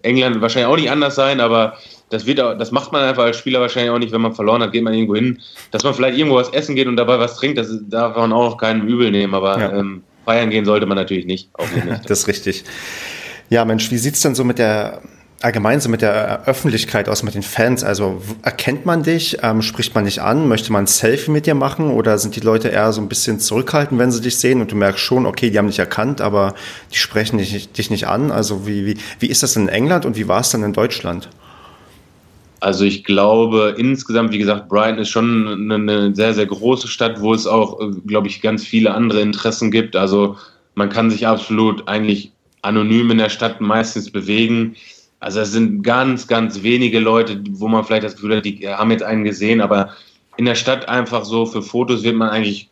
England 0.04 0.42
wahrscheinlich 0.42 0.72
auch 0.72 0.78
nicht 0.78 0.92
anders 0.92 1.16
sein, 1.16 1.40
aber 1.40 1.78
das 2.10 2.26
wird 2.26 2.38
das 2.38 2.72
macht 2.72 2.92
man 2.92 3.04
einfach 3.04 3.24
als 3.24 3.38
Spieler 3.38 3.62
wahrscheinlich 3.62 3.92
auch 3.92 4.00
nicht, 4.00 4.12
wenn 4.12 4.22
man 4.22 4.36
verloren 4.36 4.62
hat, 4.62 4.72
geht 4.72 4.84
man 4.84 4.94
irgendwo 4.94 5.16
hin. 5.16 5.42
Dass 5.72 5.84
man 5.84 5.94
vielleicht 5.94 6.18
irgendwo 6.18 6.38
was 6.38 6.50
essen 6.50 6.76
geht 6.76 6.88
und 6.88 6.98
dabei 6.98 7.20
was 7.20 7.38
trinkt, 7.38 7.58
das 7.58 7.70
darf 7.90 8.16
man 8.16 8.32
auch 8.32 8.52
noch 8.52 8.58
keinen 8.58 8.88
übel 8.88 9.12
nehmen, 9.12 9.34
aber 9.34 9.60
ja. 9.60 9.74
ähm, 9.74 10.04
feiern 10.24 10.50
gehen 10.50 10.66
sollte 10.66 10.86
man 10.86 10.98
natürlich 10.98 11.26
nicht. 11.26 11.50
nicht. 11.58 11.88
das 12.10 12.20
ist 12.20 12.28
richtig. 12.28 12.64
Ja, 13.50 13.66
Mensch, 13.66 13.92
wie 13.92 13.98
sieht's 13.98 14.22
denn 14.22 14.36
so 14.36 14.44
mit 14.44 14.60
der 14.60 15.02
allgemein 15.42 15.80
so 15.80 15.90
mit 15.90 16.02
der 16.02 16.48
Öffentlichkeit 16.48 17.08
aus, 17.08 17.22
mit 17.22 17.36
den 17.36 17.44
Fans? 17.44 17.84
Also 17.84 18.22
erkennt 18.42 18.86
man 18.86 19.04
dich, 19.04 19.38
ähm, 19.44 19.62
spricht 19.62 19.94
man 19.94 20.06
dich 20.06 20.22
an, 20.22 20.48
möchte 20.48 20.72
man 20.72 20.86
ein 20.86 20.88
Selfie 20.88 21.30
mit 21.30 21.46
dir 21.46 21.56
machen 21.56 21.92
oder 21.92 22.18
sind 22.18 22.36
die 22.36 22.40
Leute 22.40 22.70
eher 22.70 22.92
so 22.94 23.02
ein 23.02 23.10
bisschen 23.10 23.40
zurückhaltend, 23.40 24.00
wenn 24.00 24.12
sie 24.12 24.22
dich 24.22 24.38
sehen 24.38 24.62
und 24.62 24.72
du 24.72 24.76
merkst 24.76 25.02
schon, 25.02 25.26
okay, 25.26 25.50
die 25.50 25.58
haben 25.58 25.68
dich 25.68 25.80
erkannt, 25.80 26.22
aber 26.22 26.56
die 26.92 26.98
sprechen 26.98 27.38
dich, 27.38 27.72
dich 27.72 27.90
nicht 27.92 28.08
an? 28.08 28.32
Also 28.32 28.66
wie, 28.66 28.86
wie, 28.86 28.98
wie 29.20 29.28
ist 29.28 29.44
das 29.44 29.56
in 29.56 29.70
England 29.70 30.06
und 30.06 30.16
wie 30.18 30.28
war 30.28 30.42
es 30.42 30.50
dann 30.50 30.64
in 30.64 30.74
Deutschland? 30.74 31.30
Also 32.62 32.84
ich 32.86 33.04
glaube 33.04 33.76
insgesamt, 33.78 34.32
wie 34.32 34.40
gesagt, 34.40 34.70
Brighton 34.70 35.00
ist 35.00 35.10
schon 35.10 35.72
eine 35.72 36.16
sehr, 36.16 36.34
sehr 36.34 36.48
große 36.48 36.88
Stadt, 36.88 37.22
wo 37.22 37.34
es 37.34 37.46
auch, 37.46 37.80
äh, 37.80 37.92
glaube 38.08 38.28
ich, 38.28 38.42
ganz 38.42 38.66
viele 38.66 38.96
andere 38.96 39.22
Interessen 39.22 39.70
gibt. 39.70 39.96
Also 39.96 40.38
man 40.74 40.90
kann 40.90 41.12
sich 41.12 41.28
absolut 41.28 41.88
eigentlich 41.88 42.32
anonym 42.66 43.12
in 43.12 43.18
der 43.18 43.30
Stadt 43.30 43.62
meistens 43.62 44.12
bewegen. 44.12 44.76
Also 45.20 45.40
es 45.40 45.52
sind 45.52 45.84
ganz, 45.84 46.28
ganz 46.28 46.64
wenige 46.64 47.00
Leute, 47.00 47.42
wo 47.52 47.68
man 47.68 47.84
vielleicht 47.84 48.04
das 48.04 48.16
Gefühl 48.16 48.38
hat, 48.38 48.46
die 48.46 48.68
haben 48.68 48.92
jetzt 48.92 49.04
einen 49.04 49.24
gesehen, 49.24 49.62
aber 49.62 49.92
in 50.38 50.46
der 50.46 50.56
Stadt 50.56 50.90
einfach 50.90 51.24
so 51.24 51.46
für 51.46 51.62
Fotos 51.62 52.04
wird 52.04 52.16
man 52.16 52.30
eigentlich 52.30 52.70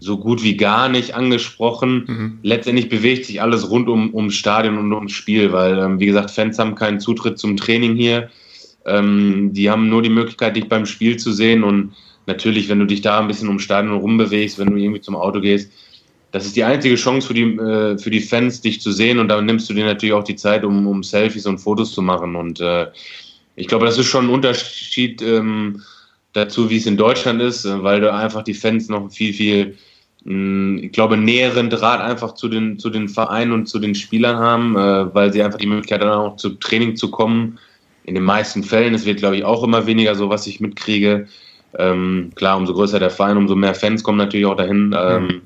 so 0.00 0.18
gut 0.18 0.42
wie 0.42 0.56
gar 0.56 0.88
nicht 0.88 1.14
angesprochen. 1.14 2.04
Mhm. 2.06 2.38
Letztendlich 2.42 2.88
bewegt 2.88 3.26
sich 3.26 3.42
alles 3.42 3.68
rund 3.70 3.88
um, 3.88 4.14
ums 4.14 4.34
Stadion 4.34 4.78
und 4.78 4.92
ums 4.92 5.12
Spiel, 5.12 5.52
weil, 5.52 5.78
ähm, 5.78 5.98
wie 5.98 6.06
gesagt, 6.06 6.30
Fans 6.30 6.58
haben 6.58 6.74
keinen 6.74 7.00
Zutritt 7.00 7.38
zum 7.38 7.56
Training 7.56 7.96
hier. 7.96 8.30
Ähm, 8.86 9.52
die 9.52 9.70
haben 9.70 9.88
nur 9.88 10.02
die 10.02 10.08
Möglichkeit, 10.08 10.56
dich 10.56 10.68
beim 10.68 10.86
Spiel 10.86 11.16
zu 11.16 11.32
sehen 11.32 11.64
und 11.64 11.94
natürlich, 12.26 12.68
wenn 12.68 12.78
du 12.78 12.86
dich 12.86 13.00
da 13.00 13.18
ein 13.18 13.26
bisschen 13.26 13.48
ums 13.48 13.62
Stadion 13.62 13.96
rumbewegst, 13.96 14.58
wenn 14.58 14.70
du 14.70 14.76
irgendwie 14.76 15.00
zum 15.00 15.16
Auto 15.16 15.40
gehst, 15.40 15.72
das 16.30 16.44
ist 16.44 16.56
die 16.56 16.64
einzige 16.64 16.96
Chance 16.96 17.26
für 17.26 17.34
die, 17.34 17.56
äh, 17.56 17.98
für 17.98 18.10
die 18.10 18.20
Fans, 18.20 18.60
dich 18.60 18.80
zu 18.80 18.92
sehen. 18.92 19.18
Und 19.18 19.28
da 19.28 19.40
nimmst 19.40 19.68
du 19.70 19.74
dir 19.74 19.86
natürlich 19.86 20.12
auch 20.12 20.24
die 20.24 20.36
Zeit, 20.36 20.64
um, 20.64 20.86
um 20.86 21.02
Selfies 21.02 21.46
und 21.46 21.58
Fotos 21.58 21.92
zu 21.92 22.02
machen. 22.02 22.36
Und 22.36 22.60
äh, 22.60 22.86
ich 23.56 23.66
glaube, 23.66 23.86
das 23.86 23.98
ist 23.98 24.06
schon 24.06 24.26
ein 24.26 24.34
Unterschied 24.34 25.22
ähm, 25.22 25.82
dazu, 26.34 26.68
wie 26.68 26.76
es 26.76 26.86
in 26.86 26.96
Deutschland 26.96 27.40
ist, 27.40 27.64
äh, 27.64 27.82
weil 27.82 28.00
du 28.00 28.12
einfach 28.12 28.42
die 28.42 28.54
Fans 28.54 28.88
noch 28.88 29.10
viel, 29.10 29.32
viel, 29.32 29.76
mh, 30.24 30.32
hm, 30.32 30.80
ich 30.82 30.92
glaube, 30.92 31.16
näheren 31.16 31.70
Draht 31.70 32.00
einfach 32.00 32.34
zu 32.34 32.48
den, 32.48 32.78
zu 32.78 32.90
den 32.90 33.08
Vereinen 33.08 33.52
und 33.52 33.66
zu 33.66 33.78
den 33.78 33.94
Spielern 33.94 34.36
haben, 34.36 34.76
äh, 34.76 35.14
weil 35.14 35.32
sie 35.32 35.42
einfach 35.42 35.58
die 35.58 35.66
Möglichkeit 35.66 36.02
haben, 36.02 36.32
auch 36.32 36.36
zu 36.36 36.50
Training 36.50 36.94
zu 36.94 37.10
kommen. 37.10 37.58
In 38.04 38.14
den 38.14 38.24
meisten 38.24 38.62
Fällen, 38.62 38.94
es 38.94 39.06
wird, 39.06 39.18
glaube 39.18 39.36
ich, 39.36 39.44
auch 39.44 39.64
immer 39.64 39.86
weniger 39.86 40.14
so, 40.14 40.28
was 40.28 40.46
ich 40.46 40.60
mitkriege. 40.60 41.26
Ähm, 41.78 42.32
klar, 42.34 42.56
umso 42.58 42.74
größer 42.74 42.98
der 42.98 43.10
Verein, 43.10 43.36
umso 43.36 43.54
mehr 43.54 43.74
Fans 43.74 44.02
kommen 44.02 44.18
natürlich 44.18 44.46
auch 44.46 44.56
dahin. 44.56 44.94
Ähm, 44.98 45.22
mhm 45.24 45.42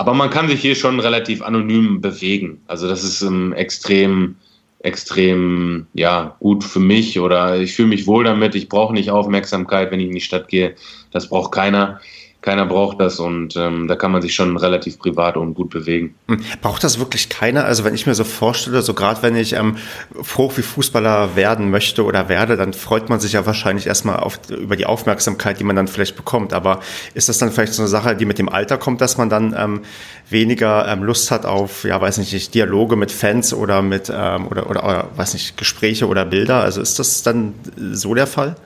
aber 0.00 0.14
man 0.14 0.30
kann 0.30 0.48
sich 0.48 0.62
hier 0.62 0.74
schon 0.76 0.98
relativ 0.98 1.42
anonym 1.42 2.00
bewegen. 2.00 2.62
Also 2.68 2.88
das 2.88 3.04
ist 3.04 3.20
ähm, 3.20 3.52
extrem, 3.52 4.34
extrem 4.78 5.88
ja, 5.92 6.36
gut 6.40 6.64
für 6.64 6.80
mich 6.80 7.20
oder 7.20 7.58
ich 7.60 7.74
fühle 7.74 7.88
mich 7.88 8.06
wohl 8.06 8.24
damit. 8.24 8.54
Ich 8.54 8.70
brauche 8.70 8.94
nicht 8.94 9.10
Aufmerksamkeit, 9.10 9.90
wenn 9.90 10.00
ich 10.00 10.06
in 10.06 10.14
die 10.14 10.22
Stadt 10.22 10.48
gehe. 10.48 10.74
Das 11.10 11.28
braucht 11.28 11.52
keiner 11.52 12.00
keiner 12.42 12.64
braucht 12.64 13.00
das 13.00 13.20
und 13.20 13.54
ähm, 13.56 13.86
da 13.86 13.96
kann 13.96 14.12
man 14.12 14.22
sich 14.22 14.34
schon 14.34 14.56
relativ 14.56 14.98
privat 14.98 15.36
und 15.36 15.54
gut 15.54 15.68
bewegen. 15.70 16.14
Hm. 16.28 16.40
Braucht 16.62 16.82
das 16.82 16.98
wirklich 16.98 17.28
keiner? 17.28 17.66
Also 17.66 17.84
wenn 17.84 17.94
ich 17.94 18.06
mir 18.06 18.14
so 18.14 18.24
vorstelle, 18.24 18.80
so 18.80 18.94
gerade 18.94 19.22
wenn 19.22 19.36
ich 19.36 19.52
ähm, 19.52 19.76
Profi-Fußballer 20.14 21.36
werden 21.36 21.70
möchte 21.70 22.02
oder 22.02 22.28
werde, 22.30 22.56
dann 22.56 22.72
freut 22.72 23.10
man 23.10 23.20
sich 23.20 23.34
ja 23.34 23.44
wahrscheinlich 23.44 23.86
erstmal 23.86 24.20
auf, 24.20 24.40
über 24.48 24.76
die 24.76 24.86
Aufmerksamkeit, 24.86 25.60
die 25.60 25.64
man 25.64 25.76
dann 25.76 25.86
vielleicht 25.86 26.16
bekommt. 26.16 26.54
Aber 26.54 26.80
ist 27.12 27.28
das 27.28 27.36
dann 27.36 27.50
vielleicht 27.50 27.74
so 27.74 27.82
eine 27.82 27.88
Sache, 27.88 28.16
die 28.16 28.24
mit 28.24 28.38
dem 28.38 28.48
Alter 28.48 28.78
kommt, 28.78 29.02
dass 29.02 29.18
man 29.18 29.28
dann 29.28 29.54
ähm, 29.58 29.82
weniger 30.30 30.88
ähm, 30.88 31.02
Lust 31.02 31.30
hat 31.30 31.44
auf, 31.44 31.84
ja, 31.84 32.00
weiß 32.00 32.18
nicht, 32.18 32.54
Dialoge 32.54 32.96
mit 32.96 33.12
Fans 33.12 33.52
oder 33.52 33.82
mit 33.82 34.10
ähm, 34.14 34.46
oder, 34.46 34.70
oder, 34.70 34.84
oder 34.84 35.08
weiß 35.14 35.34
nicht, 35.34 35.58
Gespräche 35.58 36.06
oder 36.08 36.24
Bilder? 36.24 36.62
Also 36.62 36.80
ist 36.80 36.98
das 36.98 37.22
dann 37.22 37.54
so 37.92 38.14
der 38.14 38.26
Fall? 38.26 38.56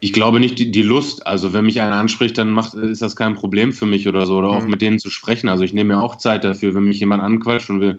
Ich 0.00 0.12
glaube 0.12 0.40
nicht 0.40 0.58
die, 0.58 0.70
die, 0.70 0.82
Lust. 0.82 1.26
Also 1.26 1.52
wenn 1.52 1.64
mich 1.64 1.80
einer 1.80 1.96
anspricht, 1.96 2.38
dann 2.38 2.50
macht, 2.50 2.74
ist 2.74 3.02
das 3.02 3.16
kein 3.16 3.34
Problem 3.34 3.72
für 3.72 3.86
mich 3.86 4.06
oder 4.06 4.26
so. 4.26 4.38
Oder 4.38 4.50
auch 4.50 4.62
mhm. 4.62 4.70
mit 4.70 4.82
denen 4.82 4.98
zu 4.98 5.10
sprechen. 5.10 5.48
Also 5.48 5.64
ich 5.64 5.72
nehme 5.72 5.94
mir 5.94 6.02
auch 6.02 6.16
Zeit 6.16 6.44
dafür. 6.44 6.74
Wenn 6.74 6.84
mich 6.84 7.00
jemand 7.00 7.22
anquatscht 7.22 7.70
und 7.70 7.80
will 7.80 7.98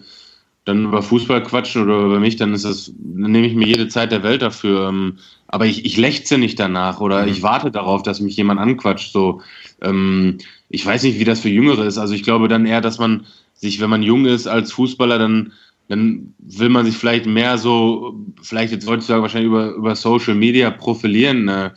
dann 0.66 0.86
über 0.86 1.02
Fußball 1.02 1.44
quatschen 1.44 1.84
oder 1.84 2.00
über 2.06 2.20
mich, 2.20 2.36
dann 2.36 2.54
ist 2.54 2.66
das, 2.66 2.94
dann 2.98 3.32
nehme 3.32 3.48
ich 3.48 3.56
mir 3.56 3.68
jede 3.68 3.88
Zeit 3.88 4.12
der 4.12 4.24
Welt 4.24 4.42
dafür. 4.42 4.90
Ähm, 4.90 5.18
aber 5.48 5.66
ich, 5.66 5.86
ich 5.86 5.98
lechze 5.98 6.38
nicht 6.38 6.60
danach 6.60 7.02
oder 7.02 7.24
mhm. 7.24 7.30
ich 7.30 7.44
warte 7.44 7.72
darauf, 7.72 8.04
dass 8.04 8.20
mich 8.20 8.38
jemand 8.38 8.60
anquatscht. 8.60 9.12
So, 9.12 9.42
ähm, 9.82 10.38
ich 10.70 10.86
weiß 10.86 11.04
nicht, 11.04 11.20
wie 11.20 11.26
das 11.26 11.40
für 11.40 11.50
Jüngere 11.50 11.86
ist. 11.86 11.98
Also 11.98 12.14
ich 12.14 12.24
glaube 12.24 12.48
dann 12.48 12.66
eher, 12.66 12.82
dass 12.82 13.00
man 13.00 13.26
sich, 13.56 13.82
wenn 13.82 13.90
man 13.90 14.04
jung 14.04 14.26
ist 14.26 14.48
als 14.48 14.72
Fußballer, 14.72 15.18
dann 15.18 15.54
dann 15.90 16.36
will 16.38 16.70
man 16.70 16.86
sich 16.86 16.96
vielleicht 16.96 17.26
mehr 17.26 17.58
so, 17.58 18.16
vielleicht 18.42 18.72
jetzt 18.72 18.88
heutzutage 18.88 19.24
wahrscheinlich 19.24 19.50
über, 19.50 19.72
über 19.72 19.96
Social 19.96 20.36
Media 20.36 20.70
profilieren. 20.70 21.48
Äh, 21.48 21.72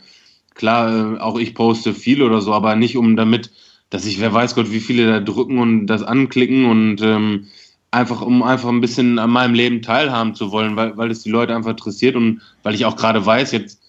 klar, 0.53 1.15
äh, 1.15 1.19
auch 1.19 1.37
ich 1.37 1.55
poste 1.55 1.93
viel 1.93 2.21
oder 2.21 2.39
so, 2.39 2.53
aber 2.53 2.75
nicht 2.75 2.95
um 2.95 3.15
damit, 3.15 3.51
dass 3.89 4.05
ich, 4.05 4.21
wer 4.21 4.31
weiß 4.31 4.53
Gott, 4.55 4.71
wie 4.71 4.79
viele 4.79 5.07
da 5.07 5.19
drücken 5.19 5.57
und 5.57 5.87
das 5.87 6.03
anklicken 6.03 6.65
und 6.65 7.01
ähm, 7.01 7.47
einfach, 7.89 8.21
um 8.21 8.43
einfach 8.43 8.69
ein 8.69 8.81
bisschen 8.81 9.17
an 9.17 9.31
meinem 9.31 9.55
Leben 9.55 9.81
teilhaben 9.81 10.35
zu 10.35 10.51
wollen, 10.51 10.75
weil, 10.75 10.95
weil 10.95 11.09
es 11.09 11.23
die 11.23 11.31
Leute 11.31 11.55
einfach 11.55 11.71
interessiert 11.71 12.15
und 12.15 12.41
weil 12.61 12.75
ich 12.75 12.85
auch 12.85 12.95
gerade 12.95 13.25
weiß 13.25 13.51
jetzt, 13.51 13.81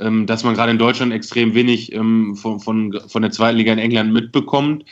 ähm, 0.00 0.26
dass 0.26 0.44
man 0.44 0.54
gerade 0.54 0.72
in 0.72 0.78
Deutschland 0.78 1.12
extrem 1.14 1.54
wenig 1.54 1.92
ähm, 1.94 2.36
von, 2.36 2.60
von, 2.60 2.98
von 3.08 3.22
der 3.22 3.30
zweiten 3.30 3.56
Liga 3.56 3.72
in 3.72 3.78
England 3.78 4.12
mitbekommt. 4.12 4.84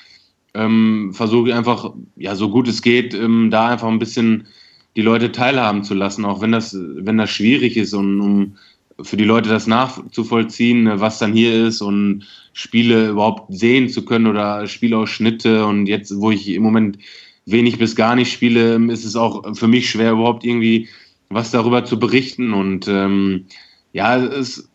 Ähm, 0.54 1.12
versuche 1.12 1.50
ich 1.50 1.54
einfach, 1.54 1.92
ja, 2.16 2.34
so 2.34 2.48
gut 2.48 2.66
es 2.66 2.82
geht, 2.82 3.14
ähm, 3.14 3.50
da 3.50 3.68
einfach 3.68 3.88
ein 3.88 3.98
bisschen 3.98 4.46
die 4.96 5.02
Leute 5.02 5.32
teilhaben 5.32 5.84
zu 5.84 5.94
lassen, 5.94 6.24
auch 6.24 6.40
wenn 6.40 6.52
das, 6.52 6.76
wenn 6.76 7.18
das 7.18 7.30
schwierig 7.30 7.76
ist 7.76 7.94
und 7.94 8.20
um 8.20 8.56
für 9.02 9.16
die 9.16 9.24
Leute 9.24 9.48
das 9.48 9.66
nachzuvollziehen, 9.66 10.84
ne, 10.84 11.00
was 11.00 11.18
dann 11.18 11.32
hier 11.32 11.66
ist 11.66 11.80
und 11.80 12.26
Spiele 12.52 13.08
überhaupt 13.10 13.52
sehen 13.54 13.88
zu 13.88 14.04
können 14.04 14.26
oder 14.26 14.66
Spielausschnitte 14.66 15.64
und 15.64 15.86
jetzt, 15.86 16.12
wo 16.20 16.30
ich 16.30 16.48
im 16.48 16.62
Moment 16.62 16.98
wenig 17.46 17.78
bis 17.78 17.96
gar 17.96 18.16
nicht 18.16 18.32
spiele, 18.32 18.74
ist 18.92 19.04
es 19.04 19.16
auch 19.16 19.56
für 19.56 19.68
mich 19.68 19.90
schwer, 19.90 20.12
überhaupt 20.12 20.44
irgendwie 20.44 20.88
was 21.30 21.50
darüber 21.50 21.84
zu 21.84 21.98
berichten. 21.98 22.52
Und 22.52 22.88
ähm, 22.88 23.46
ja, 23.92 24.16
es, 24.18 24.68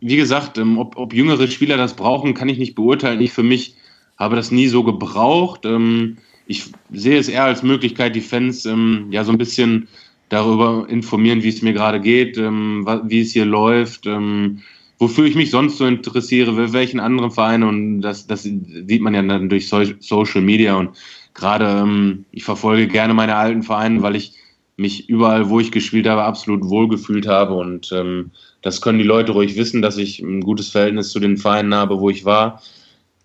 wie 0.00 0.16
gesagt, 0.16 0.58
ähm, 0.58 0.78
ob, 0.78 0.96
ob 0.96 1.14
jüngere 1.14 1.46
Spieler 1.48 1.76
das 1.76 1.94
brauchen, 1.94 2.34
kann 2.34 2.48
ich 2.48 2.58
nicht 2.58 2.74
beurteilen. 2.74 3.20
Ich 3.20 3.32
für 3.32 3.42
mich 3.42 3.76
habe 4.18 4.36
das 4.36 4.50
nie 4.50 4.68
so 4.68 4.82
gebraucht. 4.82 5.64
Ähm, 5.64 6.18
ich 6.46 6.64
sehe 6.92 7.18
es 7.18 7.28
eher 7.28 7.44
als 7.44 7.62
Möglichkeit, 7.62 8.14
die 8.14 8.20
Fans 8.20 8.66
ähm, 8.66 9.06
ja 9.10 9.24
so 9.24 9.32
ein 9.32 9.38
bisschen 9.38 9.88
darüber 10.28 10.86
informieren, 10.88 11.42
wie 11.42 11.48
es 11.48 11.62
mir 11.62 11.72
gerade 11.72 12.00
geht, 12.00 12.38
ähm, 12.38 12.86
wie 13.04 13.20
es 13.20 13.32
hier 13.32 13.44
läuft, 13.44 14.06
ähm, 14.06 14.62
wofür 14.98 15.26
ich 15.26 15.34
mich 15.34 15.50
sonst 15.50 15.78
so 15.78 15.86
interessiere, 15.86 16.72
welchen 16.72 17.00
anderen 17.00 17.30
Vereinen. 17.30 17.64
Und 17.64 18.00
das, 18.00 18.26
das 18.26 18.42
sieht 18.42 19.02
man 19.02 19.14
ja 19.14 19.22
dann 19.22 19.48
durch 19.48 19.68
Social 19.68 20.40
Media. 20.40 20.76
Und 20.76 20.90
gerade 21.34 21.66
ähm, 21.66 22.24
ich 22.32 22.44
verfolge 22.44 22.88
gerne 22.88 23.14
meine 23.14 23.36
alten 23.36 23.62
Vereine, 23.62 24.02
weil 24.02 24.16
ich 24.16 24.32
mich 24.76 25.08
überall, 25.08 25.50
wo 25.50 25.60
ich 25.60 25.70
gespielt 25.70 26.08
habe, 26.08 26.24
absolut 26.24 26.64
wohlgefühlt 26.64 27.26
habe. 27.26 27.54
Und 27.54 27.92
ähm, 27.92 28.30
das 28.62 28.80
können 28.80 28.98
die 28.98 29.04
Leute 29.04 29.32
ruhig 29.32 29.56
wissen, 29.56 29.82
dass 29.82 29.98
ich 29.98 30.20
ein 30.20 30.40
gutes 30.40 30.70
Verhältnis 30.70 31.10
zu 31.10 31.20
den 31.20 31.36
Vereinen 31.36 31.74
habe, 31.74 32.00
wo 32.00 32.08
ich 32.08 32.24
war. 32.24 32.62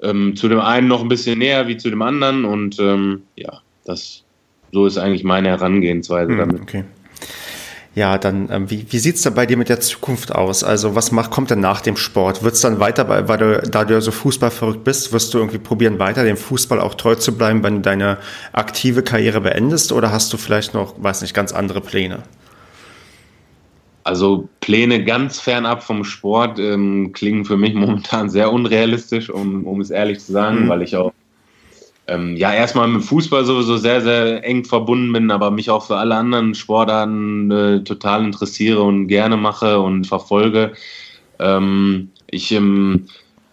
Ähm, 0.01 0.35
zu 0.35 0.47
dem 0.47 0.59
einen 0.59 0.87
noch 0.87 1.01
ein 1.01 1.07
bisschen 1.07 1.39
näher 1.39 1.67
wie 1.67 1.77
zu 1.77 1.89
dem 1.89 2.01
anderen 2.01 2.45
und 2.45 2.79
ähm, 2.79 3.23
ja, 3.35 3.61
das 3.85 4.23
so 4.71 4.85
ist 4.85 4.97
eigentlich 4.97 5.23
meine 5.23 5.49
Herangehensweise 5.49 6.31
hm, 6.31 6.37
damit. 6.37 6.61
Okay. 6.61 6.83
Ja, 7.97 8.19
dann, 8.19 8.47
ähm, 8.51 8.69
wie, 8.69 8.85
wie 8.91 8.99
sieht 8.99 9.15
es 9.15 9.23
da 9.23 9.31
bei 9.31 9.47
dir 9.47 9.57
mit 9.57 9.69
der 9.69 9.79
Zukunft 9.79 10.31
aus? 10.31 10.63
Also, 10.63 10.93
was 10.93 11.11
macht, 11.11 11.31
kommt 11.31 11.49
denn 11.49 11.61
nach 11.61 11.81
dem 11.81 11.97
Sport? 11.97 12.43
Wird 12.43 12.53
es 12.53 12.61
dann 12.61 12.79
weiter, 12.79 13.09
weil 13.09 13.37
du, 13.39 13.59
da 13.67 13.85
du 13.85 13.95
ja 13.95 14.01
so 14.01 14.11
Fußball 14.11 14.51
verrückt 14.51 14.83
bist, 14.83 15.13
wirst 15.13 15.33
du 15.33 15.39
irgendwie 15.39 15.57
probieren, 15.57 15.97
weiter 15.97 16.23
dem 16.23 16.37
Fußball 16.37 16.79
auch 16.79 16.93
treu 16.93 17.15
zu 17.15 17.35
bleiben, 17.35 17.63
wenn 17.63 17.77
du 17.77 17.81
deine 17.81 18.19
aktive 18.53 19.01
Karriere 19.01 19.41
beendest? 19.41 19.91
Oder 19.91 20.11
hast 20.11 20.31
du 20.31 20.37
vielleicht 20.37 20.75
noch, 20.75 20.93
weiß 21.01 21.23
nicht, 21.23 21.33
ganz 21.33 21.53
andere 21.53 21.81
Pläne? 21.81 22.21
Also 24.07 24.47
Pläne 24.61 25.03
ganz 25.03 25.37
fernab 25.37 25.83
vom 25.83 26.05
Sport 26.05 26.59
ähm, 26.59 27.11
klingen 27.11 27.43
für 27.43 27.57
mich 27.57 27.73
momentan 27.73 28.29
sehr 28.29 28.53
unrealistisch, 28.53 29.29
um, 29.29 29.67
um 29.67 29.81
es 29.81 29.89
ehrlich 29.89 30.19
zu 30.21 30.31
sagen, 30.31 30.63
mhm. 30.63 30.69
weil 30.69 30.81
ich 30.81 30.95
auch 30.95 31.11
ähm, 32.07 32.37
ja 32.37 32.53
erstmal 32.53 32.87
mit 32.87 33.03
Fußball 33.03 33.43
sowieso 33.43 33.75
sehr, 33.75 33.99
sehr 33.99 34.45
eng 34.45 34.63
verbunden 34.63 35.11
bin, 35.11 35.29
aber 35.29 35.51
mich 35.51 35.69
auch 35.69 35.85
für 35.85 35.97
alle 35.97 36.15
anderen 36.15 36.55
Sportarten 36.55 37.51
äh, 37.51 37.83
total 37.83 38.23
interessiere 38.23 38.81
und 38.81 39.07
gerne 39.07 39.35
mache 39.35 39.77
und 39.77 40.07
verfolge. 40.07 40.71
Ähm, 41.39 42.09
ich 42.31 42.53
ähm, 42.53 43.07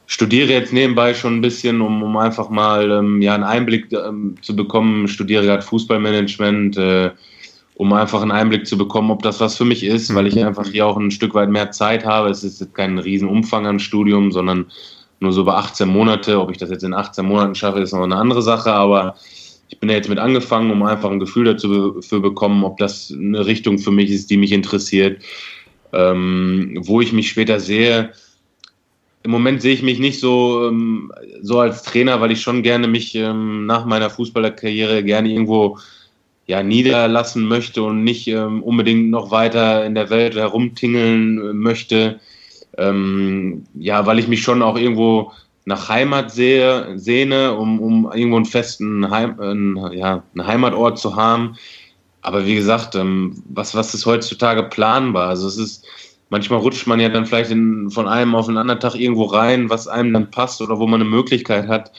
studiere 0.06 0.52
jetzt 0.52 0.72
nebenbei 0.72 1.14
schon 1.14 1.38
ein 1.38 1.40
bisschen, 1.40 1.80
um, 1.80 2.00
um 2.00 2.16
einfach 2.16 2.48
mal 2.48 2.92
ähm, 2.92 3.20
ja, 3.20 3.34
einen 3.34 3.42
Einblick 3.42 3.92
ähm, 3.92 4.36
zu 4.40 4.54
bekommen. 4.54 5.08
Studiere 5.08 5.46
gerade 5.46 5.62
Fußballmanagement. 5.62 6.76
Äh, 6.76 7.10
um 7.76 7.92
einfach 7.92 8.22
einen 8.22 8.30
Einblick 8.30 8.66
zu 8.66 8.78
bekommen, 8.78 9.10
ob 9.10 9.22
das 9.22 9.40
was 9.40 9.56
für 9.56 9.64
mich 9.64 9.84
ist, 9.84 10.14
weil 10.14 10.26
ich 10.26 10.36
mhm. 10.36 10.44
einfach 10.44 10.66
hier 10.66 10.86
auch 10.86 10.96
ein 10.96 11.10
Stück 11.10 11.34
weit 11.34 11.50
mehr 11.50 11.72
Zeit 11.72 12.04
habe. 12.04 12.30
Es 12.30 12.44
ist 12.44 12.60
jetzt 12.60 12.74
kein 12.74 12.98
Riesenumfang 12.98 13.66
an 13.66 13.80
Studium, 13.80 14.30
sondern 14.30 14.66
nur 15.20 15.32
so 15.32 15.42
über 15.42 15.56
18 15.56 15.88
Monate. 15.88 16.40
Ob 16.40 16.50
ich 16.50 16.58
das 16.58 16.70
jetzt 16.70 16.84
in 16.84 16.94
18 16.94 17.24
Monaten 17.24 17.54
schaffe, 17.54 17.80
ist 17.80 17.92
noch 17.92 18.02
eine 18.02 18.16
andere 18.16 18.42
Sache, 18.42 18.72
aber 18.72 19.16
ich 19.68 19.80
bin 19.80 19.88
ja 19.88 19.96
jetzt 19.96 20.08
mit 20.08 20.18
angefangen, 20.18 20.70
um 20.70 20.82
einfach 20.84 21.10
ein 21.10 21.18
Gefühl 21.18 21.46
dazu 21.46 22.00
für 22.00 22.20
bekommen, 22.20 22.62
ob 22.62 22.78
das 22.78 23.12
eine 23.12 23.44
Richtung 23.44 23.78
für 23.78 23.90
mich 23.90 24.10
ist, 24.10 24.30
die 24.30 24.36
mich 24.36 24.52
interessiert, 24.52 25.22
ähm, 25.92 26.78
wo 26.82 27.00
ich 27.00 27.12
mich 27.12 27.28
später 27.28 27.58
sehe. 27.58 28.12
Im 29.24 29.30
Moment 29.30 29.62
sehe 29.62 29.74
ich 29.74 29.82
mich 29.82 29.98
nicht 29.98 30.20
so, 30.20 30.68
ähm, 30.68 31.10
so 31.40 31.58
als 31.58 31.82
Trainer, 31.82 32.20
weil 32.20 32.30
ich 32.30 32.42
schon 32.42 32.62
gerne 32.62 32.86
mich 32.86 33.14
ähm, 33.14 33.66
nach 33.66 33.86
meiner 33.86 34.10
Fußballerkarriere 34.10 35.02
gerne 35.02 35.30
irgendwo 35.30 35.78
ja, 36.46 36.62
niederlassen 36.62 37.46
möchte 37.46 37.82
und 37.82 38.04
nicht 38.04 38.28
ähm, 38.28 38.62
unbedingt 38.62 39.10
noch 39.10 39.30
weiter 39.30 39.84
in 39.86 39.94
der 39.94 40.10
Welt 40.10 40.34
herumtingeln 40.34 41.38
äh, 41.38 41.52
möchte. 41.52 42.20
Ähm, 42.76 43.64
ja, 43.74 44.04
weil 44.06 44.18
ich 44.18 44.28
mich 44.28 44.42
schon 44.42 44.62
auch 44.62 44.76
irgendwo 44.76 45.32
nach 45.64 45.88
Heimat 45.88 46.30
sehe, 46.30 46.98
sehne, 46.98 47.54
um, 47.54 47.80
um 47.80 48.12
irgendwo 48.12 48.36
einen 48.36 48.44
festen 48.44 49.10
Heim, 49.10 49.38
äh, 49.40 49.96
ja, 49.96 50.22
einen 50.34 50.46
Heimatort 50.46 50.98
zu 50.98 51.16
haben. 51.16 51.56
Aber 52.20 52.46
wie 52.46 52.54
gesagt, 52.54 52.94
ähm, 52.94 53.42
was, 53.48 53.74
was 53.74 53.94
ist 53.94 54.06
heutzutage 54.06 54.64
planbar? 54.64 55.28
Also 55.28 55.46
es 55.46 55.56
ist, 55.56 55.86
manchmal 56.30 56.60
rutscht 56.60 56.86
man 56.86 57.00
ja 57.00 57.08
dann 57.08 57.26
vielleicht 57.26 57.50
in, 57.50 57.90
von 57.90 58.08
einem 58.08 58.34
auf 58.34 58.46
den 58.46 58.58
anderen 58.58 58.80
Tag 58.80 58.94
irgendwo 58.94 59.24
rein, 59.24 59.70
was 59.70 59.88
einem 59.88 60.12
dann 60.12 60.30
passt 60.30 60.60
oder 60.60 60.78
wo 60.78 60.86
man 60.86 61.00
eine 61.00 61.08
Möglichkeit 61.08 61.68
hat. 61.68 61.92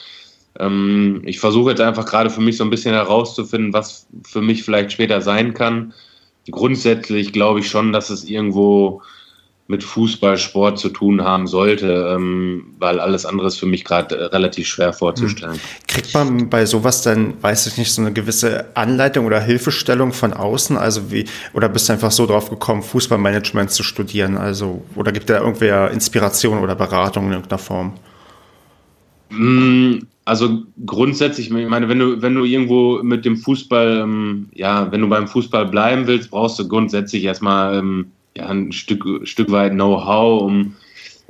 Ähm, 0.59 1.21
ich 1.25 1.39
versuche 1.39 1.71
jetzt 1.71 1.81
einfach 1.81 2.05
gerade 2.05 2.29
für 2.29 2.41
mich 2.41 2.57
so 2.57 2.63
ein 2.63 2.69
bisschen 2.69 2.93
herauszufinden, 2.93 3.73
was 3.73 4.07
für 4.25 4.41
mich 4.41 4.63
vielleicht 4.63 4.91
später 4.91 5.21
sein 5.21 5.53
kann. 5.53 5.93
Grundsätzlich 6.49 7.33
glaube 7.33 7.59
ich 7.59 7.69
schon, 7.69 7.91
dass 7.91 8.09
es 8.09 8.23
irgendwo 8.23 9.01
mit 9.67 9.83
Fußball, 9.83 10.37
Sport 10.37 10.77
zu 10.77 10.89
tun 10.89 11.23
haben 11.23 11.47
sollte, 11.47 12.13
ähm, 12.13 12.75
weil 12.77 12.99
alles 12.99 13.25
andere 13.25 13.47
ist 13.47 13.57
für 13.57 13.65
mich 13.65 13.83
gerade 13.83 14.15
äh, 14.15 14.23
relativ 14.25 14.67
schwer 14.67 14.93
vorzustellen. 14.93 15.53
Hm. 15.55 15.59
Kriegt 15.87 16.13
man 16.13 16.49
bei 16.51 16.67
sowas 16.67 17.01
dann, 17.01 17.41
weiß 17.41 17.65
ich 17.65 17.77
nicht, 17.79 17.91
so 17.91 18.01
eine 18.03 18.13
gewisse 18.13 18.65
Anleitung 18.75 19.25
oder 19.25 19.41
Hilfestellung 19.41 20.13
von 20.13 20.33
außen? 20.33 20.77
Also 20.77 21.11
wie, 21.11 21.25
oder 21.53 21.67
bist 21.67 21.89
du 21.89 21.93
einfach 21.93 22.11
so 22.11 22.27
drauf 22.27 22.51
gekommen, 22.51 22.83
Fußballmanagement 22.83 23.71
zu 23.71 23.81
studieren? 23.81 24.37
Also, 24.37 24.83
oder 24.93 25.11
gibt 25.11 25.31
da 25.31 25.39
irgendwer 25.39 25.89
Inspiration 25.89 26.59
oder 26.59 26.75
Beratung 26.75 27.25
in 27.25 27.31
irgendeiner 27.31 27.57
Form? 27.57 27.93
Also 30.25 30.63
grundsätzlich, 30.85 31.51
ich 31.51 31.69
meine, 31.69 31.87
wenn 31.87 31.99
du, 31.99 32.21
wenn 32.21 32.33
du 32.33 32.45
irgendwo 32.45 33.01
mit 33.03 33.25
dem 33.25 33.37
Fußball, 33.37 34.01
ähm, 34.03 34.49
ja, 34.53 34.91
wenn 34.91 35.01
du 35.01 35.07
beim 35.07 35.27
Fußball 35.27 35.67
bleiben 35.67 36.07
willst, 36.07 36.31
brauchst 36.31 36.57
du 36.57 36.67
grundsätzlich 36.67 37.23
erstmal 37.23 37.77
ähm, 37.77 38.07
ja, 38.35 38.47
ein 38.47 38.71
Stück, 38.71 39.05
Stück 39.27 39.51
weit 39.51 39.73
Know-how, 39.73 40.41
um 40.41 40.73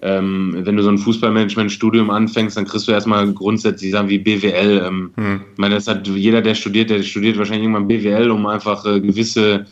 ähm, 0.01 0.55
wenn 0.59 0.75
du 0.75 0.83
so 0.83 0.89
ein 0.89 0.97
Fußballmanagement-Studium 0.97 2.09
anfängst, 2.09 2.57
dann 2.57 2.65
kriegst 2.65 2.87
du 2.87 2.91
erstmal 2.91 3.31
grundsätzlich 3.33 3.91
Sachen 3.91 4.09
wie 4.09 4.19
BWL. 4.19 4.83
Ähm, 4.85 5.11
hm. 5.15 5.41
Ich 5.53 5.57
meine, 5.57 5.75
das 5.75 5.87
hat 5.87 6.07
jeder, 6.07 6.41
der 6.41 6.55
studiert, 6.55 6.89
der 6.89 7.01
studiert 7.03 7.37
wahrscheinlich 7.37 7.63
irgendwann 7.63 7.87
BWL, 7.87 8.29
um 8.29 8.45
einfach 8.45 8.85
äh, 8.85 8.99
gewisse 8.99 9.65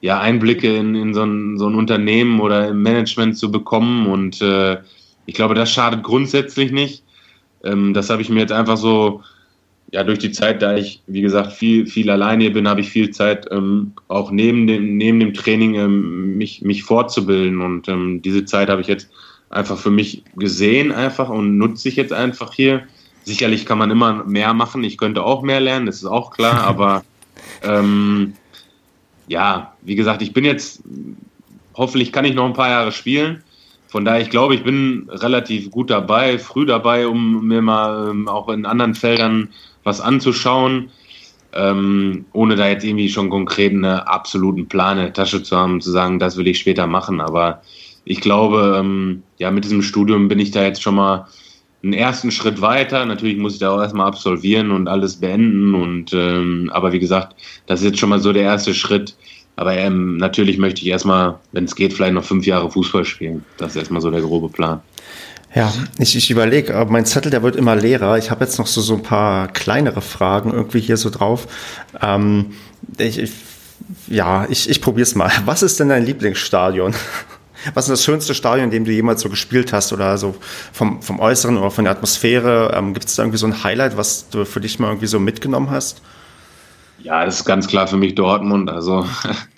ja, 0.00 0.20
Einblicke 0.20 0.76
in, 0.76 0.94
in 0.94 1.14
so, 1.14 1.24
ein, 1.24 1.58
so 1.58 1.66
ein 1.68 1.74
Unternehmen 1.74 2.40
oder 2.40 2.68
im 2.68 2.82
Management 2.82 3.38
zu 3.38 3.50
bekommen. 3.50 4.06
Und 4.06 4.40
äh, 4.40 4.78
ich 5.24 5.34
glaube, 5.34 5.54
das 5.54 5.72
schadet 5.72 6.02
grundsätzlich 6.04 6.70
nicht. 6.70 7.02
Ähm, 7.66 7.94
das 7.94 8.10
habe 8.10 8.22
ich 8.22 8.28
mir 8.28 8.40
jetzt 8.40 8.52
einfach 8.52 8.76
so, 8.76 9.22
ja, 9.92 10.02
durch 10.02 10.18
die 10.18 10.32
Zeit, 10.32 10.62
da 10.62 10.76
ich, 10.76 11.02
wie 11.06 11.20
gesagt, 11.20 11.52
viel, 11.52 11.86
viel 11.86 12.10
alleine 12.10 12.44
hier 12.44 12.52
bin, 12.52 12.68
habe 12.68 12.80
ich 12.80 12.88
viel 12.88 13.10
Zeit, 13.10 13.46
ähm, 13.50 13.92
auch 14.08 14.30
neben 14.30 14.66
dem, 14.66 14.96
neben 14.96 15.20
dem 15.20 15.34
Training 15.34 15.74
ähm, 15.74 16.36
mich, 16.36 16.62
mich 16.62 16.82
fortzubilden. 16.82 17.60
Und 17.60 17.88
ähm, 17.88 18.22
diese 18.22 18.44
Zeit 18.44 18.68
habe 18.68 18.80
ich 18.80 18.88
jetzt 18.88 19.08
einfach 19.50 19.78
für 19.78 19.90
mich 19.90 20.22
gesehen 20.36 20.92
einfach 20.92 21.28
und 21.28 21.56
nutze 21.58 21.88
ich 21.88 21.96
jetzt 21.96 22.12
einfach 22.12 22.52
hier. 22.52 22.82
Sicherlich 23.24 23.66
kann 23.66 23.78
man 23.78 23.90
immer 23.90 24.24
mehr 24.24 24.54
machen. 24.54 24.84
Ich 24.84 24.98
könnte 24.98 25.22
auch 25.22 25.42
mehr 25.42 25.60
lernen, 25.60 25.86
das 25.86 25.96
ist 25.96 26.06
auch 26.06 26.30
klar. 26.30 26.62
Aber 26.64 27.04
ähm, 27.62 28.34
ja, 29.28 29.74
wie 29.82 29.94
gesagt, 29.94 30.22
ich 30.22 30.32
bin 30.32 30.44
jetzt, 30.44 30.82
hoffentlich 31.74 32.12
kann 32.12 32.24
ich 32.24 32.34
noch 32.34 32.46
ein 32.46 32.54
paar 32.54 32.70
Jahre 32.70 32.92
spielen. 32.92 33.42
Von 33.88 34.04
daher, 34.04 34.20
ich 34.20 34.30
glaube, 34.30 34.54
ich 34.54 34.64
bin 34.64 35.08
relativ 35.10 35.70
gut 35.70 35.90
dabei, 35.90 36.38
früh 36.38 36.66
dabei, 36.66 37.06
um 37.06 37.46
mir 37.46 37.62
mal 37.62 38.10
ähm, 38.10 38.28
auch 38.28 38.48
in 38.48 38.66
anderen 38.66 38.94
Feldern 38.94 39.48
was 39.84 40.00
anzuschauen, 40.00 40.90
ähm, 41.52 42.26
ohne 42.32 42.56
da 42.56 42.68
jetzt 42.68 42.84
irgendwie 42.84 43.08
schon 43.08 43.30
konkret 43.30 43.72
einen 43.72 43.84
absoluten 43.84 44.68
Plan 44.68 44.98
in 44.98 45.04
der 45.04 45.12
Tasche 45.12 45.42
zu 45.42 45.56
haben, 45.56 45.80
zu 45.80 45.90
sagen, 45.90 46.18
das 46.18 46.36
will 46.36 46.48
ich 46.48 46.58
später 46.58 46.86
machen. 46.86 47.20
Aber 47.20 47.62
ich 48.04 48.20
glaube, 48.20 48.76
ähm, 48.78 49.22
ja, 49.38 49.50
mit 49.50 49.64
diesem 49.64 49.82
Studium 49.82 50.28
bin 50.28 50.38
ich 50.38 50.50
da 50.50 50.62
jetzt 50.62 50.82
schon 50.82 50.96
mal 50.96 51.26
einen 51.82 51.92
ersten 51.92 52.30
Schritt 52.30 52.60
weiter. 52.60 53.06
Natürlich 53.06 53.36
muss 53.36 53.54
ich 53.54 53.58
da 53.60 53.70
auch 53.70 53.80
erstmal 53.80 54.08
absolvieren 54.08 54.72
und 54.72 54.88
alles 54.88 55.16
beenden. 55.16 55.74
Und 55.74 56.12
ähm, 56.12 56.70
aber 56.72 56.92
wie 56.92 56.98
gesagt, 56.98 57.36
das 57.66 57.80
ist 57.80 57.86
jetzt 57.86 57.98
schon 57.98 58.08
mal 58.08 58.20
so 58.20 58.32
der 58.32 58.42
erste 58.42 58.74
Schritt, 58.74 59.16
aber 59.56 59.74
ähm, 59.76 60.18
natürlich 60.18 60.58
möchte 60.58 60.82
ich 60.82 60.88
erstmal, 60.88 61.36
wenn 61.52 61.64
es 61.64 61.74
geht, 61.74 61.94
vielleicht 61.94 62.12
noch 62.12 62.24
fünf 62.24 62.46
Jahre 62.46 62.70
Fußball 62.70 63.06
spielen. 63.06 63.44
Das 63.56 63.70
ist 63.70 63.76
erstmal 63.76 64.02
so 64.02 64.10
der 64.10 64.20
grobe 64.20 64.50
Plan. 64.50 64.82
Ja, 65.54 65.72
ich, 65.98 66.14
ich 66.14 66.30
überlege, 66.30 66.86
mein 66.90 67.06
Zettel, 67.06 67.30
der 67.30 67.42
wird 67.42 67.56
immer 67.56 67.74
leerer. 67.74 68.18
Ich 68.18 68.30
habe 68.30 68.44
jetzt 68.44 68.58
noch 68.58 68.66
so, 68.66 68.82
so 68.82 68.94
ein 68.94 69.02
paar 69.02 69.48
kleinere 69.48 70.02
Fragen 70.02 70.52
irgendwie 70.52 70.80
hier 70.80 70.98
so 70.98 71.08
drauf. 71.08 71.48
Ähm, 72.02 72.52
ich, 72.98 73.18
ich, 73.18 73.32
ja, 74.08 74.46
ich, 74.50 74.68
ich 74.68 74.82
probiere 74.82 75.04
es 75.04 75.14
mal. 75.14 75.32
Was 75.46 75.62
ist 75.62 75.80
denn 75.80 75.88
dein 75.88 76.04
Lieblingsstadion? 76.04 76.94
Was 77.74 77.86
ist 77.86 77.90
das 77.90 78.04
schönste 78.04 78.34
Stadion, 78.34 78.66
in 78.66 78.70
dem 78.70 78.84
du 78.84 78.92
jemals 78.92 79.22
so 79.22 79.30
gespielt 79.30 79.72
hast? 79.72 79.94
Oder 79.94 80.18
so 80.18 80.36
vom, 80.72 81.00
vom 81.00 81.18
Äußeren 81.18 81.56
oder 81.56 81.70
von 81.70 81.84
der 81.84 81.92
Atmosphäre? 81.92 82.74
Ähm, 82.76 82.92
Gibt 82.92 83.06
es 83.06 83.16
da 83.16 83.22
irgendwie 83.22 83.38
so 83.38 83.46
ein 83.46 83.64
Highlight, 83.64 83.96
was 83.96 84.28
du 84.28 84.44
für 84.44 84.60
dich 84.60 84.78
mal 84.78 84.88
irgendwie 84.88 85.06
so 85.06 85.18
mitgenommen 85.18 85.70
hast? 85.70 86.02
Ja, 87.06 87.24
das 87.24 87.38
ist 87.38 87.44
ganz 87.44 87.68
klar 87.68 87.86
für 87.86 87.96
mich 87.96 88.16
Dortmund. 88.16 88.68
Also 88.68 89.06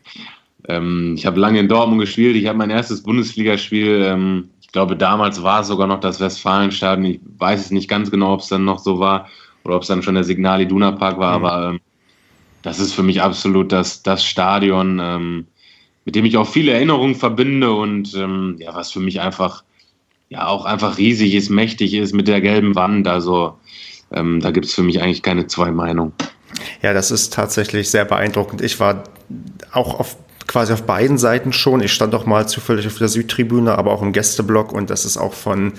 ähm, 0.69 1.15
ich 1.17 1.25
habe 1.25 1.41
lange 1.41 1.59
in 1.59 1.67
Dortmund 1.67 1.99
gespielt. 1.99 2.37
Ich 2.37 2.47
habe 2.47 2.59
mein 2.59 2.69
erstes 2.69 3.03
Bundesligaspiel, 3.03 4.03
ähm, 4.05 4.51
ich 4.61 4.69
glaube 4.69 4.97
damals 4.97 5.43
war 5.43 5.63
es 5.63 5.69
sogar 5.69 5.87
noch 5.87 6.01
das 6.01 6.21
Westfalenstadion. 6.21 7.07
Ich 7.07 7.21
weiß 7.39 7.59
es 7.59 7.71
nicht 7.71 7.89
ganz 7.89 8.11
genau, 8.11 8.35
ob 8.35 8.41
es 8.41 8.49
dann 8.49 8.67
noch 8.67 8.79
so 8.79 8.99
war 8.99 9.29
oder 9.65 9.77
ob 9.77 9.83
es 9.83 9.89
dann 9.89 10.03
schon 10.03 10.15
der 10.15 10.25
Signal 10.25 10.61
Iduna 10.61 10.93
Park 10.93 11.19
war, 11.19 11.39
mhm. 11.39 11.45
aber 11.47 11.69
ähm, 11.71 11.81
das 12.61 12.81
ist 12.81 12.93
für 12.93 13.03
mich 13.03 13.23
absolut 13.23 13.73
das, 13.73 14.03
das 14.03 14.27
Stadion, 14.27 15.01
ähm, 15.03 15.47
mit 16.05 16.17
dem 16.17 16.27
ich 16.27 16.37
auch 16.37 16.49
viele 16.49 16.73
Erinnerungen 16.73 17.15
verbinde 17.15 17.73
und 17.73 18.15
ähm, 18.15 18.57
ja, 18.59 18.75
was 18.75 18.93
für 18.93 19.01
mich 19.01 19.23
einfach 19.23 19.65
ja 20.29 20.49
auch 20.49 20.67
einfach 20.67 20.99
riesig 20.99 21.35
ist, 21.35 21.49
mächtig 21.49 21.95
ist 21.95 22.15
mit 22.15 22.29
der 22.29 22.43
gelben 22.43 22.75
Wand. 22.75 23.09
Also 23.09 23.59
ähm, 24.13 24.41
da 24.41 24.51
gibt 24.51 24.67
es 24.67 24.75
für 24.75 24.83
mich 24.83 25.01
eigentlich 25.01 25.23
keine 25.23 25.47
zwei 25.47 25.71
Meinungen. 25.71 26.13
Ja, 26.83 26.93
das 26.93 27.11
ist 27.11 27.33
tatsächlich 27.33 27.91
sehr 27.91 28.05
beeindruckend. 28.05 28.61
Ich 28.61 28.81
war 28.81 29.05
auch 29.73 29.99
auf 29.99 30.17
quasi 30.47 30.73
auf 30.73 30.83
beiden 30.85 31.19
Seiten 31.19 31.53
schon. 31.53 31.81
Ich 31.81 31.93
stand 31.93 32.15
auch 32.15 32.27
mal 32.27 32.49
zufällig 32.49 32.87
auf 32.87 32.99
der 32.99 33.09
Südtribüne, 33.09 33.77
aber 33.77 33.93
auch 33.93 34.03
im 34.03 34.13
Gästeblock 34.13 34.73
und 34.73 34.91
das 34.91 35.05
ist 35.05 35.19
auch 35.19 35.35
von 35.35 35.75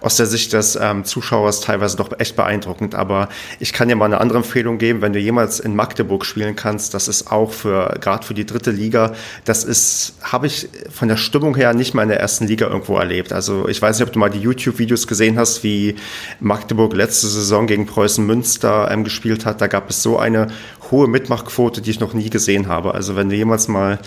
aus 0.00 0.16
der 0.16 0.26
Sicht 0.26 0.52
des 0.52 0.76
ähm, 0.80 1.04
Zuschauers 1.04 1.60
teilweise 1.60 1.96
doch 1.96 2.10
echt 2.18 2.36
beeindruckend. 2.36 2.94
Aber 2.94 3.28
ich 3.58 3.72
kann 3.72 3.88
dir 3.88 3.96
mal 3.96 4.06
eine 4.06 4.20
andere 4.20 4.38
Empfehlung 4.38 4.78
geben, 4.78 5.02
wenn 5.02 5.12
du 5.12 5.18
jemals 5.18 5.60
in 5.60 5.76
Magdeburg 5.76 6.24
spielen 6.24 6.56
kannst, 6.56 6.94
das 6.94 7.08
ist 7.08 7.30
auch 7.30 7.52
für 7.52 7.98
gerade 8.00 8.26
für 8.26 8.34
die 8.34 8.46
dritte 8.46 8.70
Liga, 8.70 9.12
das 9.44 9.64
ist, 9.64 10.14
habe 10.22 10.46
ich 10.46 10.68
von 10.90 11.08
der 11.08 11.16
Stimmung 11.16 11.54
her 11.54 11.74
nicht 11.74 11.94
mal 11.94 12.02
in 12.02 12.08
der 12.08 12.20
ersten 12.20 12.46
Liga 12.46 12.66
irgendwo 12.66 12.96
erlebt. 12.96 13.32
Also 13.32 13.68
ich 13.68 13.80
weiß 13.80 13.98
nicht, 13.98 14.06
ob 14.06 14.12
du 14.12 14.18
mal 14.18 14.30
die 14.30 14.40
YouTube-Videos 14.40 15.06
gesehen 15.06 15.38
hast, 15.38 15.62
wie 15.62 15.96
Magdeburg 16.40 16.94
letzte 16.94 17.26
Saison 17.26 17.66
gegen 17.66 17.86
Preußen 17.86 18.24
Münster 18.24 18.90
ähm, 18.90 19.04
gespielt 19.04 19.44
hat. 19.44 19.60
Da 19.60 19.66
gab 19.66 19.90
es 19.90 20.02
so 20.02 20.18
eine 20.18 20.48
hohe 20.90 21.08
Mitmachquote, 21.08 21.82
die 21.82 21.90
ich 21.90 22.00
noch 22.00 22.14
nie 22.14 22.30
gesehen 22.30 22.68
habe. 22.68 22.94
Also 22.94 23.16
wenn 23.16 23.28
du 23.28 23.36
jemals 23.36 23.68
mal 23.68 23.98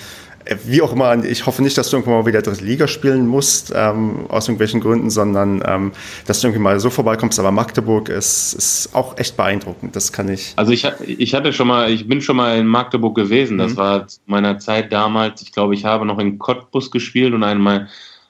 wie 0.66 0.82
auch 0.82 0.92
immer, 0.92 1.24
ich 1.24 1.46
hoffe 1.46 1.62
nicht, 1.62 1.78
dass 1.78 1.90
du 1.90 1.98
irgendwann 1.98 2.20
mal 2.20 2.26
wieder 2.26 2.42
dritte 2.42 2.64
Liga 2.64 2.88
spielen 2.88 3.28
musst, 3.28 3.74
ähm, 3.76 4.26
aus 4.30 4.48
irgendwelchen 4.48 4.82
Gründen, 4.82 5.10
sondern 5.10 5.64
ähm, 5.66 5.92
dass 6.26 6.42
du 6.42 6.48
irgendwie 6.48 6.62
mal 6.62 6.80
so 6.80 6.90
vorbeikommst. 6.90 7.40
Aber 7.40 7.52
Magdeburg 7.52 8.10
ist, 8.10 8.54
ist 8.54 8.90
auch 8.94 9.18
echt 9.18 9.38
beeindruckend, 9.38 9.96
das 9.96 10.12
kann 10.12 10.30
ich. 10.30 10.54
Also 10.56 10.72
ich, 10.72 10.86
ich 11.06 11.34
hatte 11.34 11.54
schon 11.54 11.68
mal, 11.68 11.90
ich 11.90 12.08
bin 12.08 12.22
schon 12.22 12.36
mal 12.36 12.58
in 12.58 12.68
Magdeburg 12.68 13.16
gewesen. 13.16 13.58
Das 13.58 13.74
mhm. 13.74 13.78
war 13.78 14.08
zu 14.08 14.20
meiner 14.26 14.60
Zeit 14.60 14.92
damals. 14.92 15.42
Ich 15.42 15.52
glaube, 15.52 15.74
ich 15.74 15.86
habe 15.86 16.06
noch 16.06 16.20
in 16.20 16.40
Cottbus 16.40 16.92
gespielt 16.92 17.34
und 17.34 17.44
einmal, 17.44 17.88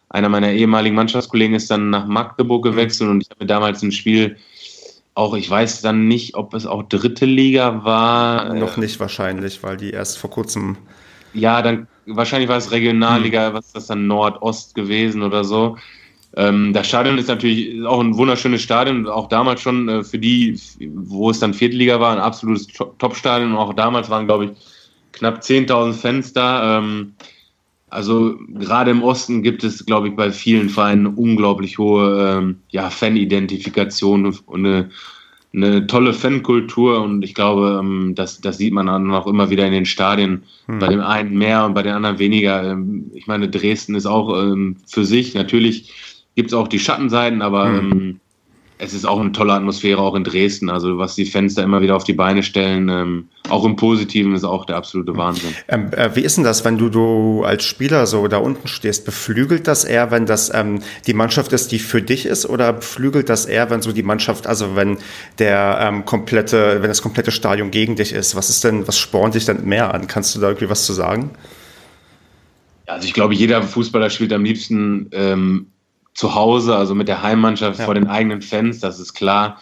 einer 0.09 0.29
meiner 0.29 0.51
ehemaligen 0.51 0.95
Mannschaftskollegen 0.95 1.55
ist 1.55 1.71
dann 1.71 1.89
nach 1.89 2.05
Magdeburg 2.05 2.63
gewechselt 2.63 3.09
und 3.09 3.21
ich 3.21 3.29
habe 3.31 3.45
damals 3.45 3.81
ein 3.81 3.91
Spiel 3.91 4.37
auch, 5.15 5.35
ich 5.35 5.49
weiß 5.49 5.81
dann 5.81 6.07
nicht, 6.07 6.35
ob 6.35 6.53
es 6.53 6.65
auch 6.65 6.83
dritte 6.83 7.25
Liga 7.25 7.83
war. 7.83 8.53
Noch 8.53 8.77
nicht 8.77 8.99
wahrscheinlich, 8.99 9.61
weil 9.63 9.77
die 9.77 9.91
erst 9.91 10.17
vor 10.17 10.29
kurzem. 10.29 10.77
Ja, 11.33 11.61
dann 11.61 11.87
wahrscheinlich 12.05 12.49
war 12.49 12.57
es 12.57 12.71
Regionalliga, 12.71 13.47
hm. 13.47 13.53
was 13.53 13.67
ist 13.67 13.75
das 13.75 13.87
dann 13.87 14.07
Nordost 14.07 14.75
gewesen 14.75 15.21
oder 15.21 15.43
so. 15.43 15.77
Ähm, 16.35 16.73
das 16.73 16.87
Stadion 16.87 17.17
ist 17.17 17.27
natürlich 17.27 17.85
auch 17.85 17.99
ein 17.99 18.17
wunderschönes 18.17 18.61
Stadion, 18.61 19.07
auch 19.07 19.29
damals 19.29 19.61
schon 19.61 19.87
äh, 19.87 20.03
für 20.03 20.17
die, 20.17 20.59
wo 20.95 21.29
es 21.29 21.39
dann 21.39 21.53
Viertliga 21.53 21.99
war, 21.99 22.11
ein 22.11 22.19
absolutes 22.19 22.67
Top-Stadion. 22.67 23.51
Und 23.51 23.57
auch 23.57 23.73
damals 23.73 24.09
waren, 24.09 24.25
glaube 24.25 24.45
ich, 24.45 24.51
knapp 25.11 25.41
10.000 25.41 25.93
Fans 25.93 26.33
da. 26.33 26.79
Ähm, 26.79 27.13
also 27.89 28.35
gerade 28.49 28.89
im 28.89 29.03
Osten 29.03 29.43
gibt 29.43 29.63
es, 29.63 29.85
glaube 29.85 30.07
ich, 30.07 30.15
bei 30.15 30.31
vielen 30.31 30.69
Vereinen 30.69 31.05
eine 31.05 31.15
unglaublich 31.15 31.77
hohe 31.77 32.37
ähm, 32.37 32.61
ja, 32.69 32.89
Fan-Identifikation 32.89 34.25
und 34.25 34.43
eine, 34.51 34.89
eine, 35.53 35.87
tolle 35.87 36.13
Fankultur. 36.13 37.01
Und 37.01 37.23
ich 37.23 37.33
glaube, 37.33 37.79
ähm, 37.79 38.13
das, 38.15 38.41
das 38.41 38.57
sieht 38.57 38.73
man 38.73 38.87
dann 38.87 39.11
auch 39.11 39.27
immer 39.27 39.49
wieder 39.49 39.65
in 39.65 39.73
den 39.73 39.85
Stadien. 39.85 40.43
Hm. 40.65 40.79
Bei 40.79 40.87
dem 40.87 41.01
einen 41.01 41.37
mehr 41.37 41.65
und 41.65 41.73
bei 41.73 41.83
den 41.83 41.93
anderen 41.93 42.19
weniger. 42.19 42.71
Ähm, 42.71 43.11
ich 43.13 43.27
meine, 43.27 43.49
Dresden 43.49 43.95
ist 43.95 44.05
auch 44.05 44.41
ähm, 44.41 44.77
für 44.87 45.05
sich. 45.05 45.33
Natürlich 45.33 45.93
gibt 46.35 46.49
es 46.49 46.53
auch 46.53 46.67
die 46.67 46.79
Schattenseiten, 46.79 47.41
aber 47.41 47.67
hm. 47.67 48.19
Es 48.79 48.93
ist 48.93 49.05
auch 49.05 49.19
eine 49.19 49.31
tolle 49.31 49.53
Atmosphäre, 49.53 50.01
auch 50.01 50.15
in 50.15 50.23
Dresden. 50.23 50.69
Also 50.69 50.97
was 50.97 51.15
die 51.15 51.25
Fans 51.25 51.55
da 51.55 51.63
immer 51.63 51.81
wieder 51.81 51.95
auf 51.95 52.03
die 52.03 52.13
Beine 52.13 52.43
stellen, 52.43 52.89
ähm, 52.89 53.29
auch 53.49 53.65
im 53.65 53.75
Positiven, 53.75 54.33
ist 54.35 54.43
auch 54.43 54.65
der 54.65 54.75
absolute 54.75 55.15
Wahnsinn. 55.15 55.53
Ähm, 55.67 55.91
äh, 55.93 56.15
wie 56.15 56.21
ist 56.21 56.37
denn 56.37 56.43
das, 56.43 56.65
wenn 56.65 56.77
du, 56.77 56.89
du 56.89 57.43
als 57.43 57.63
Spieler 57.63 58.07
so 58.07 58.27
da 58.27 58.37
unten 58.37 58.67
stehst? 58.67 59.05
Beflügelt 59.05 59.67
das 59.67 59.83
eher, 59.83 60.11
wenn 60.11 60.25
das 60.25 60.51
ähm, 60.53 60.81
die 61.07 61.13
Mannschaft 61.13 61.53
ist, 61.53 61.71
die 61.71 61.79
für 61.79 62.01
dich 62.01 62.25
ist, 62.25 62.45
oder 62.45 62.73
beflügelt 62.73 63.29
das 63.29 63.45
eher, 63.45 63.69
wenn 63.69 63.81
so 63.81 63.91
die 63.91 64.03
Mannschaft, 64.03 64.47
also 64.47 64.75
wenn 64.75 64.97
der 65.39 65.79
ähm, 65.81 66.05
komplette, 66.05 66.81
wenn 66.81 66.89
das 66.89 67.01
komplette 67.01 67.31
Stadion 67.31 67.71
gegen 67.71 67.95
dich 67.95 68.11
ist? 68.11 68.35
Was 68.35 68.49
ist 68.49 68.63
denn, 68.63 68.87
was 68.87 68.97
spornt 68.97 69.35
dich 69.35 69.45
denn 69.45 69.65
mehr 69.65 69.93
an? 69.93 70.07
Kannst 70.07 70.35
du 70.35 70.39
da 70.39 70.47
irgendwie 70.47 70.69
was 70.69 70.85
zu 70.85 70.93
sagen? 70.93 71.31
Also 72.85 73.07
ich 73.07 73.13
glaube, 73.13 73.33
jeder 73.33 73.63
Fußballer 73.63 74.09
spielt 74.09 74.33
am 74.33 74.43
liebsten 74.43 75.09
ähm, 75.13 75.67
zu 76.13 76.35
Hause, 76.35 76.75
also 76.75 76.95
mit 76.95 77.07
der 77.07 77.23
Heimmannschaft 77.23 77.79
ja. 77.79 77.85
vor 77.85 77.95
den 77.95 78.07
eigenen 78.07 78.41
Fans, 78.41 78.79
das 78.79 78.99
ist 78.99 79.13
klar. 79.13 79.59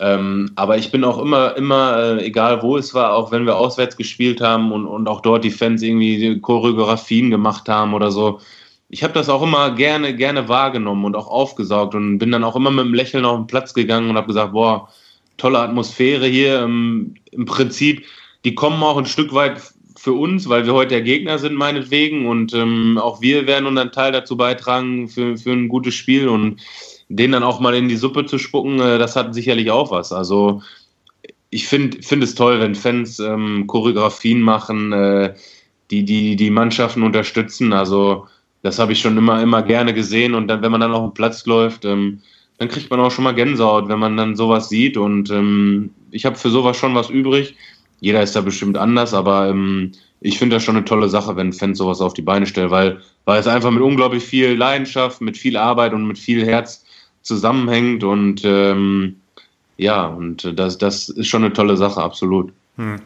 Ähm, 0.00 0.50
aber 0.56 0.78
ich 0.78 0.90
bin 0.90 1.04
auch 1.04 1.18
immer, 1.18 1.56
immer, 1.56 1.96
äh, 1.96 2.24
egal 2.24 2.62
wo 2.62 2.76
es 2.76 2.92
war, 2.92 3.14
auch 3.14 3.30
wenn 3.30 3.46
wir 3.46 3.56
auswärts 3.56 3.96
gespielt 3.96 4.40
haben 4.40 4.72
und, 4.72 4.86
und 4.86 5.06
auch 5.06 5.20
dort 5.20 5.44
die 5.44 5.50
Fans 5.50 5.80
irgendwie 5.82 6.40
Choreografien 6.40 7.30
gemacht 7.30 7.68
haben 7.68 7.94
oder 7.94 8.10
so. 8.10 8.40
Ich 8.88 9.04
habe 9.04 9.14
das 9.14 9.28
auch 9.28 9.42
immer 9.42 9.70
gerne, 9.70 10.14
gerne 10.16 10.48
wahrgenommen 10.48 11.04
und 11.04 11.16
auch 11.16 11.28
aufgesaugt 11.28 11.94
und 11.94 12.18
bin 12.18 12.32
dann 12.32 12.44
auch 12.44 12.56
immer 12.56 12.70
mit 12.70 12.84
einem 12.84 12.94
Lächeln 12.94 13.24
auf 13.24 13.36
den 13.36 13.46
Platz 13.46 13.74
gegangen 13.74 14.10
und 14.10 14.16
habe 14.16 14.26
gesagt, 14.26 14.52
boah, 14.52 14.88
tolle 15.36 15.60
Atmosphäre 15.60 16.26
hier. 16.26 16.62
Ähm, 16.62 17.14
Im 17.30 17.44
Prinzip, 17.44 18.04
die 18.44 18.54
kommen 18.54 18.82
auch 18.82 18.96
ein 18.96 19.06
Stück 19.06 19.32
weit 19.32 19.62
für 20.02 20.14
uns, 20.14 20.48
weil 20.48 20.66
wir 20.66 20.74
heute 20.74 20.94
der 20.94 21.02
Gegner 21.02 21.38
sind, 21.38 21.54
meinetwegen. 21.54 22.26
Und 22.26 22.52
ähm, 22.54 22.98
auch 22.98 23.20
wir 23.20 23.46
werden 23.46 23.66
unseren 23.66 23.92
Teil 23.92 24.10
dazu 24.10 24.36
beitragen 24.36 25.06
für, 25.06 25.36
für 25.36 25.52
ein 25.52 25.68
gutes 25.68 25.94
Spiel. 25.94 26.26
Und 26.26 26.60
den 27.08 27.30
dann 27.30 27.44
auch 27.44 27.60
mal 27.60 27.76
in 27.76 27.88
die 27.88 27.94
Suppe 27.94 28.26
zu 28.26 28.38
spucken, 28.38 28.80
äh, 28.80 28.98
das 28.98 29.14
hat 29.14 29.32
sicherlich 29.32 29.70
auch 29.70 29.92
was. 29.92 30.12
Also 30.12 30.60
ich 31.50 31.68
finde 31.68 32.02
find 32.02 32.24
es 32.24 32.34
toll, 32.34 32.58
wenn 32.58 32.74
Fans 32.74 33.20
ähm, 33.20 33.68
Choreografien 33.68 34.40
machen, 34.40 34.92
äh, 34.92 35.34
die, 35.92 36.04
die 36.04 36.34
die 36.34 36.50
Mannschaften 36.50 37.04
unterstützen. 37.04 37.72
Also 37.72 38.26
das 38.62 38.80
habe 38.80 38.94
ich 38.94 39.00
schon 39.00 39.16
immer, 39.16 39.40
immer 39.40 39.62
gerne 39.62 39.94
gesehen. 39.94 40.34
Und 40.34 40.48
dann, 40.48 40.62
wenn 40.62 40.72
man 40.72 40.80
dann 40.80 40.94
auf 40.94 41.12
den 41.12 41.14
Platz 41.14 41.46
läuft, 41.46 41.84
ähm, 41.84 42.22
dann 42.58 42.66
kriegt 42.66 42.90
man 42.90 42.98
auch 42.98 43.12
schon 43.12 43.22
mal 43.22 43.36
Gänsehaut, 43.36 43.86
wenn 43.86 44.00
man 44.00 44.16
dann 44.16 44.34
sowas 44.34 44.68
sieht. 44.68 44.96
Und 44.96 45.30
ähm, 45.30 45.90
ich 46.10 46.24
habe 46.24 46.34
für 46.34 46.50
sowas 46.50 46.76
schon 46.76 46.96
was 46.96 47.08
übrig. 47.08 47.54
Jeder 48.02 48.20
ist 48.20 48.34
da 48.34 48.40
bestimmt 48.40 48.76
anders, 48.76 49.14
aber 49.14 49.48
ähm, 49.48 49.92
ich 50.20 50.36
finde 50.36 50.56
das 50.56 50.64
schon 50.64 50.74
eine 50.74 50.84
tolle 50.84 51.08
Sache, 51.08 51.36
wenn 51.36 51.52
Fans 51.52 51.78
sowas 51.78 52.00
auf 52.00 52.14
die 52.14 52.22
Beine 52.22 52.46
stellen, 52.46 52.72
weil, 52.72 52.98
weil 53.26 53.38
es 53.38 53.46
einfach 53.46 53.70
mit 53.70 53.80
unglaublich 53.80 54.24
viel 54.24 54.54
Leidenschaft, 54.54 55.20
mit 55.20 55.38
viel 55.38 55.56
Arbeit 55.56 55.92
und 55.92 56.08
mit 56.08 56.18
viel 56.18 56.44
Herz 56.44 56.84
zusammenhängt 57.22 58.02
und 58.02 58.42
ähm, 58.44 59.20
ja, 59.76 60.06
und 60.06 60.58
das, 60.58 60.78
das 60.78 61.10
ist 61.10 61.28
schon 61.28 61.44
eine 61.44 61.52
tolle 61.52 61.76
Sache, 61.76 62.02
absolut. 62.02 62.52
Hm. 62.76 63.00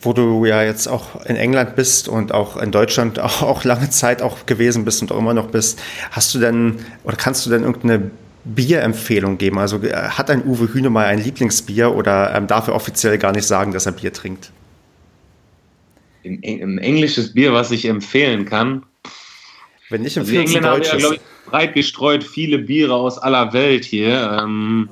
Wo 0.00 0.12
du 0.12 0.44
ja 0.44 0.64
jetzt 0.64 0.88
auch 0.88 1.24
in 1.26 1.36
England 1.36 1.76
bist 1.76 2.08
und 2.08 2.34
auch 2.34 2.56
in 2.56 2.72
Deutschland 2.72 3.20
auch, 3.20 3.62
lange 3.62 3.90
Zeit 3.90 4.22
auch 4.22 4.44
gewesen 4.46 4.84
bist 4.84 5.02
und 5.02 5.12
auch 5.12 5.18
immer 5.18 5.34
noch 5.34 5.52
bist, 5.52 5.80
hast 6.10 6.34
du 6.34 6.40
denn 6.40 6.80
oder 7.04 7.14
kannst 7.14 7.46
du 7.46 7.50
denn 7.50 7.62
irgendeine 7.62 8.10
Bierempfehlung 8.54 9.38
geben? 9.38 9.58
Also 9.58 9.82
äh, 9.82 9.92
hat 9.92 10.30
ein 10.30 10.44
Uwe 10.44 10.72
Hühne 10.72 10.90
mal 10.90 11.06
ein 11.06 11.22
Lieblingsbier 11.22 11.94
oder 11.94 12.34
ähm, 12.34 12.46
darf 12.46 12.68
er 12.68 12.74
offiziell 12.74 13.18
gar 13.18 13.32
nicht 13.32 13.46
sagen, 13.46 13.72
dass 13.72 13.86
er 13.86 13.92
Bier 13.92 14.12
trinkt? 14.12 14.50
Ein, 16.24 16.40
ein 16.42 16.78
englisches 16.78 17.34
Bier, 17.34 17.52
was 17.52 17.70
ich 17.70 17.84
empfehlen 17.84 18.44
kann. 18.44 18.84
Wenn 19.90 20.02
nicht 20.02 20.16
empfehlen, 20.16 20.42
also 20.42 20.56
Engländer 20.56 20.70
haben 20.72 20.82
ja, 20.82 20.96
glaube 20.96 21.14
ich, 21.16 21.20
breit 21.46 21.74
gestreut 21.74 22.24
viele 22.24 22.58
Biere 22.58 22.94
aus 22.94 23.18
aller 23.18 23.52
Welt 23.52 23.84
hier. 23.84 24.38
Ähm, 24.42 24.90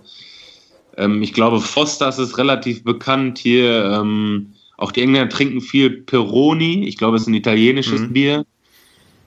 ähm, 0.97 1.23
ich 1.23 1.33
glaube, 1.33 1.61
Fosters 1.61 2.19
ist 2.19 2.39
relativ 2.39 2.85
bekannt 2.85 3.39
hier. 3.39 3.85
Ähm, 3.85 4.55
auch 4.77 4.93
die 4.93 5.03
Engländer 5.03 5.29
trinken 5.29 5.61
viel 5.61 5.91
Peroni. 6.03 6.87
Ich 6.87 6.97
glaube, 6.97 7.17
es 7.17 7.23
ist 7.23 7.29
ein 7.29 7.35
italienisches 7.35 8.01
mhm. 8.01 8.13
Bier. 8.13 8.47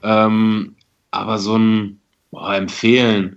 Ähm, 0.02 0.74
aber 1.10 1.38
so 1.38 1.56
ein 1.56 2.00
boah, 2.30 2.54
empfehlen. 2.54 3.36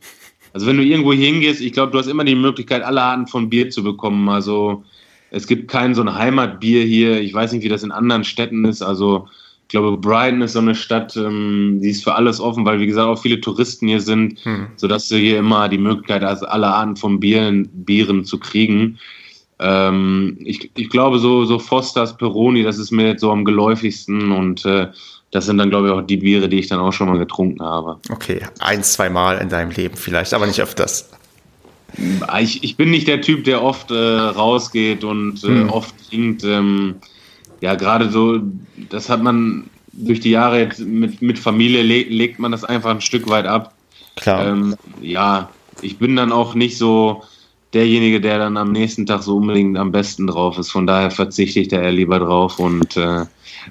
Also 0.53 0.67
wenn 0.67 0.77
du 0.77 0.83
irgendwo 0.83 1.13
hingehst, 1.13 1.61
ich 1.61 1.73
glaube, 1.73 1.91
du 1.91 1.97
hast 1.97 2.07
immer 2.07 2.23
die 2.23 2.35
Möglichkeit, 2.35 2.83
alle 2.83 3.01
Arten 3.01 3.27
von 3.27 3.49
Bier 3.49 3.69
zu 3.69 3.83
bekommen. 3.83 4.29
Also 4.29 4.83
es 5.31 5.47
gibt 5.47 5.67
kein 5.67 5.95
so 5.95 6.01
ein 6.01 6.13
Heimatbier 6.13 6.83
hier. 6.83 7.19
Ich 7.19 7.33
weiß 7.33 7.51
nicht, 7.51 7.63
wie 7.63 7.69
das 7.69 7.83
in 7.83 7.91
anderen 7.91 8.23
Städten 8.23 8.63
ist. 8.65 8.83
Also 8.83 9.27
ich 9.63 9.69
glaube, 9.69 9.97
Brighton 9.97 10.43
ist 10.43 10.53
so 10.53 10.59
eine 10.59 10.75
Stadt, 10.75 11.17
ähm, 11.17 11.79
die 11.81 11.89
ist 11.89 12.03
für 12.03 12.13
alles 12.13 12.39
offen, 12.39 12.65
weil 12.65 12.79
wie 12.79 12.85
gesagt 12.85 13.07
auch 13.07 13.19
viele 13.19 13.41
Touristen 13.41 13.87
hier 13.87 14.01
sind, 14.01 14.39
hm. 14.43 14.67
sodass 14.75 15.07
du 15.07 15.15
hier 15.15 15.39
immer 15.39 15.67
die 15.67 15.79
Möglichkeit 15.79 16.21
hast, 16.21 16.43
alle 16.43 16.67
Arten 16.67 16.95
von 16.95 17.19
Bieren, 17.19 17.67
Bieren 17.73 18.23
zu 18.23 18.37
kriegen. 18.37 18.99
Ähm, 19.57 20.37
ich, 20.43 20.69
ich 20.75 20.89
glaube, 20.89 21.17
so, 21.17 21.45
so 21.45 21.57
Fosters, 21.57 22.17
Peroni, 22.17 22.61
das 22.61 22.77
ist 22.77 22.91
mir 22.91 23.07
jetzt 23.07 23.21
so 23.21 23.31
am 23.31 23.45
geläufigsten 23.45 24.31
und 24.31 24.63
äh, 24.65 24.89
das 25.33 25.47
sind 25.47 25.57
dann, 25.57 25.71
glaube 25.71 25.87
ich, 25.87 25.93
auch 25.93 26.01
die 26.01 26.17
Biere, 26.17 26.47
die 26.47 26.59
ich 26.59 26.67
dann 26.67 26.79
auch 26.79 26.93
schon 26.93 27.09
mal 27.09 27.17
getrunken 27.17 27.63
habe. 27.63 27.97
Okay, 28.11 28.41
ein, 28.59 28.83
zwei 28.83 29.09
Mal 29.09 29.39
in 29.39 29.49
deinem 29.49 29.71
Leben 29.71 29.97
vielleicht, 29.97 30.33
aber 30.33 30.45
nicht 30.45 30.61
öfters. 30.61 31.09
Ich, 32.39 32.63
ich 32.63 32.77
bin 32.77 32.91
nicht 32.91 33.07
der 33.07 33.21
Typ, 33.21 33.43
der 33.43 33.63
oft 33.63 33.89
äh, 33.89 33.95
rausgeht 33.95 35.03
und 35.03 35.43
äh, 35.43 35.47
hm. 35.47 35.69
oft 35.69 35.93
trinkt. 36.07 36.43
Ähm, 36.43 36.95
ja, 37.61 37.73
gerade 37.73 38.11
so, 38.11 38.41
das 38.89 39.09
hat 39.09 39.23
man 39.23 39.69
durch 39.91 40.19
die 40.19 40.31
Jahre 40.31 40.59
jetzt 40.59 40.79
mit, 40.79 41.21
mit 41.21 41.39
Familie, 41.39 41.81
le 41.81 42.03
legt 42.03 42.37
man 42.37 42.51
das 42.51 42.63
einfach 42.63 42.91
ein 42.91 43.01
Stück 43.01 43.27
weit 43.27 43.47
ab. 43.47 43.73
Klar. 44.15 44.47
Ähm, 44.47 44.75
ja, 45.01 45.49
ich 45.81 45.97
bin 45.97 46.15
dann 46.15 46.31
auch 46.31 46.53
nicht 46.53 46.77
so 46.77 47.23
derjenige, 47.73 48.21
der 48.21 48.37
dann 48.37 48.57
am 48.57 48.71
nächsten 48.71 49.07
Tag 49.07 49.23
so 49.23 49.37
unbedingt 49.37 49.77
am 49.79 49.91
besten 49.91 50.27
drauf 50.27 50.59
ist. 50.59 50.71
Von 50.71 50.85
daher 50.85 51.09
verzichte 51.09 51.59
ich 51.59 51.69
da 51.69 51.81
eher 51.81 51.91
lieber 51.91 52.19
drauf 52.19 52.59
und 52.59 52.95
äh, 52.97 53.25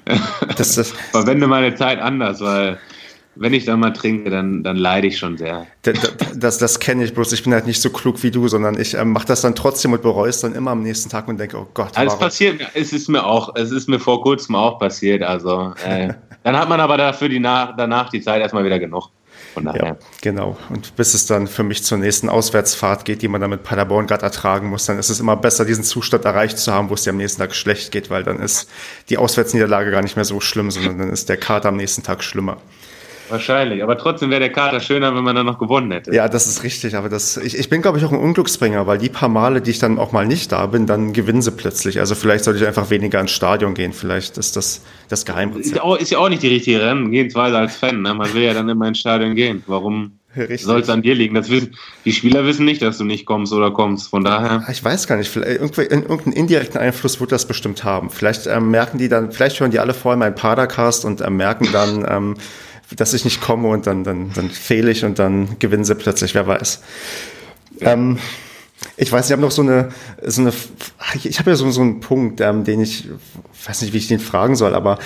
das, 0.57 0.75
das, 0.75 0.91
verwende 1.11 1.47
meine 1.47 1.75
Zeit 1.75 1.99
anders, 1.99 2.41
weil 2.41 2.79
wenn 3.35 3.53
ich 3.53 3.65
dann 3.65 3.79
mal 3.79 3.91
trinke, 3.91 4.29
dann, 4.29 4.63
dann 4.63 4.77
leide 4.77 5.07
ich 5.07 5.17
schon 5.17 5.37
sehr. 5.37 5.65
Das, 5.81 5.97
das, 6.35 6.57
das 6.59 6.79
kenne 6.79 7.03
ich 7.03 7.13
bloß. 7.13 7.31
Ich 7.33 7.43
bin 7.43 7.53
halt 7.53 7.65
nicht 7.65 7.81
so 7.81 7.89
klug 7.89 8.21
wie 8.21 8.31
du, 8.31 8.47
sondern 8.47 8.79
ich 8.79 8.93
äh, 8.93 9.03
mache 9.05 9.25
das 9.25 9.41
dann 9.41 9.55
trotzdem 9.55 9.93
und 9.93 10.01
bereue 10.01 10.29
es 10.29 10.39
dann 10.39 10.53
immer 10.53 10.71
am 10.71 10.83
nächsten 10.83 11.09
Tag 11.09 11.27
und 11.27 11.39
denke, 11.39 11.57
oh 11.57 11.67
Gott. 11.73 11.97
Also 11.97 12.13
es 12.13 12.19
passiert, 12.19 12.61
es 12.75 12.93
ist 12.93 13.09
mir 13.09 13.25
auch, 13.25 13.55
es 13.55 13.71
ist 13.71 13.89
mir 13.89 13.99
vor 13.99 14.21
kurzem 14.21 14.55
auch 14.55 14.77
passiert. 14.77 15.23
Also 15.23 15.73
äh, 15.85 16.13
dann 16.43 16.57
hat 16.57 16.69
man 16.69 16.79
aber 16.79 16.97
dafür 16.97 17.29
die 17.29 17.39
nach, 17.39 17.75
danach 17.75 18.09
die 18.09 18.21
Zeit 18.21 18.41
erstmal 18.41 18.65
wieder 18.65 18.79
genug. 18.79 19.09
Von 19.53 19.65
daher. 19.65 19.85
Ja, 19.85 19.97
genau. 20.21 20.57
Und 20.69 20.95
bis 20.95 21.13
es 21.13 21.25
dann 21.25 21.47
für 21.47 21.63
mich 21.63 21.83
zur 21.83 21.99
nächsten 21.99 22.29
Auswärtsfahrt 22.29 23.05
geht, 23.05 23.21
die 23.21 23.27
man 23.27 23.39
dann 23.39 23.51
mit 23.51 23.63
Paderborn 23.63 24.07
gerade 24.07 24.23
ertragen 24.23 24.69
muss, 24.69 24.85
dann 24.85 24.97
ist 24.97 25.09
es 25.09 25.19
immer 25.19 25.35
besser, 25.35 25.65
diesen 25.65 25.83
Zustand 25.83 26.25
erreicht 26.25 26.57
zu 26.57 26.73
haben, 26.73 26.89
wo 26.89 26.95
es 26.95 27.03
dir 27.03 27.11
am 27.11 27.17
nächsten 27.17 27.41
Tag 27.41 27.53
schlecht 27.53 27.91
geht, 27.91 28.09
weil 28.09 28.23
dann 28.23 28.39
ist 28.39 28.69
die 29.09 29.17
Auswärtsniederlage 29.17 29.91
gar 29.91 30.01
nicht 30.01 30.15
mehr 30.15 30.25
so 30.25 30.39
schlimm, 30.39 30.71
sondern 30.71 30.97
dann 30.97 31.09
ist 31.11 31.29
der 31.29 31.37
Kater 31.37 31.69
am 31.69 31.77
nächsten 31.77 32.03
Tag 32.03 32.23
schlimmer. 32.23 32.57
Wahrscheinlich, 33.29 33.81
aber 33.81 33.97
trotzdem 33.97 34.29
wäre 34.29 34.41
der 34.41 34.51
Kater 34.51 34.79
schöner, 34.79 35.15
wenn 35.15 35.23
man 35.23 35.35
dann 35.35 35.45
noch 35.45 35.57
gewonnen 35.57 35.91
hätte. 35.91 36.13
Ja, 36.13 36.27
das 36.27 36.47
ist 36.47 36.63
richtig, 36.63 36.95
aber 36.95 37.09
das, 37.09 37.37
ich, 37.37 37.57
ich 37.57 37.69
bin, 37.69 37.81
glaube 37.81 37.97
ich, 37.97 38.05
auch 38.05 38.11
ein 38.11 38.19
Unglücksbringer, 38.19 38.85
weil 38.85 38.97
die 38.97 39.09
paar 39.09 39.29
Male, 39.29 39.61
die 39.61 39.71
ich 39.71 39.79
dann 39.79 39.97
auch 39.97 40.11
mal 40.11 40.25
nicht 40.25 40.51
da 40.51 40.65
bin, 40.67 40.87
dann 40.87 41.13
gewinnen 41.13 41.41
sie 41.41 41.51
plötzlich. 41.51 41.99
Also 41.99 42.15
vielleicht 42.15 42.43
sollte 42.43 42.59
ich 42.59 42.67
einfach 42.67 42.89
weniger 42.89 43.19
ins 43.19 43.31
Stadion 43.31 43.73
gehen, 43.73 43.93
vielleicht 43.93 44.37
ist 44.37 44.55
das 44.55 44.81
das 45.09 45.25
Geheimrezept. 45.25 45.75
Ist, 45.75 45.81
auch, 45.81 45.97
ist 45.97 46.11
ja 46.11 46.17
auch 46.17 46.29
nicht 46.29 46.43
die 46.43 46.49
richtige 46.49 46.81
Rennengehensweise 46.81 47.57
als 47.57 47.75
Fan, 47.75 48.01
ne? 48.01 48.13
man 48.13 48.33
will 48.33 48.43
ja 48.43 48.53
dann 48.53 48.67
immer 48.67 48.87
ins 48.87 48.99
Stadion 48.99 49.35
gehen. 49.35 49.63
Warum 49.67 50.19
soll 50.57 50.81
es 50.81 50.89
an 50.89 51.01
dir 51.01 51.15
liegen? 51.15 51.35
Das 51.35 51.49
wissen, 51.49 51.75
die 52.05 52.11
Spieler 52.11 52.45
wissen 52.45 52.65
nicht, 52.65 52.81
dass 52.81 52.97
du 52.97 53.03
nicht 53.03 53.25
kommst 53.25 53.53
oder 53.53 53.71
kommst, 53.71 54.09
von 54.09 54.23
daher. 54.23 54.65
Ich 54.71 54.83
weiß 54.83 55.07
gar 55.07 55.17
nicht, 55.17 55.29
vielleicht, 55.29 55.61
irgendeinen 55.61 56.33
indirekten 56.33 56.79
Einfluss 56.79 57.19
wird 57.19 57.31
das 57.31 57.47
bestimmt 57.47 57.83
haben. 57.83 58.09
Vielleicht 58.09 58.47
ähm, 58.47 58.71
merken 58.71 58.97
die 58.97 59.09
dann, 59.09 59.31
vielleicht 59.31 59.59
hören 59.59 59.71
die 59.71 59.79
alle 59.79 59.93
vorher 59.93 60.17
meinen 60.17 60.35
Padercast 60.35 61.05
und 61.05 61.21
ähm, 61.21 61.37
merken 61.37 61.69
dann, 61.71 62.05
ähm, 62.09 62.35
dass 62.95 63.13
ich 63.13 63.25
nicht 63.25 63.41
komme 63.41 63.69
und 63.69 63.87
dann, 63.87 64.03
dann, 64.03 64.31
dann 64.33 64.49
fehle 64.49 64.91
ich 64.91 65.05
und 65.05 65.19
dann 65.19 65.57
gewinnen 65.59 65.85
sie 65.85 65.95
plötzlich, 65.95 66.35
wer 66.35 66.47
weiß. 66.47 66.81
Ähm, 67.81 68.19
ich 68.97 69.11
weiß, 69.11 69.25
ich 69.25 69.31
habe 69.31 69.41
noch 69.41 69.51
so 69.51 69.61
eine, 69.61 69.89
so 70.23 70.41
eine 70.41 70.53
ich 71.23 71.39
habe 71.39 71.51
ja 71.51 71.55
so, 71.55 71.69
so 71.71 71.81
einen 71.81 71.99
Punkt, 71.99 72.41
ähm, 72.41 72.63
den 72.63 72.81
ich, 72.81 73.07
weiß 73.65 73.81
nicht, 73.81 73.93
wie 73.93 73.97
ich 73.97 74.07
den 74.07 74.19
fragen 74.19 74.55
soll, 74.55 74.75
aber 74.75 74.99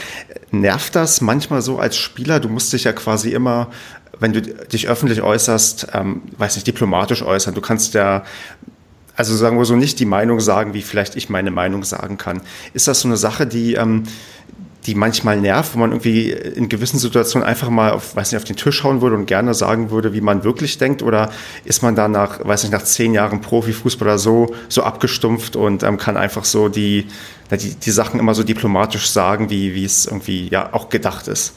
nervt 0.52 0.96
das 0.96 1.22
manchmal 1.22 1.62
so 1.62 1.80
als 1.80 1.96
Spieler? 1.98 2.40
Du 2.40 2.50
musst 2.50 2.74
dich 2.74 2.86
ja 2.86 2.94
quasi 2.94 3.32
immer, 3.32 3.70
wenn 4.20 4.34
du 4.34 4.42
dich 4.42 4.88
öffentlich 4.88 5.22
äußerst, 5.22 5.88
ähm, 5.94 6.24
weiß 6.38 6.56
nicht, 6.56 6.68
diplomatisch 6.68 7.22
äußern. 7.22 7.54
Du 7.54 7.62
kannst 7.62 7.94
ja 7.94 8.24
also 9.18 9.36
sagen 9.36 9.58
wir 9.58 9.66
so 9.66 9.76
nicht 9.76 10.00
die 10.00 10.06
Meinung 10.06 10.40
sagen, 10.40 10.76
wie 10.76 10.84
vielleicht 10.84 11.16
ich 11.16 11.28
meine 11.28 11.50
Meinung 11.50 11.84
sagen 11.84 12.18
kann. 12.18 12.42
Ist 12.74 12.88
das 12.88 13.02
so 13.02 13.08
eine 13.08 13.18
Sache, 13.18 13.48
die 13.48 13.74
ähm, 13.74 14.04
die 14.88 14.96
manchmal 14.96 15.40
nervt, 15.40 15.76
wo 15.76 15.80
man 15.80 15.92
irgendwie 15.92 16.32
in 16.32 16.70
gewissen 16.70 16.98
Situationen 16.98 17.46
einfach 17.46 17.70
mal 17.70 17.92
auf, 17.92 18.16
weiß 18.16 18.32
nicht, 18.32 18.42
auf 18.42 18.46
den 18.46 18.56
Tisch 18.56 18.84
hauen 18.84 19.02
würde 19.02 19.18
und 19.18 19.26
gerne 19.26 19.54
sagen 19.54 19.92
würde, 19.92 20.14
wie 20.14 20.22
man 20.22 20.46
wirklich 20.46 20.78
denkt? 20.78 21.04
Oder 21.04 21.30
ist 21.66 21.84
man 21.84 21.96
da 21.96 22.08
nach, 22.08 22.44
weiß 22.44 22.64
nicht, 22.64 22.72
nach 22.72 22.84
zehn 22.84 23.14
Jahren 23.14 23.42
Profifußballer 23.42 24.18
so, 24.18 24.56
so 24.70 24.84
abgestumpft 24.84 25.58
und 25.58 25.84
ähm, 25.84 25.98
kann 25.98 26.16
einfach 26.16 26.46
so 26.46 26.70
die, 26.70 27.06
die, 27.52 27.76
die 27.76 27.92
Sachen 27.92 28.18
immer 28.18 28.34
so 28.34 28.44
diplomatisch 28.44 29.08
sagen, 29.10 29.50
wie, 29.50 29.84
es 29.84 30.06
irgendwie 30.06 30.48
ja 30.48 30.74
auch 30.74 30.88
gedacht 30.88 31.28
ist? 31.28 31.54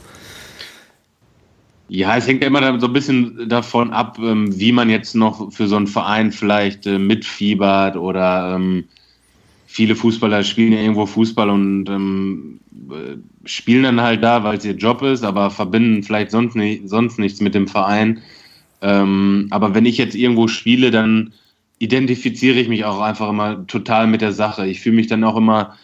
Ja, 1.88 2.16
es 2.16 2.26
hängt 2.26 2.42
ja 2.42 2.48
immer 2.48 2.80
so 2.80 2.86
ein 2.86 2.92
bisschen 2.92 3.48
davon 3.48 3.92
ab, 3.92 4.18
ähm, 4.20 4.58
wie 4.58 4.72
man 4.72 4.90
jetzt 4.90 5.14
noch 5.14 5.52
für 5.52 5.68
so 5.68 5.76
einen 5.76 5.86
Verein 5.86 6.32
vielleicht 6.32 6.86
äh, 6.86 6.98
mitfiebert 6.98 7.96
oder 7.96 8.56
ähm, 8.56 8.84
viele 9.70 9.94
Fußballer 9.94 10.42
spielen 10.42 10.72
ja 10.72 10.80
irgendwo 10.80 11.06
Fußball 11.06 11.48
und 11.48 11.88
ähm, 11.88 12.58
äh, 12.90 13.16
spielen 13.44 13.84
dann 13.84 14.00
halt 14.00 14.20
da, 14.20 14.42
weil 14.42 14.58
es 14.58 14.64
ihr 14.64 14.74
Job 14.74 15.00
ist, 15.02 15.22
aber 15.22 15.48
verbinden 15.48 16.02
vielleicht 16.02 16.32
sonst, 16.32 16.56
nicht, 16.56 16.88
sonst 16.88 17.20
nichts 17.20 17.40
mit 17.40 17.54
dem 17.54 17.68
Verein. 17.68 18.20
Ähm, 18.82 19.46
aber 19.50 19.72
wenn 19.72 19.86
ich 19.86 19.96
jetzt 19.96 20.16
irgendwo 20.16 20.48
spiele, 20.48 20.90
dann 20.90 21.32
identifiziere 21.78 22.58
ich 22.58 22.68
mich 22.68 22.84
auch 22.84 23.00
einfach 23.00 23.30
immer 23.30 23.64
total 23.68 24.08
mit 24.08 24.22
der 24.22 24.32
Sache. 24.32 24.66
Ich 24.66 24.80
fühle 24.80 24.96
mich 24.96 25.06
dann 25.06 25.22
auch 25.22 25.36
immer 25.36 25.76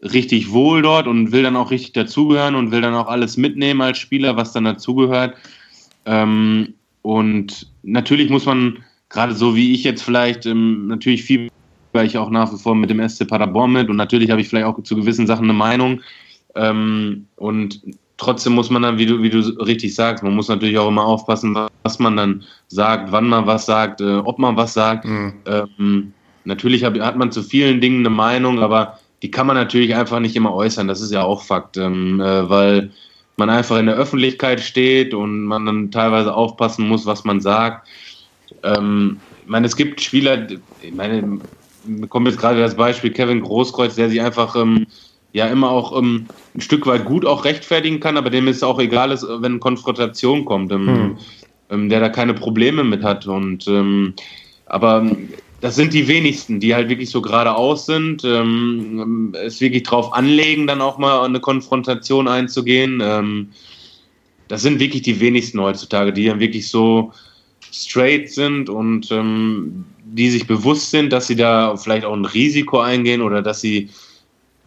richtig 0.00 0.52
wohl 0.52 0.82
dort 0.82 1.08
und 1.08 1.32
will 1.32 1.42
dann 1.42 1.56
auch 1.56 1.72
richtig 1.72 1.92
dazugehören 1.92 2.54
und 2.54 2.70
will 2.70 2.82
dann 2.82 2.94
auch 2.94 3.08
alles 3.08 3.36
mitnehmen 3.36 3.80
als 3.80 3.98
Spieler, 3.98 4.36
was 4.36 4.52
dann 4.52 4.64
dazugehört. 4.64 5.34
Ähm, 6.06 6.74
und 7.02 7.66
natürlich 7.82 8.30
muss 8.30 8.46
man, 8.46 8.78
gerade 9.08 9.34
so 9.34 9.56
wie 9.56 9.72
ich 9.72 9.82
jetzt 9.82 10.02
vielleicht, 10.02 10.46
ähm, 10.46 10.86
natürlich 10.86 11.24
viel 11.24 11.48
weil 11.94 12.06
ich 12.06 12.18
auch 12.18 12.30
nach 12.30 12.52
wie 12.52 12.58
vor 12.58 12.74
mit 12.74 12.90
dem 12.90 13.06
SC 13.08 13.26
Paderborn 13.26 13.72
mit 13.72 13.88
und 13.88 13.96
natürlich 13.96 14.30
habe 14.30 14.40
ich 14.40 14.48
vielleicht 14.48 14.66
auch 14.66 14.82
zu 14.82 14.96
gewissen 14.96 15.26
Sachen 15.26 15.44
eine 15.44 15.52
Meinung. 15.52 16.00
Ähm, 16.54 17.26
und 17.36 17.80
trotzdem 18.16 18.54
muss 18.54 18.70
man 18.70 18.82
dann, 18.82 18.98
wie 18.98 19.06
du, 19.06 19.22
wie 19.22 19.30
du 19.30 19.40
richtig 19.62 19.94
sagst, 19.94 20.22
man 20.22 20.34
muss 20.34 20.48
natürlich 20.48 20.78
auch 20.78 20.88
immer 20.88 21.04
aufpassen, 21.04 21.56
was 21.82 21.98
man 21.98 22.16
dann 22.16 22.44
sagt, 22.68 23.12
wann 23.12 23.28
man 23.28 23.46
was 23.46 23.66
sagt, 23.66 24.00
äh, 24.00 24.16
ob 24.16 24.38
man 24.38 24.56
was 24.56 24.74
sagt. 24.74 25.04
Mhm. 25.04 25.34
Ähm, 25.46 26.12
natürlich 26.44 26.84
hab, 26.84 26.98
hat 26.98 27.16
man 27.16 27.32
zu 27.32 27.42
vielen 27.42 27.80
Dingen 27.80 28.00
eine 28.00 28.14
Meinung, 28.14 28.60
aber 28.60 28.98
die 29.22 29.30
kann 29.30 29.46
man 29.46 29.56
natürlich 29.56 29.94
einfach 29.94 30.20
nicht 30.20 30.36
immer 30.36 30.54
äußern. 30.54 30.88
Das 30.88 31.00
ist 31.00 31.12
ja 31.12 31.22
auch 31.22 31.42
Fakt, 31.42 31.76
ähm, 31.76 32.20
äh, 32.20 32.48
weil 32.48 32.90
man 33.36 33.50
einfach 33.50 33.78
in 33.78 33.86
der 33.86 33.96
Öffentlichkeit 33.96 34.60
steht 34.60 35.12
und 35.12 35.44
man 35.44 35.66
dann 35.66 35.90
teilweise 35.90 36.34
aufpassen 36.34 36.86
muss, 36.86 37.06
was 37.06 37.24
man 37.24 37.40
sagt. 37.40 37.88
Ähm, 38.62 39.20
ich 39.42 39.48
meine, 39.48 39.66
es 39.66 39.76
gibt 39.76 40.00
Spieler, 40.00 40.46
ich 40.80 40.94
meine, 40.94 41.40
kommt 42.08 42.28
jetzt 42.28 42.38
gerade 42.38 42.60
das 42.60 42.76
Beispiel 42.76 43.10
Kevin 43.10 43.40
Großkreuz, 43.40 43.94
der 43.94 44.08
sich 44.08 44.20
einfach 44.20 44.56
ähm, 44.56 44.86
ja 45.32 45.46
immer 45.46 45.70
auch 45.70 45.96
ähm, 45.98 46.26
ein 46.54 46.60
Stück 46.60 46.86
weit 46.86 47.04
gut 47.04 47.26
auch 47.26 47.44
rechtfertigen 47.44 48.00
kann, 48.00 48.16
aber 48.16 48.30
dem 48.30 48.48
ist 48.48 48.62
auch 48.62 48.78
egal, 48.78 49.10
ist, 49.10 49.26
wenn 49.28 49.60
Konfrontation 49.60 50.44
kommt, 50.44 50.72
ähm, 50.72 50.86
hm. 50.86 51.18
Ähm, 51.70 51.88
der 51.88 52.00
da 52.00 52.10
keine 52.10 52.34
Probleme 52.34 52.84
mit 52.84 53.02
hat. 53.02 53.26
Und 53.26 53.66
ähm, 53.68 54.12
aber 54.66 55.10
das 55.60 55.76
sind 55.76 55.94
die 55.94 56.08
wenigsten, 56.08 56.60
die 56.60 56.74
halt 56.74 56.90
wirklich 56.90 57.08
so 57.08 57.22
geradeaus 57.22 57.86
sind, 57.86 58.22
ähm, 58.22 59.34
es 59.34 59.62
wirklich 59.62 59.82
drauf 59.82 60.12
anlegen, 60.12 60.66
dann 60.66 60.82
auch 60.82 60.98
mal 60.98 61.24
eine 61.24 61.40
Konfrontation 61.40 62.28
einzugehen. 62.28 63.48
das 64.48 64.60
sind 64.60 64.78
wirklich 64.78 65.02
die 65.02 65.20
wenigsten 65.20 65.58
heutzutage, 65.58 66.12
die 66.12 66.26
dann 66.26 66.38
wirklich 66.38 66.68
so 66.68 67.12
straight 67.72 68.30
sind 68.30 68.68
und 68.68 69.10
ähm, 69.10 69.86
die 70.14 70.30
sich 70.30 70.46
bewusst 70.46 70.90
sind, 70.90 71.12
dass 71.12 71.26
sie 71.26 71.34
da 71.34 71.76
vielleicht 71.76 72.04
auch 72.04 72.14
ein 72.14 72.24
Risiko 72.24 72.78
eingehen 72.78 73.20
oder 73.20 73.42
dass 73.42 73.60
sie 73.60 73.90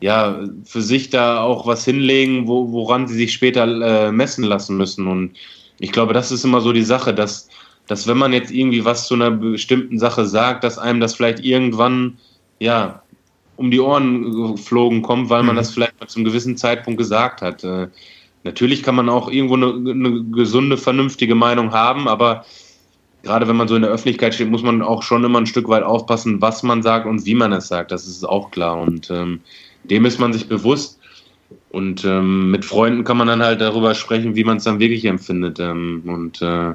ja 0.02 0.42
für 0.66 0.82
sich 0.82 1.10
da 1.10 1.42
auch 1.42 1.66
was 1.66 1.86
hinlegen, 1.86 2.48
wo, 2.48 2.72
woran 2.72 3.08
sie 3.08 3.16
sich 3.16 3.32
später 3.32 3.64
äh, 3.66 4.12
messen 4.12 4.44
lassen 4.44 4.76
müssen. 4.76 5.08
Und 5.08 5.32
ich 5.80 5.92
glaube, 5.94 6.14
das 6.14 6.32
ist 6.32 6.44
immer 6.44 6.60
so 6.60 6.74
die 6.74 6.84
Sache, 6.84 7.14
dass, 7.14 7.48
dass 7.88 8.08
wenn 8.08 8.18
man 8.18 8.34
jetzt 8.34 8.52
irgendwie 8.52 8.84
was 8.84 9.08
zu 9.08 9.14
einer 9.14 9.32
bestimmten 9.32 10.00
Sache 10.00 10.26
sagt, 10.26 10.66
dass 10.66 10.78
einem 10.78 11.00
das 11.00 11.16
vielleicht 11.16 11.40
irgendwann 11.40 12.18
ja 12.60 13.02
um 13.56 13.72
die 13.72 13.80
Ohren 13.80 14.54
geflogen 14.54 15.02
kommt, 15.02 15.30
weil 15.30 15.44
man 15.44 15.56
mhm. 15.56 15.60
das 15.60 15.72
vielleicht 15.72 16.00
mal 16.00 16.08
zum 16.08 16.26
gewissen 16.26 16.58
Zeitpunkt 16.58 16.98
gesagt 16.98 17.42
hat. 17.42 17.64
Äh, 17.64 17.88
natürlich 18.44 18.84
kann 18.84 18.96
man 18.96 19.08
auch 19.08 19.32
irgendwo 19.32 19.56
eine, 19.56 19.92
eine 19.92 20.24
gesunde, 20.26 20.78
vernünftige 20.78 21.36
Meinung 21.36 21.72
haben, 21.72 22.10
aber 22.10 22.46
gerade 23.28 23.48
wenn 23.48 23.56
man 23.56 23.68
so 23.68 23.76
in 23.76 23.84
der 23.84 23.92
Öffentlichkeit 23.92 24.34
steht, 24.34 24.50
muss 24.50 24.64
man 24.64 24.82
auch 24.82 25.04
schon 25.04 25.24
immer 25.24 25.40
ein 25.40 25.46
Stück 25.46 25.68
weit 25.68 25.84
aufpassen, 25.84 26.42
was 26.42 26.64
man 26.64 26.82
sagt 26.82 27.06
und 27.06 27.26
wie 27.26 27.36
man 27.36 27.54
es 27.54 27.68
sagt. 27.68 27.92
Das 27.92 28.08
ist 28.08 28.24
auch 28.24 28.50
klar. 28.52 28.80
Und 28.80 29.12
ähm, 29.12 29.42
dem 29.84 30.06
ist 30.06 30.20
man 30.20 30.34
sich 30.34 30.48
bewusst. 30.48 31.00
Und 31.70 32.04
ähm, 32.06 32.50
mit 32.50 32.66
Freunden 32.66 33.04
kann 33.04 33.18
man 33.18 33.28
dann 33.28 33.44
halt 33.44 33.62
darüber 33.62 33.94
sprechen, 33.94 34.36
wie 34.36 34.44
man 34.44 34.58
es 34.58 34.64
dann 34.64 34.80
wirklich 34.80 35.06
empfindet. 35.06 35.60
Ähm, 35.60 36.04
und 36.08 36.42
äh, 36.42 36.74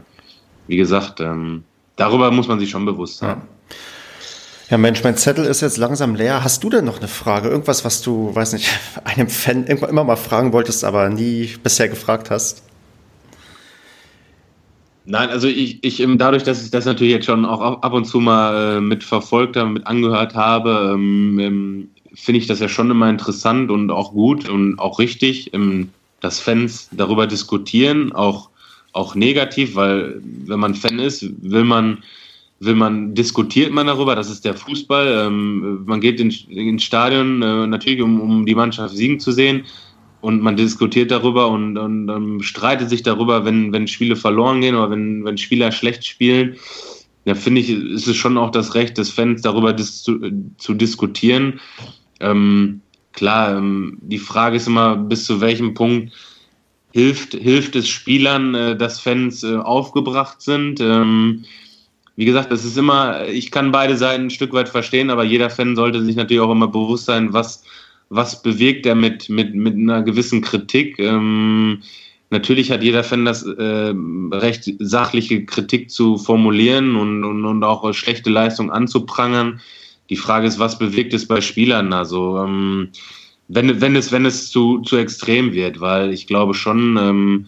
wie 0.66 0.76
gesagt, 0.76 1.20
ähm, 1.20 1.64
darüber 1.96 2.30
muss 2.30 2.48
man 2.48 2.60
sich 2.60 2.70
schon 2.70 2.84
bewusst 2.84 3.18
sein. 3.18 3.38
Ja. 3.40 3.42
Ja, 4.70 4.78
Mensch, 4.78 5.04
mein 5.04 5.18
Zettel 5.18 5.44
ist 5.44 5.60
jetzt 5.60 5.76
langsam 5.76 6.14
leer. 6.14 6.42
Hast 6.42 6.64
du 6.64 6.70
denn 6.70 6.86
noch 6.86 6.96
eine 6.96 7.08
Frage? 7.08 7.50
Irgendwas, 7.50 7.84
was 7.84 8.00
du, 8.00 8.34
weiß 8.34 8.54
nicht, 8.54 8.70
einem 9.04 9.28
Fan 9.28 9.64
immer 9.64 10.02
mal 10.02 10.16
fragen 10.16 10.54
wolltest, 10.54 10.82
aber 10.84 11.10
nie 11.10 11.50
bisher 11.62 11.90
gefragt 11.90 12.30
hast? 12.30 12.62
Nein, 15.04 15.30
also 15.30 15.48
ich, 15.48 15.82
ich 15.82 16.04
dadurch, 16.16 16.44
dass 16.44 16.64
ich 16.64 16.70
das 16.70 16.84
natürlich 16.84 17.12
jetzt 17.12 17.26
schon 17.26 17.44
auch 17.44 17.82
ab 17.82 17.92
und 17.92 18.04
zu 18.04 18.20
mal 18.20 18.76
äh, 18.76 18.80
mit 18.80 19.02
habe, 19.02 19.66
mit 19.66 19.86
angehört 19.86 20.34
habe, 20.34 20.92
ähm, 20.94 21.38
ähm, 21.40 21.88
finde 22.14 22.38
ich 22.38 22.46
das 22.46 22.60
ja 22.60 22.68
schon 22.68 22.90
immer 22.90 23.10
interessant 23.10 23.70
und 23.70 23.90
auch 23.90 24.12
gut 24.12 24.48
und 24.48 24.78
auch 24.78 24.98
richtig, 25.00 25.52
ähm, 25.54 25.88
dass 26.20 26.38
Fans 26.38 26.88
darüber 26.92 27.26
diskutieren, 27.26 28.12
auch, 28.12 28.50
auch 28.92 29.16
negativ, 29.16 29.74
weil 29.74 30.20
wenn 30.22 30.60
man 30.60 30.76
Fan 30.76 31.00
ist, 31.00 31.28
will 31.42 31.64
man, 31.64 31.98
will 32.60 32.76
man, 32.76 33.12
diskutiert 33.14 33.72
man 33.72 33.88
darüber, 33.88 34.14
das 34.14 34.30
ist 34.30 34.44
der 34.44 34.54
Fußball. 34.54 35.26
Ähm, 35.26 35.84
man 35.84 36.00
geht 36.00 36.20
ins 36.20 36.44
in 36.48 36.78
Stadion 36.78 37.42
äh, 37.42 37.66
natürlich, 37.66 38.02
um, 38.02 38.20
um 38.20 38.46
die 38.46 38.54
Mannschaft 38.54 38.94
siegen 38.94 39.18
zu 39.18 39.32
sehen 39.32 39.64
und 40.22 40.40
man 40.40 40.56
diskutiert 40.56 41.10
darüber 41.10 41.48
und, 41.48 41.76
und, 41.76 42.08
und, 42.08 42.42
streitet 42.42 42.88
sich 42.88 43.02
darüber, 43.02 43.44
wenn, 43.44 43.72
wenn 43.72 43.88
Spiele 43.88 44.16
verloren 44.16 44.60
gehen 44.60 44.76
oder 44.76 44.90
wenn, 44.90 45.24
wenn 45.24 45.36
Spieler 45.36 45.72
schlecht 45.72 46.06
spielen. 46.06 46.56
ja, 47.24 47.34
finde 47.34 47.60
ich, 47.60 47.70
ist 47.70 48.06
es 48.06 48.16
schon 48.16 48.38
auch 48.38 48.50
das 48.50 48.74
Recht 48.74 48.96
des 48.98 49.10
Fans, 49.10 49.42
darüber 49.42 49.72
dis 49.72 50.02
zu, 50.02 50.20
zu, 50.58 50.74
diskutieren. 50.74 51.60
Ähm, 52.20 52.80
klar, 53.12 53.58
ähm, 53.58 53.98
die 54.00 54.18
Frage 54.18 54.56
ist 54.56 54.68
immer, 54.68 54.96
bis 54.96 55.24
zu 55.24 55.40
welchem 55.40 55.74
Punkt 55.74 56.12
hilft, 56.92 57.34
hilft 57.34 57.74
es 57.74 57.88
Spielern, 57.88 58.54
äh, 58.54 58.76
dass 58.76 59.00
Fans 59.00 59.42
äh, 59.42 59.56
aufgebracht 59.56 60.40
sind. 60.40 60.80
Ähm, 60.80 61.44
wie 62.14 62.26
gesagt, 62.26 62.52
das 62.52 62.64
ist 62.64 62.78
immer, 62.78 63.26
ich 63.26 63.50
kann 63.50 63.72
beide 63.72 63.96
Seiten 63.96 64.26
ein 64.26 64.30
Stück 64.30 64.52
weit 64.52 64.68
verstehen, 64.68 65.10
aber 65.10 65.24
jeder 65.24 65.50
Fan 65.50 65.74
sollte 65.74 66.04
sich 66.04 66.14
natürlich 66.14 66.42
auch 66.42 66.52
immer 66.52 66.68
bewusst 66.68 67.06
sein, 67.06 67.32
was, 67.32 67.64
was 68.14 68.42
bewegt 68.42 68.84
er 68.84 68.94
mit, 68.94 69.28
mit, 69.28 69.54
mit 69.54 69.74
einer 69.74 70.02
gewissen 70.02 70.42
Kritik. 70.42 70.98
Ähm, 70.98 71.82
natürlich 72.30 72.70
hat 72.70 72.82
jeder 72.82 73.04
Fan 73.04 73.24
das 73.24 73.42
äh, 73.42 73.94
Recht, 74.32 74.70
sachliche 74.78 75.46
Kritik 75.46 75.90
zu 75.90 76.18
formulieren 76.18 76.96
und, 76.96 77.24
und, 77.24 77.44
und 77.44 77.64
auch 77.64 77.90
schlechte 77.94 78.28
Leistung 78.28 78.70
anzuprangern. 78.70 79.60
Die 80.10 80.16
Frage 80.16 80.46
ist, 80.46 80.58
was 80.58 80.78
bewegt 80.78 81.14
es 81.14 81.26
bei 81.26 81.40
Spielern? 81.40 81.94
Also 81.94 82.38
ähm, 82.38 82.88
wenn, 83.48 83.80
wenn 83.80 83.96
es, 83.96 84.12
wenn 84.12 84.26
es 84.26 84.50
zu, 84.50 84.80
zu 84.80 84.96
extrem 84.96 85.54
wird, 85.54 85.80
weil 85.80 86.12
ich 86.12 86.26
glaube 86.26 86.52
schon, 86.52 86.98
ähm, 86.98 87.46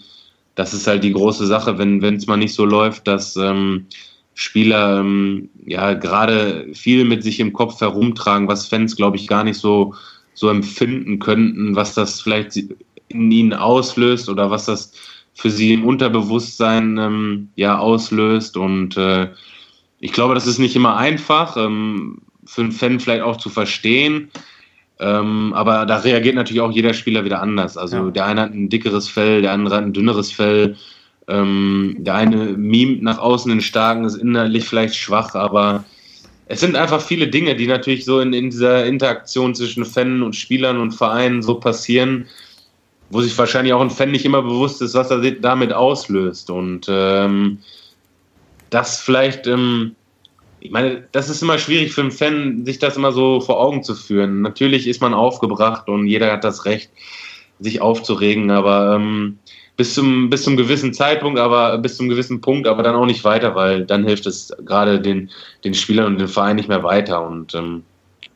das 0.55 0.73
ist 0.73 0.87
halt 0.87 1.05
die 1.05 1.13
große 1.13 1.47
Sache, 1.47 1.79
wenn 1.79 2.03
es 2.03 2.27
mal 2.27 2.37
nicht 2.39 2.55
so 2.55 2.65
läuft, 2.65 3.07
dass 3.07 3.37
ähm, 3.37 3.87
Spieler 4.35 5.01
ähm, 5.01 5.51
ja 5.67 5.93
gerade 5.93 6.69
viel 6.73 7.05
mit 7.05 7.23
sich 7.23 7.39
im 7.39 7.53
Kopf 7.53 7.81
herumtragen, 7.81 8.49
was 8.49 8.67
Fans, 8.67 8.97
glaube 8.97 9.17
ich, 9.17 9.29
gar 9.29 9.45
nicht 9.45 9.59
so, 9.59 9.95
so 10.35 10.49
empfinden 10.49 11.19
könnten, 11.19 11.77
was 11.77 11.95
das 11.95 12.21
vielleicht 12.21 12.57
in 13.09 13.31
ihnen 13.31 13.53
auslöst 13.53 14.29
oder 14.29 14.51
was 14.51 14.67
das 14.67 14.93
für 15.35 15.51
sie 15.51 15.73
im 15.73 15.85
Unterbewusstsein 15.85 16.99
ähm, 16.99 17.49
ja 17.57 17.79
auslöst. 17.79 18.57
Und 18.57 18.97
äh, 18.97 19.29
ich 20.01 20.13
glaube, 20.13 20.35
das 20.35 20.47
ist 20.47 20.59
nicht 20.59 20.77
immer 20.77 20.97
einfach, 20.97 21.57
ähm, 21.57 22.19
für 22.45 22.63
einen 22.63 22.73
Fan 22.73 23.01
vielleicht 23.01 23.23
auch 23.23 23.37
zu 23.37 23.49
verstehen. 23.49 24.31
Ähm, 25.01 25.53
aber 25.55 25.87
da 25.87 25.99
reagiert 25.99 26.37
natürlich 26.37 26.61
auch 26.61 26.71
jeder 26.71 26.95
Spieler 26.95 27.25
wieder 27.25 27.43
anders. 27.43 27.77
Also 27.77 27.97
ja. 27.97 28.11
der 28.11 28.27
eine 28.27 28.41
hat 28.43 28.53
ein 28.53 28.69
dickeres 28.69 29.09
Fell, 29.09 29.43
der 29.43 29.53
andere 29.53 29.77
hat 29.77 29.83
ein 29.85 29.93
dünneres 29.93 30.31
Fell. 30.31 30.77
Ähm, 31.27 31.97
der 31.99 32.15
eine 32.15 32.37
mimt 32.53 33.03
nach 33.03 33.19
außen 33.19 33.51
den 33.51 33.61
starken, 33.61 34.05
ist 34.05 34.17
innerlich 34.17 34.69
vielleicht 34.69 34.95
schwach, 34.95 35.35
aber 35.35 35.85
es 36.47 36.61
sind 36.61 36.77
einfach 36.77 37.01
viele 37.01 37.29
Dinge, 37.29 37.57
die 37.57 37.67
natürlich 37.67 38.05
so 38.05 38.21
in, 38.21 38.33
in 38.33 38.51
dieser 38.51 38.85
Interaktion 38.85 39.55
zwischen 39.55 39.85
Fan 39.85 40.23
und 40.23 40.37
Spielern 40.37 40.79
und 40.79 40.93
Vereinen 40.93 41.43
so 41.43 41.55
passieren, 41.55 42.27
wo 43.11 43.23
sich 43.23 43.37
wahrscheinlich 43.39 43.73
auch 43.73 43.81
ein 43.81 43.91
Fan 43.91 44.11
nicht 44.11 44.25
immer 44.25 44.43
bewusst 44.43 44.83
ist, 44.83 44.95
was 44.95 45.11
er 45.11 45.19
damit 45.33 45.73
auslöst. 45.73 46.51
Und 46.51 46.87
ähm, 46.89 47.59
das 48.71 49.01
vielleicht, 49.01 49.47
ähm, 49.47 49.95
ich 50.61 50.71
meine, 50.71 51.07
das 51.13 51.31
ist 51.31 51.43
immer 51.43 51.59
schwierig 51.59 51.93
für 51.93 52.03
einen 52.03 52.11
Fan, 52.11 52.65
sich 52.67 52.79
das 52.79 52.97
immer 52.97 53.13
so 53.13 53.41
vor 53.41 53.59
Augen 53.61 53.83
zu 53.83 53.95
führen. 53.95 54.43
Natürlich 54.43 54.87
ist 54.87 55.01
man 55.01 55.15
aufgebracht 55.15 55.89
und 55.89 56.07
jeder 56.07 56.33
hat 56.33 56.45
das 56.45 56.65
Recht, 56.67 56.91
sich 57.61 57.81
aufzuregen, 57.81 58.51
aber 58.51 58.97
ähm, 58.97 59.39
bis 59.77 59.95
zum, 59.95 60.31
bis 60.31 60.45
zum 60.45 60.57
gewissen 60.57 60.95
Zeitpunkt, 60.95 61.39
aber 61.39 61.79
bis 61.79 61.97
zum 61.97 62.09
gewissen 62.09 62.41
Punkt, 62.41 62.69
aber 62.69 62.83
dann 62.83 62.95
auch 62.95 63.07
nicht 63.07 63.25
weiter, 63.25 63.55
weil 63.55 63.85
dann 63.85 64.05
hilft 64.05 64.27
es 64.27 64.53
gerade 64.65 65.01
den, 65.01 65.31
den 65.65 65.75
Spielern 65.75 66.07
und 66.07 66.19
dem 66.19 66.29
Verein 66.29 66.57
nicht 66.57 66.69
mehr 66.69 66.85
weiter. 66.85 67.27
Und 67.27 67.55
ähm, 67.55 67.83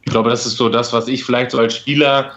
ich 0.04 0.10
glaube, 0.10 0.30
das 0.30 0.46
ist 0.46 0.56
so 0.56 0.68
das, 0.68 0.92
was 0.92 1.06
ich 1.06 1.24
vielleicht 1.24 1.52
so 1.52 1.58
als 1.58 1.76
Spieler 1.76 2.32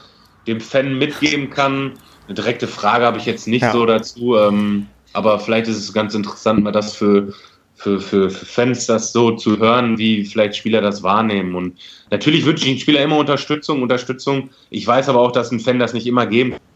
dem 0.46 0.60
Fan 0.60 0.98
mitgeben 0.98 1.50
kann. 1.50 1.94
Eine 2.28 2.36
direkte 2.36 2.68
Frage 2.68 3.06
habe 3.06 3.18
ich 3.18 3.26
jetzt 3.26 3.48
nicht 3.48 3.64
ja. 3.64 3.72
so 3.72 3.86
dazu, 3.86 4.38
ähm, 4.38 4.88
aber 5.14 5.40
vielleicht 5.40 5.68
ist 5.68 5.78
es 5.78 5.94
ganz 5.94 6.14
interessant, 6.14 6.64
mal 6.64 6.72
das 6.72 6.96
für, 6.96 7.34
für, 7.76 8.00
für, 8.00 8.30
für 8.30 8.46
Fans 8.46 8.86
das 8.86 9.12
so 9.12 9.32
zu 9.32 9.58
hören, 9.58 9.98
wie 9.98 10.24
vielleicht 10.26 10.56
Spieler 10.56 10.82
das 10.82 11.02
wahrnehmen. 11.02 11.56
Und 11.56 11.80
natürlich 12.12 12.46
wünsche 12.46 12.66
ich 12.66 12.74
den 12.74 12.80
Spieler 12.80 13.02
immer 13.02 13.18
Unterstützung, 13.18 13.82
Unterstützung. 13.82 14.52
Ich 14.70 14.86
weiß 14.86 15.10
aber 15.10 15.20
auch, 15.22 15.32
dass 15.32 15.52
ein 15.52 15.60
Fan 15.60 15.80
das 15.80 15.94
nicht 15.94 16.06
immer 16.06 16.28
geben 16.28 16.52
kann 16.52 16.71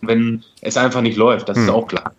wenn 0.00 0.44
es 0.60 0.76
einfach 0.76 1.00
nicht 1.00 1.16
läuft. 1.16 1.48
Das 1.48 1.56
hm. 1.56 1.64
ist 1.64 1.70
auch 1.70 1.86
klar. 1.86 2.12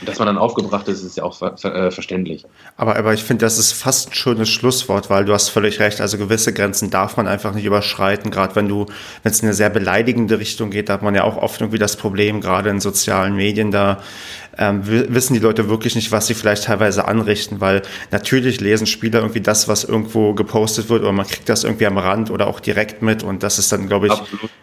Und 0.00 0.08
dass 0.08 0.18
man 0.18 0.26
dann 0.26 0.38
aufgebracht 0.38 0.88
ist, 0.88 1.02
ist 1.02 1.16
ja 1.16 1.24
auch 1.24 1.36
ver 1.36 1.56
ver 1.56 1.74
äh, 1.74 1.90
verständlich. 1.90 2.44
Aber, 2.76 2.96
aber 2.96 3.12
ich 3.12 3.22
finde, 3.22 3.44
das 3.44 3.58
ist 3.58 3.72
fast 3.72 4.10
ein 4.10 4.14
schönes 4.14 4.48
Schlusswort, 4.48 5.10
weil 5.10 5.24
du 5.24 5.32
hast 5.34 5.50
völlig 5.50 5.78
recht. 5.78 6.00
Also 6.00 6.16
gewisse 6.16 6.52
Grenzen 6.52 6.90
darf 6.90 7.16
man 7.16 7.26
einfach 7.26 7.54
nicht 7.54 7.64
überschreiten. 7.64 8.30
Gerade 8.30 8.56
wenn 8.56 8.68
du, 8.68 8.86
wenn 9.22 9.32
es 9.32 9.40
in 9.40 9.48
eine 9.48 9.54
sehr 9.54 9.70
beleidigende 9.70 10.38
Richtung 10.38 10.70
geht, 10.70 10.88
da 10.88 10.94
hat 10.94 11.02
man 11.02 11.14
ja 11.14 11.24
auch 11.24 11.36
oft 11.36 11.60
irgendwie 11.60 11.78
das 11.78 11.96
Problem, 11.96 12.40
gerade 12.40 12.70
in 12.70 12.80
sozialen 12.80 13.36
Medien, 13.36 13.70
da 13.70 14.00
ähm, 14.58 14.82
wissen 14.84 15.34
die 15.34 15.40
Leute 15.40 15.68
wirklich 15.68 15.94
nicht, 15.94 16.12
was 16.12 16.26
sie 16.26 16.34
vielleicht 16.34 16.64
teilweise 16.64 17.06
anrichten, 17.06 17.60
weil 17.60 17.82
natürlich 18.10 18.60
lesen 18.60 18.86
Spieler 18.86 19.20
irgendwie 19.20 19.40
das, 19.40 19.68
was 19.68 19.84
irgendwo 19.84 20.34
gepostet 20.34 20.88
wird 20.88 21.02
oder 21.02 21.12
man 21.12 21.26
kriegt 21.26 21.48
das 21.48 21.64
irgendwie 21.64 21.86
am 21.86 21.98
Rand 21.98 22.30
oder 22.30 22.46
auch 22.46 22.60
direkt 22.60 23.02
mit 23.02 23.22
und 23.22 23.42
das 23.42 23.58
ist 23.58 23.72
dann, 23.72 23.88
glaube 23.88 24.08
ich, 24.08 24.14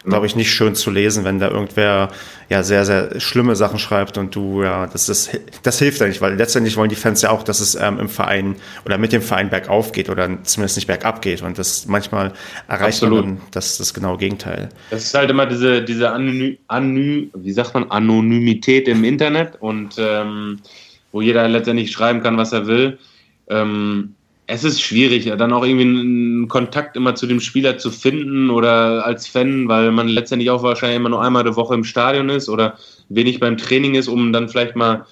glaube 0.03 0.25
ich, 0.25 0.35
nicht 0.35 0.51
schön 0.51 0.75
zu 0.75 0.91
lesen, 0.91 1.23
wenn 1.23 1.39
da 1.39 1.49
irgendwer 1.49 2.09
ja 2.49 2.63
sehr, 2.63 2.85
sehr 2.85 3.19
schlimme 3.19 3.55
Sachen 3.55 3.79
schreibt 3.79 4.17
und 4.17 4.35
du, 4.35 4.63
ja, 4.63 4.87
das 4.87 5.09
ist, 5.09 5.39
das 5.63 5.79
hilft 5.79 6.01
eigentlich, 6.01 6.21
weil 6.21 6.35
letztendlich 6.35 6.75
wollen 6.77 6.89
die 6.89 6.95
Fans 6.95 7.21
ja 7.21 7.31
auch, 7.31 7.43
dass 7.43 7.59
es 7.59 7.75
ähm, 7.75 7.97
im 7.99 8.09
Verein 8.09 8.55
oder 8.85 8.97
mit 8.97 9.13
dem 9.13 9.21
Verein 9.21 9.49
bergauf 9.49 9.91
geht 9.91 10.09
oder 10.09 10.29
zumindest 10.43 10.75
nicht 10.77 10.87
bergab 10.87 11.21
geht 11.21 11.41
und 11.41 11.57
das 11.57 11.85
manchmal 11.87 12.33
erreicht 12.67 13.03
Absolut. 13.03 13.25
man 13.25 13.41
das, 13.51 13.77
das 13.77 13.93
genaue 13.93 14.17
Gegenteil. 14.17 14.69
Das 14.89 15.03
ist 15.03 15.13
halt 15.13 15.29
immer 15.29 15.45
diese, 15.45 15.81
diese 15.81 16.11
Anony, 16.11 16.59
Anony, 16.67 17.29
wie 17.33 17.51
sagt 17.53 17.73
man, 17.73 17.89
Anonymität 17.89 18.87
im 18.87 19.03
Internet 19.03 19.57
und 19.61 19.80
und 19.81 19.95
ähm, 19.97 20.59
wo 21.11 21.21
jeder 21.21 21.47
letztendlich 21.47 21.91
schreiben 21.91 22.21
kann, 22.21 22.37
was 22.37 22.53
er 22.53 22.67
will. 22.67 22.97
Ähm, 23.49 24.15
es 24.47 24.63
ist 24.63 24.81
schwierig, 24.81 25.25
dann 25.25 25.53
auch 25.53 25.63
irgendwie 25.63 25.85
einen 25.85 26.47
Kontakt 26.47 26.97
immer 26.97 27.15
zu 27.15 27.25
dem 27.25 27.39
Spieler 27.39 27.77
zu 27.77 27.89
finden 27.89 28.49
oder 28.49 29.05
als 29.05 29.27
Fan, 29.27 29.67
weil 29.67 29.91
man 29.91 30.07
letztendlich 30.07 30.49
auch 30.49 30.61
wahrscheinlich 30.61 30.97
immer 30.97 31.09
nur 31.09 31.23
einmal 31.23 31.43
die 31.43 31.55
Woche 31.55 31.73
im 31.73 31.85
Stadion 31.85 32.29
ist 32.29 32.49
oder 32.49 32.77
wenig 33.09 33.39
beim 33.39 33.57
Training 33.57 33.95
ist, 33.95 34.07
um 34.07 34.33
dann 34.33 34.49
vielleicht 34.49 34.75
mal 34.75 35.05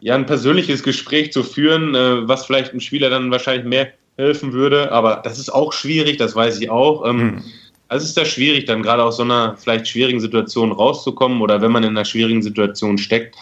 ja, 0.00 0.14
ein 0.14 0.24
persönliches 0.24 0.82
Gespräch 0.82 1.32
zu 1.32 1.42
führen, 1.42 1.94
äh, 1.94 2.26
was 2.26 2.46
vielleicht 2.46 2.70
einem 2.70 2.80
Spieler 2.80 3.10
dann 3.10 3.30
wahrscheinlich 3.30 3.66
mehr 3.66 3.88
helfen 4.16 4.52
würde. 4.52 4.90
Aber 4.92 5.20
das 5.24 5.38
ist 5.38 5.50
auch 5.50 5.72
schwierig, 5.72 6.16
das 6.16 6.34
weiß 6.34 6.58
ich 6.60 6.70
auch. 6.70 7.06
Ähm, 7.06 7.16
mhm. 7.16 7.42
Also 7.88 8.04
ist 8.04 8.16
das 8.16 8.28
schwierig, 8.28 8.66
dann 8.66 8.82
gerade 8.82 9.02
aus 9.02 9.16
so 9.16 9.24
einer 9.24 9.56
vielleicht 9.58 9.88
schwierigen 9.88 10.20
Situation 10.20 10.72
rauszukommen 10.72 11.42
oder 11.42 11.60
wenn 11.60 11.72
man 11.72 11.82
in 11.82 11.90
einer 11.90 12.04
schwierigen 12.04 12.40
Situation 12.40 12.98
steckt, 12.98 13.34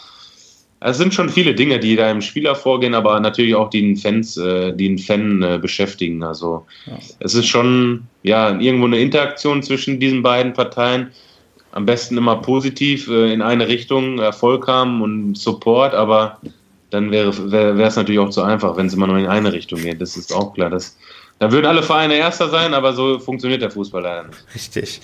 es 0.80 0.96
sind 0.96 1.12
schon 1.12 1.28
viele 1.28 1.54
Dinge, 1.54 1.78
die 1.78 1.96
da 1.96 2.10
im 2.10 2.20
Spieler 2.20 2.54
vorgehen, 2.54 2.94
aber 2.94 3.18
natürlich 3.18 3.54
auch 3.54 3.70
die 3.70 3.80
den 3.80 3.96
Fans, 3.96 4.36
äh, 4.36 4.72
die 4.72 4.88
den 4.88 4.98
Fan 4.98 5.42
äh, 5.42 5.58
beschäftigen. 5.60 6.22
Also 6.22 6.66
ja. 6.86 6.98
es 7.18 7.34
ist 7.34 7.46
schon 7.46 8.04
ja 8.22 8.58
irgendwo 8.58 8.86
eine 8.86 9.00
Interaktion 9.00 9.62
zwischen 9.62 9.98
diesen 9.98 10.22
beiden 10.22 10.52
Parteien. 10.52 11.08
Am 11.72 11.84
besten 11.84 12.16
immer 12.16 12.36
positiv 12.36 13.08
äh, 13.08 13.32
in 13.32 13.42
eine 13.42 13.66
Richtung 13.66 14.18
Erfolg 14.20 14.68
haben 14.68 15.02
und 15.02 15.36
Support, 15.36 15.94
aber 15.94 16.38
dann 16.90 17.10
wäre 17.10 17.50
wäre 17.50 17.82
es 17.82 17.96
natürlich 17.96 18.20
auch 18.20 18.30
zu 18.30 18.42
einfach, 18.42 18.76
wenn 18.76 18.86
es 18.86 18.94
immer 18.94 19.06
nur 19.06 19.18
in 19.18 19.26
eine 19.26 19.52
Richtung 19.52 19.80
geht. 19.80 20.00
Das 20.00 20.16
ist 20.16 20.32
auch 20.32 20.54
klar. 20.54 20.70
Das, 20.70 20.96
da 21.38 21.52
würden 21.52 21.66
alle 21.66 21.82
Vereine 21.82 22.14
Erster 22.14 22.48
sein, 22.48 22.74
aber 22.74 22.92
so 22.92 23.20
funktioniert 23.20 23.62
der 23.62 23.70
Fußball 23.70 24.02
leider 24.02 24.24
nicht. 24.24 24.44
Richtig. 24.54 25.00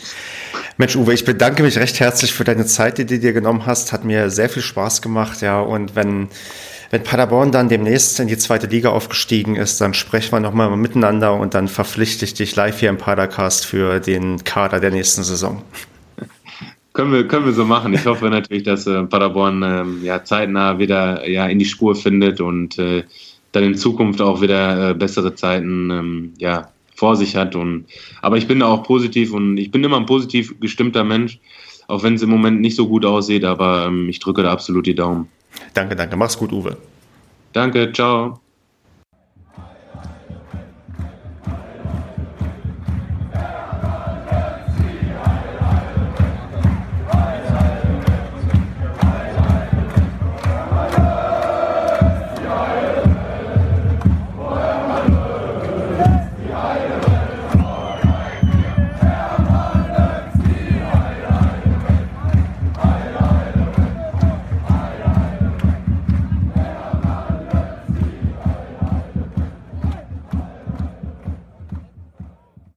Mensch, 0.76 0.96
Uwe, 0.96 1.14
ich 1.14 1.24
bedanke 1.24 1.62
mich 1.62 1.78
recht 1.78 2.00
herzlich 2.00 2.32
für 2.32 2.42
deine 2.42 2.66
Zeit, 2.66 2.98
die 2.98 3.06
du 3.06 3.18
dir 3.18 3.32
genommen 3.32 3.66
hast. 3.66 3.92
Hat 3.92 4.04
mir 4.04 4.30
sehr 4.30 4.48
viel 4.48 4.62
Spaß 4.62 5.00
gemacht, 5.00 5.42
ja. 5.42 5.60
Und 5.60 5.94
wenn, 5.94 6.28
wenn 6.90 7.04
Paderborn 7.04 7.52
dann 7.52 7.68
demnächst 7.68 8.18
in 8.18 8.26
die 8.26 8.36
zweite 8.36 8.66
Liga 8.66 8.90
aufgestiegen 8.90 9.54
ist, 9.54 9.80
dann 9.80 9.94
sprechen 9.94 10.32
wir 10.32 10.40
nochmal 10.40 10.76
miteinander 10.76 11.34
und 11.34 11.54
dann 11.54 11.68
verpflichte 11.68 12.24
ich 12.24 12.34
dich 12.34 12.56
live 12.56 12.80
hier 12.80 12.88
im 12.88 12.98
Padercast 12.98 13.64
für 13.64 14.00
den 14.00 14.42
Kader 14.42 14.80
der 14.80 14.90
nächsten 14.90 15.22
Saison. 15.22 15.62
Können 16.94 17.12
wir, 17.12 17.28
können 17.28 17.46
wir 17.46 17.52
so 17.52 17.64
machen. 17.64 17.94
Ich 17.94 18.06
hoffe 18.06 18.30
natürlich, 18.30 18.62
dass 18.64 18.86
äh, 18.86 19.02
Paderborn 19.04 19.62
ähm, 19.62 20.00
ja, 20.04 20.22
zeitnah 20.24 20.78
wieder 20.78 21.28
ja, 21.28 21.46
in 21.46 21.58
die 21.58 21.64
Spur 21.64 21.94
findet 21.94 22.40
und 22.40 22.78
äh, 22.78 23.04
dann 23.54 23.64
in 23.64 23.74
Zukunft 23.76 24.20
auch 24.20 24.40
wieder 24.40 24.90
äh, 24.90 24.94
bessere 24.94 25.34
Zeiten 25.34 25.90
ähm, 25.90 26.32
ja, 26.38 26.68
vor 26.94 27.16
sich 27.16 27.36
hat. 27.36 27.54
Und, 27.54 27.86
aber 28.22 28.36
ich 28.36 28.46
bin 28.46 28.60
da 28.60 28.66
auch 28.66 28.82
positiv 28.82 29.32
und 29.32 29.56
ich 29.58 29.70
bin 29.70 29.84
immer 29.84 29.96
ein 29.96 30.06
positiv 30.06 30.58
gestimmter 30.60 31.04
Mensch, 31.04 31.38
auch 31.86 32.02
wenn 32.02 32.14
es 32.14 32.22
im 32.22 32.30
Moment 32.30 32.60
nicht 32.60 32.76
so 32.76 32.88
gut 32.88 33.04
aussieht, 33.04 33.44
aber 33.44 33.86
ähm, 33.86 34.08
ich 34.08 34.18
drücke 34.18 34.42
da 34.42 34.52
absolut 34.52 34.86
die 34.86 34.94
Daumen. 34.94 35.28
Danke, 35.74 35.94
danke. 35.94 36.16
Mach's 36.16 36.36
gut, 36.36 36.52
Uwe. 36.52 36.76
Danke, 37.52 37.92
ciao. 37.92 38.43